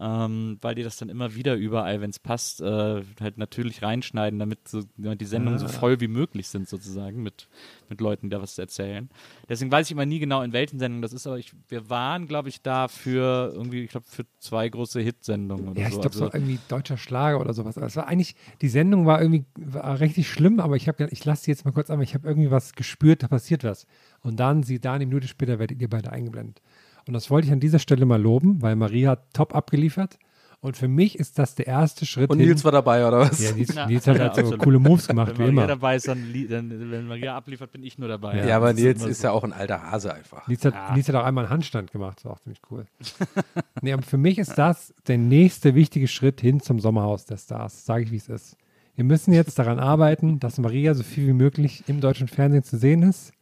[0.00, 4.38] ähm, weil die das dann immer wieder überall, wenn es passt, äh, halt natürlich reinschneiden,
[4.38, 5.68] damit so, ja, die Sendungen so Ah.
[5.68, 7.48] voll wie möglich sind sozusagen mit,
[7.88, 9.08] mit Leuten, die da was erzählen.
[9.48, 12.26] Deswegen weiß ich immer nie genau, in welchen Sendungen das ist, aber ich, wir waren,
[12.28, 16.00] glaube ich, da für irgendwie, ich glaube, für zwei große Hitsendungen oder ja, ich so.
[16.00, 17.76] glaube, also, so irgendwie deutscher Schlager oder sowas.
[17.76, 21.24] Es war eigentlich, die Sendung war irgendwie war richtig schlimm, aber ich habe gedacht, ich
[21.24, 23.86] lasse sie jetzt mal kurz an, weil ich habe irgendwie was gespürt, da passiert was.
[24.20, 26.62] Und dann, sie da eine Minute später, werdet ihr beide eingeblendet.
[27.08, 30.18] Und das wollte ich an dieser Stelle mal loben, weil Maria hat top abgeliefert.
[30.60, 32.48] Und für mich ist das der erste Schritt Und hin.
[32.48, 33.40] Nils war dabei, oder was?
[33.42, 34.58] ja, Nils, Ja, Nils hat ja, halt so absolut.
[34.60, 35.66] coole Moves wenn gemacht, wie Maria immer.
[35.68, 38.44] dabei ist, dann, dann, wenn Maria abliefert, bin ich nur dabei.
[38.46, 40.46] Ja, aber Das Nils immer ist ja auch ein alter Hase einfach.
[40.48, 42.86] Nils hat, Nils hat auch einmal einen Handstand gemacht, das war auch ziemlich cool.
[43.82, 47.86] nee, aber für mich ist das der nächste wichtige Schritt hin zum Sommerhaus der Stars,
[47.86, 48.56] sage ich, wie es ist.
[48.96, 52.76] Wir müssen jetzt daran arbeiten, dass Maria so viel wie möglich im deutschen Fernsehen zu
[52.76, 53.32] sehen ist.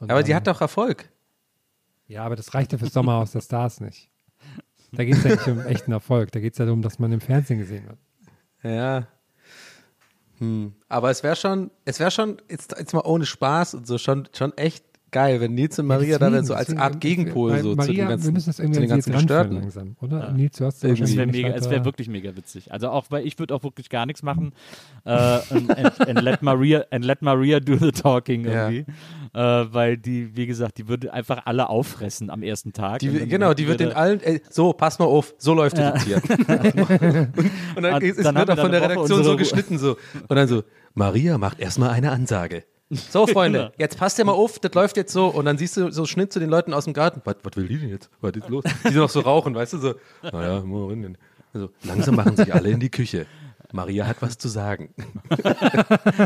[0.00, 1.08] Und Aber die hat doch Erfolg.
[2.08, 4.10] Ja, aber das reicht ja fürs Sommerhaus der Stars nicht.
[4.92, 7.12] Da geht es ja nicht um echten Erfolg, da geht es ja darum, dass man
[7.12, 7.98] im Fernsehen gesehen wird.
[8.62, 9.06] Ja.
[10.38, 10.74] Hm.
[10.88, 14.28] Aber es wäre schon, es wäre schon, jetzt, jetzt mal ohne Spaß und so, schon,
[14.32, 17.00] schon echt geil, wenn Nils und Maria Ja, da dann deswegen, so als deswegen, Art
[17.00, 19.26] Gegenpol so zu Maria, den ganzen, wir müssen das zu irgendwie den an sie ganzen
[19.26, 19.56] Gestörten.
[19.60, 20.32] langsam, oder?
[20.32, 21.00] Nils, du hast Irgendwie.
[21.02, 22.72] Das wäre wahrscheinlich mega, es wäre wirklich mega witzig.
[22.72, 24.52] Also auch, weil ich würde auch wirklich gar nichts machen.
[25.04, 28.68] Äh, and, and, and let Maria and let Maria do the talking Ja.
[28.70, 28.92] irgendwie.
[29.34, 29.40] Äh,
[29.72, 33.00] weil die, wie gesagt, die würde einfach alle auffressen am ersten Tag.
[33.00, 35.84] Die, genau, die wird den würde- allen, ey, so, pass mal auf, so läuft es
[35.84, 36.16] jetzt hier.
[36.16, 36.38] und,
[37.76, 39.96] und dann, Und ist, dann haben wird wir auch von der Redaktion so geschnitten so.
[40.28, 40.62] Und dann so,
[40.94, 42.64] Maria macht erstmal eine Ansage.
[42.90, 43.72] So, Freunde, Genau.
[43.78, 45.26] jetzt passt ihr mal auf, das läuft jetzt so.
[45.26, 47.20] Und dann siehst du so Schnitt zu den Leuten aus dem Garten.
[47.24, 48.08] Was, was will die denn jetzt?
[48.20, 48.64] Was ist los?
[48.64, 49.94] Die sind noch so rauchen, weißt du, so.
[50.22, 51.18] Naja, Moment.
[51.52, 53.26] Also, langsam machen sich alle in die Küche.
[53.72, 54.94] Maria hat was zu sagen.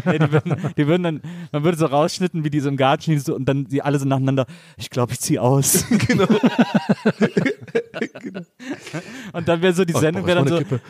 [0.04, 3.02] Nee, die, würden, die würden dann, man würde so rausschnitten, wie die so im Garten
[3.02, 4.46] stehen so, und dann die alle so nacheinander,
[4.76, 5.84] ich glaube, ich ziehe aus.
[6.06, 6.26] genau.
[9.32, 10.80] Und dann wäre so, die Oh, Sendung brauch wäre dann so, Kippe.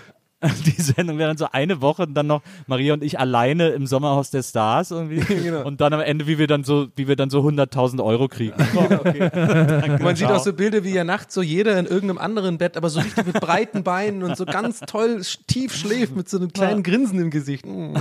[0.66, 3.86] die Sendung wäre dann so eine Woche und dann noch Maria und ich alleine im
[3.86, 5.22] Sommerhaus der Stars irgendwie.
[5.42, 5.66] Genau.
[5.66, 8.54] Und dann am Ende, wie wir dann so, wie wir dann so 100.000 Euro kriegen.
[8.76, 9.30] Oh, okay.
[9.32, 12.76] Danke, Man sieht auch so Bilder, wie ja nachts so jeder in irgendeinem anderen Bett,
[12.76, 16.52] aber so richtig mit breiten Beinen und so ganz toll tief schläft mit so einem
[16.52, 17.66] kleinen Grinsen im Gesicht.
[17.66, 17.94] Mm,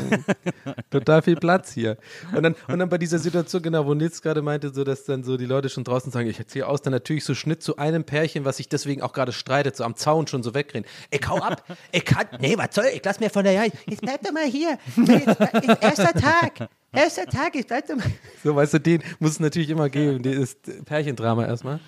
[0.91, 1.97] total viel Platz hier.
[2.35, 5.23] Und dann, und dann bei dieser Situation, genau, wo Nils gerade meinte, so dass dann
[5.23, 8.03] so die Leute schon draußen sagen, ich erzähle aus, dann natürlich so Schnitt zu einem
[8.03, 10.87] Pärchen, was sich deswegen auch gerade streitet, so am Zaun schon so wegrennen.
[11.09, 14.01] Ich hau ab, ich kann, nee, was soll, ich lass mir von der, ja, jetzt
[14.01, 14.77] bleib doch mal hier.
[14.95, 18.05] Nee, jetzt, erster Tag, erster Tag, jetzt bleib doch mal.
[18.43, 20.55] So, weißt du, den muss es natürlich immer geben, dieses
[20.85, 21.79] Pärchendrama erstmal.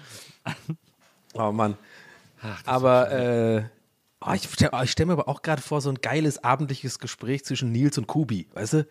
[1.35, 1.77] Oh Mann.
[2.65, 3.63] aber äh,
[4.25, 7.45] oh, ich stelle ich stell mir aber auch gerade vor, so ein geiles abendliches Gespräch
[7.45, 8.87] zwischen Nils und Kubi, weißt du?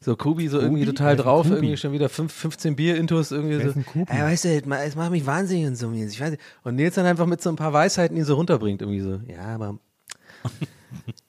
[0.00, 0.94] So Kubi so irgendwie Kubi?
[0.96, 1.56] total Wer ist denn drauf, Kubi?
[1.56, 3.80] irgendwie schon wieder fünf, 15 Bier intus irgendwie Wer so.
[3.80, 4.12] ist Kubi?
[4.12, 5.88] Ey, weißt du, es ma- es macht mich wahnsinnig und so.
[5.90, 6.42] Nils, Ich weiß nicht.
[6.62, 9.20] Und Nils dann einfach mit so ein paar Weisheiten ihn so runterbringt, irgendwie so.
[9.26, 9.78] Ja, aber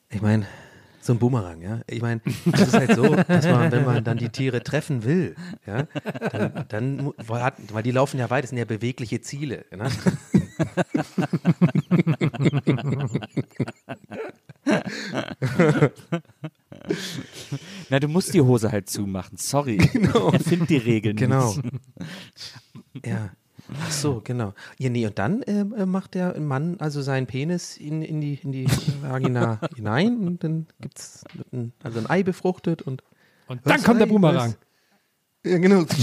[0.10, 0.46] ich meine,
[1.02, 1.82] so ein Boomerang, ja.
[1.88, 2.22] Ich meine,
[2.54, 5.36] es ist halt so, dass man, wenn man dann die Tiere treffen will,
[5.66, 5.88] ja,
[6.32, 9.66] dann, dann weil die laufen ja weit, das sind ja bewegliche Ziele.
[9.76, 9.90] Ne?
[17.90, 19.38] Na, du musst die Hose halt zumachen.
[19.38, 19.78] Sorry.
[19.78, 20.32] Genau.
[20.32, 21.54] Erfind die Regeln Genau.
[21.54, 23.06] nicht.
[23.06, 23.30] Ja.
[23.80, 24.54] Ach so, genau.
[24.78, 28.40] Ja, nee, und dann äh, äh, macht der Mann also seinen Penis in, in, die,
[28.44, 28.68] in die
[29.02, 33.04] Vagina hinein und dann gibt es ein, also ein Ei befruchtet und.
[33.48, 34.56] Und dann kommt der Boomerang.
[35.46, 35.86] Ja, genau.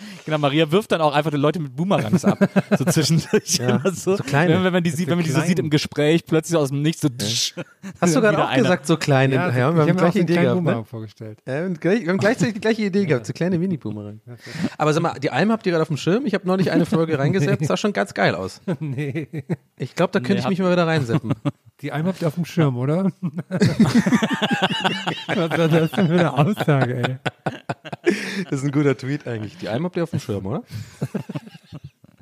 [0.30, 2.38] Genau, Maria wirft dann auch einfach die Leute mit Boomerangs ab.
[2.78, 3.56] So zwischendurch.
[3.58, 4.54] Ja, immer so, so kleine.
[4.54, 5.48] Wenn, wenn man die sieht, wenn man die so klein.
[5.48, 7.08] sieht im Gespräch, plötzlich aus dem Nichts so.
[8.00, 8.62] Hast du gerade auch einer.
[8.62, 9.34] gesagt, so kleine?
[9.34, 10.54] Ja, Ja, ich wir haben habe die mir auch gleiche Idee gehabt.
[10.56, 10.84] Boomerang Ne?
[10.84, 11.38] vorgestellt.
[11.48, 14.20] Ja, wir haben gleich- wir haben gleichzeitig die gleiche Idee gehabt, so kleine Mini-Boomerang.
[14.78, 16.24] Aber sag mal, die Alm habt ihr gerade auf dem Schirm?
[16.26, 18.60] Ich habe neulich eine Folge reingesetzt, sah schon ganz geil aus.
[18.78, 19.26] nee.
[19.76, 21.32] Ich glaube, da könnte Nee, ich mich mal wieder reinsetzen.
[21.80, 23.10] Die Alm habt ihr auf dem Schirm, oder?
[25.26, 27.16] Was war das denn für eine Aussage, ey?
[28.50, 29.56] Das ist ein guter Tweet eigentlich.
[29.58, 30.62] Die Alm habt ihr auf dem Schirm, oder?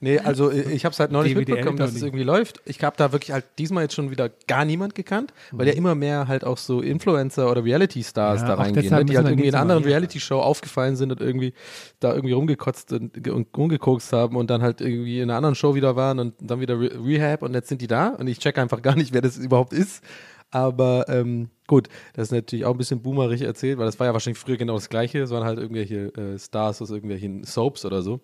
[0.01, 2.61] Nee, also äh, ich habe es halt neulich DWDL mitbekommen, dass es irgendwie läuft.
[2.67, 5.73] Ich habe da wirklich halt diesmal jetzt schon wieder gar niemand gekannt, weil Mhm.
[5.73, 9.05] ja immer mehr halt auch so Influencer oder Reality-Stars Ja, da reingehen, ne?
[9.05, 9.83] die halt irgendwie in einer anderen.
[9.83, 11.53] Reality-Show aufgefallen sind und irgendwie
[11.99, 15.75] da irgendwie rumgekotzt und, und rumgekokst haben und dann halt irgendwie in einer anderen Show
[15.75, 18.57] wieder waren und dann wieder Re Rehab und jetzt sind die da und ich check
[18.59, 20.05] einfach gar nicht, wer das überhaupt ist.
[20.53, 24.13] Aber ähm, gut, das ist natürlich auch ein bisschen boomerig erzählt, weil das war ja
[24.13, 25.21] wahrscheinlich früher genau das Gleiche.
[25.21, 28.21] Es waren halt irgendwelche äh, Stars aus irgendwelchen Soaps oder so.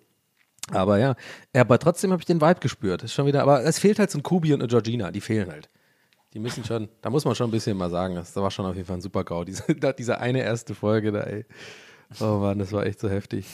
[0.71, 1.15] Aber ja,
[1.53, 3.03] aber trotzdem habe ich den Vibe gespürt.
[3.03, 5.49] Ist schon wieder, aber es fehlt halt so ein Kubi und eine Georgina, die fehlen
[5.49, 5.69] halt.
[6.33, 8.75] Die müssen schon, da muss man schon ein bisschen mal sagen, das war schon auf
[8.75, 9.45] jeden Fall ein super GAU.
[9.45, 9.63] Diese,
[9.97, 11.45] diese eine erste Folge da, ey.
[12.19, 13.47] Oh Mann, das war echt so heftig.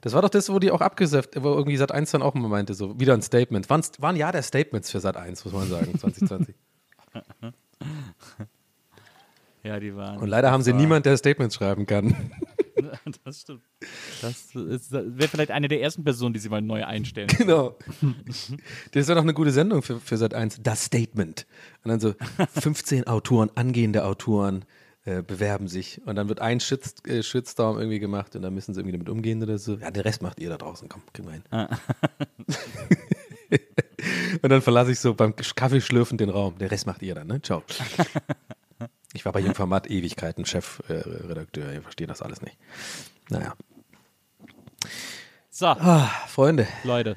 [0.00, 2.48] Das war doch das, wo die auch abgesäft, wo irgendwie Sat 1 dann auch mal
[2.48, 3.68] meinte, so wieder ein Statement.
[3.68, 6.54] Waren, waren ja der Statements für Sat 1, muss man sagen, 2020.
[9.68, 10.16] Ja, die waren.
[10.18, 12.14] Und leider haben sie niemand, der Statements schreiben kann.
[13.24, 13.62] Das stimmt.
[14.22, 17.28] Das das wäre vielleicht eine der ersten Personen, die sie mal neu einstellen.
[17.36, 17.76] Genau.
[18.92, 20.60] Das ist ja noch eine gute Sendung für, für Sat 1.
[20.62, 21.46] Das Statement.
[21.82, 22.14] Und dann so
[22.60, 24.64] 15 Autoren, angehende Autoren
[25.04, 26.00] äh, bewerben sich.
[26.06, 29.08] Und dann wird ein Shit, äh, Shitstorm irgendwie gemacht und dann müssen sie irgendwie damit
[29.08, 29.74] umgehen oder so.
[29.74, 30.88] Ja, den Rest macht ihr da draußen.
[30.88, 31.44] Komm, kriegen wir hin.
[34.42, 36.56] und dann verlasse ich so beim Kaffeeschlürfen den Raum.
[36.58, 37.42] Den Rest macht ihr dann, ne?
[37.42, 37.64] Ciao.
[39.14, 41.72] Ich war bei Jungformat Ewigkeiten Chefredakteur.
[41.72, 42.58] ihr versteht das alles nicht.
[43.30, 43.54] Naja.
[45.50, 46.66] So, Ah, Freunde.
[46.84, 47.16] Leute.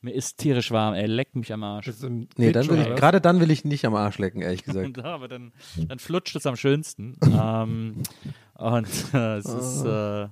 [0.00, 1.06] Mir ist tierisch warm, ey.
[1.06, 1.86] Leckt mich am Arsch.
[1.86, 4.42] Das ist im Nee, dann will ich, gerade dann will ich nicht am Arsch lecken,
[4.42, 4.96] ehrlich gesagt.
[4.98, 5.52] Ja, aber dann,
[5.88, 7.16] dann flutscht es am schönsten.
[7.24, 8.02] ähm,
[8.54, 10.28] und äh, es ist, äh,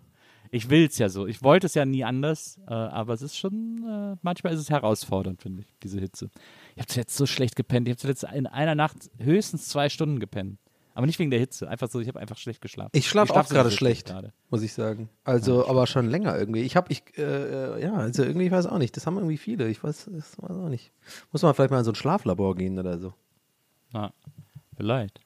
[0.52, 1.26] ich will es ja so.
[1.26, 4.68] Ich wollte es ja nie anders, äh, aber es ist schon, äh, manchmal ist es
[4.68, 6.30] herausfordernd, finde ich, diese Hitze.
[6.76, 7.88] Ich habe jetzt so schlecht gepennt.
[7.88, 10.58] Ich habe zuletzt in einer Nacht höchstens zwei Stunden gepennt.
[10.94, 12.90] Aber nicht wegen der Hitze, einfach so, ich habe einfach schlecht geschlafen.
[12.92, 14.34] Ich schlafe schlaf auch gerade schlecht, gerade.
[14.50, 15.08] muss ich sagen.
[15.24, 16.60] Also, aber schon länger irgendwie.
[16.60, 18.94] Ich habe, ich, äh, äh, ja, also irgendwie, ich weiß auch nicht.
[18.94, 19.70] Das haben irgendwie viele.
[19.70, 20.92] Ich weiß, das weiß auch nicht.
[21.32, 23.14] Muss man vielleicht mal in so ein Schlaflabor gehen oder so.
[23.90, 24.12] Na,
[24.82, 25.20] vielleicht.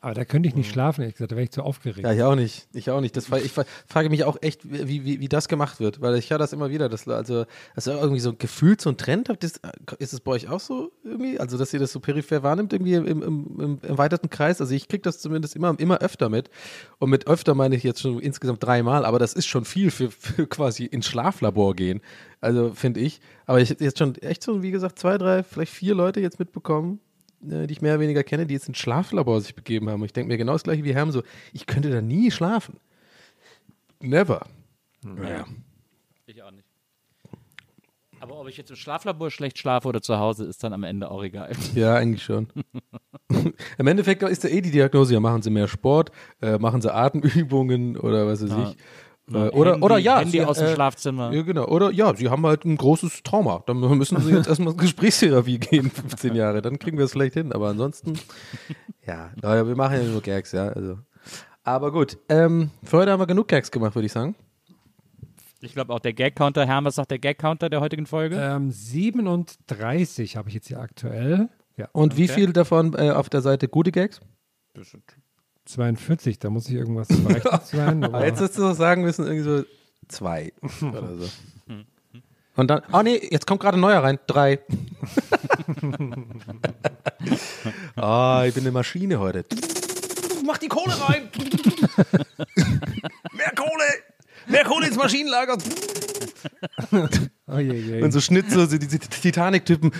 [0.00, 1.32] Aber da könnte ich nicht schlafen, ehrlich gesagt.
[1.32, 2.06] Da wäre ich zu aufgeregt.
[2.06, 2.68] Ja, ich auch nicht.
[2.72, 3.16] Ich auch nicht.
[3.16, 6.30] Das, ich fra- frage mich auch echt, wie, wie, wie das gemacht wird, weil ich
[6.30, 6.88] höre das immer wieder.
[6.88, 7.44] Dass, also,
[7.74, 9.28] das ist irgendwie so gefühlt so ein Trend.
[9.28, 9.60] Habt ist
[9.98, 11.40] es bei euch auch so irgendwie?
[11.40, 14.60] Also, dass ihr das so peripher wahrnimmt, irgendwie im, im, im, im erweiterten Kreis?
[14.60, 16.48] Also, ich kriege das zumindest immer, immer öfter mit.
[16.98, 20.10] Und mit öfter meine ich jetzt schon insgesamt dreimal, aber das ist schon viel für,
[20.10, 22.00] für quasi ins Schlaflabor gehen.
[22.40, 23.20] Also, finde ich.
[23.44, 26.38] Aber ich habe jetzt schon echt so, wie gesagt, zwei, drei, vielleicht vier Leute jetzt
[26.38, 27.00] mitbekommen,
[27.40, 30.00] die ich mehr oder weniger kenne, die jetzt ins Schlaflabor sich begeben haben.
[30.00, 31.22] Und ich denke mir genau das gleiche wie Herm, so,
[31.52, 32.78] ich könnte da nie schlafen.
[34.00, 34.46] Never.
[35.02, 35.46] Naja.
[36.26, 36.66] Ich auch nicht.
[38.20, 41.10] Aber ob ich jetzt im Schlaflabor schlecht schlafe oder zu Hause, ist dann am Ende
[41.10, 41.52] auch egal.
[41.74, 42.48] Ja, eigentlich schon.
[43.78, 46.10] Im Endeffekt ist ja eh die Diagnose, ja, machen sie mehr Sport,
[46.42, 48.76] äh, machen sie Atemübungen oder was weiß ich.
[49.32, 51.32] Äh, oder, Handy, oder ja, Handy sie, aus dem äh, Schlafzimmer.
[51.32, 51.66] Ja, genau.
[51.66, 53.62] Oder ja, sie haben halt ein großes Trauma.
[53.66, 56.62] Dann müssen sie jetzt erstmal Gesprächstherapie gehen, 15 Jahre.
[56.62, 57.52] Dann kriegen wir es vielleicht hin.
[57.52, 58.18] Aber ansonsten,
[59.06, 60.68] ja, naja, wir machen ja nur Gags, ja.
[60.68, 60.98] Also.
[61.62, 64.34] Aber gut, ähm, für heute haben wir genug Gags gemacht, würde ich sagen.
[65.62, 68.36] Ich glaube auch der Gag-Counter, Herr, was sagt der Gag-Counter der heutigen Folge?
[68.40, 71.50] Ähm, 37 habe ich jetzt hier aktuell.
[71.76, 72.32] Ja, Und wie Okay.
[72.32, 74.20] viel davon äh, auf der Seite gute Gags?
[75.72, 77.08] 42, da muss ich irgendwas
[77.72, 78.04] sein.
[78.04, 79.64] Aber Aber jetzt hättest du doch sagen müssen, irgendwie so
[80.08, 80.52] zwei
[80.82, 81.28] oder so.
[82.56, 84.18] Und dann, oh nee, jetzt kommt gerade ein neuer rein.
[84.26, 84.58] Drei.
[87.96, 89.44] Ah, ich bin eine Maschine heute.
[90.44, 91.28] Mach die Kohle rein.
[93.32, 93.84] Mehr Kohle.
[94.48, 95.58] Mehr Kohle ins Maschinenlager.
[97.46, 98.02] Oh je, je.
[98.02, 99.90] Und so Schnitt, so, diese Titanic-Typen,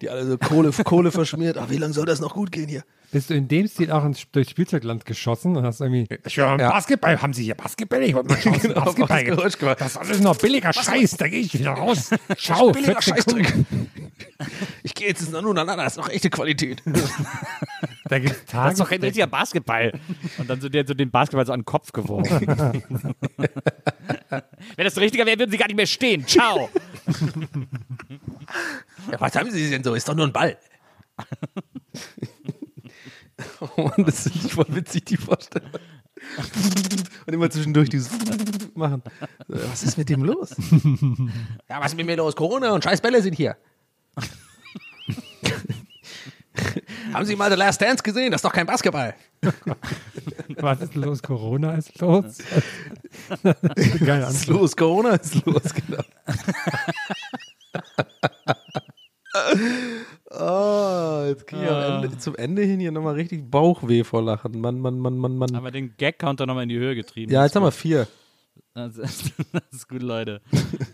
[0.00, 1.58] die alle so Kohle, Kohle verschmiert.
[1.58, 2.82] Ach, wie lange soll das noch gut gehen hier?
[3.12, 6.08] Bist du in dem Stil auch ins, durchs Spielzeugland geschossen und hast irgendwie.
[6.26, 6.70] Ich höre Ja.
[6.70, 8.02] Basketball, haben Sie hier Basketball?
[8.02, 9.16] Ich wollte mal schauen, Genau, Basketball.
[9.18, 9.80] was Geräusch gemacht.
[9.80, 12.10] Das ist alles noch billiger Scheiß, da gehe ich wieder raus.
[12.36, 13.44] Schau, Billiger 14 Sekunden.
[13.44, 13.66] Scheißdreck.
[14.82, 16.82] Ich gehe jetzt ins Nanunana, das ist noch echte Qualität.
[18.08, 19.92] Da gibt es Das ist doch kein richtiger Basketball.
[20.38, 22.46] Und dann so, der, so den Basketball so an den Kopf geworfen.
[24.76, 26.26] Wenn das so richtiger wäre, würden sie gar nicht mehr stehen.
[26.26, 26.70] Ciao.
[29.10, 29.94] Ja, was haben Sie denn so?
[29.94, 30.56] Ist doch nur ein Ball.
[33.60, 35.70] oh Mann, das ist voll witzig, die Vorstellung.
[37.26, 38.10] Und immer zwischendurch dieses
[38.74, 39.02] machen.
[39.46, 40.56] Was ist mit dem los?
[41.68, 42.34] ja, was ist mit mir los?
[42.34, 43.56] Corona und scheiß Bälle sind hier.
[47.12, 48.30] Haben Sie mal The Last Dance gesehen?
[48.30, 49.14] Das ist doch kein Basketball.
[50.60, 51.22] Was ist los?
[51.22, 52.38] Corona ist los.
[54.04, 54.76] Geil, Was ist los?
[54.76, 56.02] Corona ist los, genau.
[60.30, 64.60] oh, jetzt kriege ich am Ende, zum Ende hin hier nochmal richtig Bauchweh vor Lachen.
[64.60, 65.54] Mann, Mann, Mann, Mann, Mann.
[65.54, 67.32] Haben wir den Gag-Counter nochmal in die Höhe getrieben.
[67.32, 68.06] Ja, jetzt haben wir vier.
[68.74, 70.40] Das ist, das ist gut, Leute.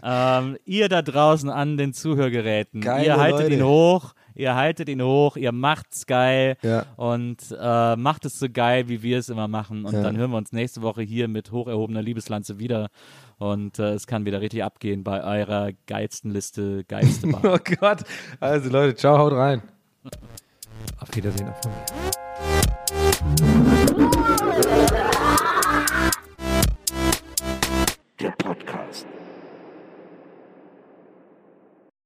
[0.05, 3.55] ähm, ihr da draußen an den Zuhörgeräten, Geile ihr haltet Leute.
[3.55, 6.87] ihn hoch, ihr haltet ihn hoch, ihr macht's geil ja.
[6.97, 9.85] und äh, macht es so geil, wie wir es immer machen.
[9.85, 10.03] Und ja.
[10.03, 12.89] dann hören wir uns nächste Woche hier mit hocherhobener Liebeslanze wieder.
[13.39, 17.41] Und äh, es kann wieder richtig abgehen bei eurer geilsten Liste, geilste Bar.
[17.45, 18.03] oh Gott.
[18.41, 19.63] Also Leute, ciao, haut rein.
[20.99, 21.49] Auf Wiedersehen.
[21.49, 22.13] Auf Wiedersehen.
[28.21, 29.07] Der Podcast.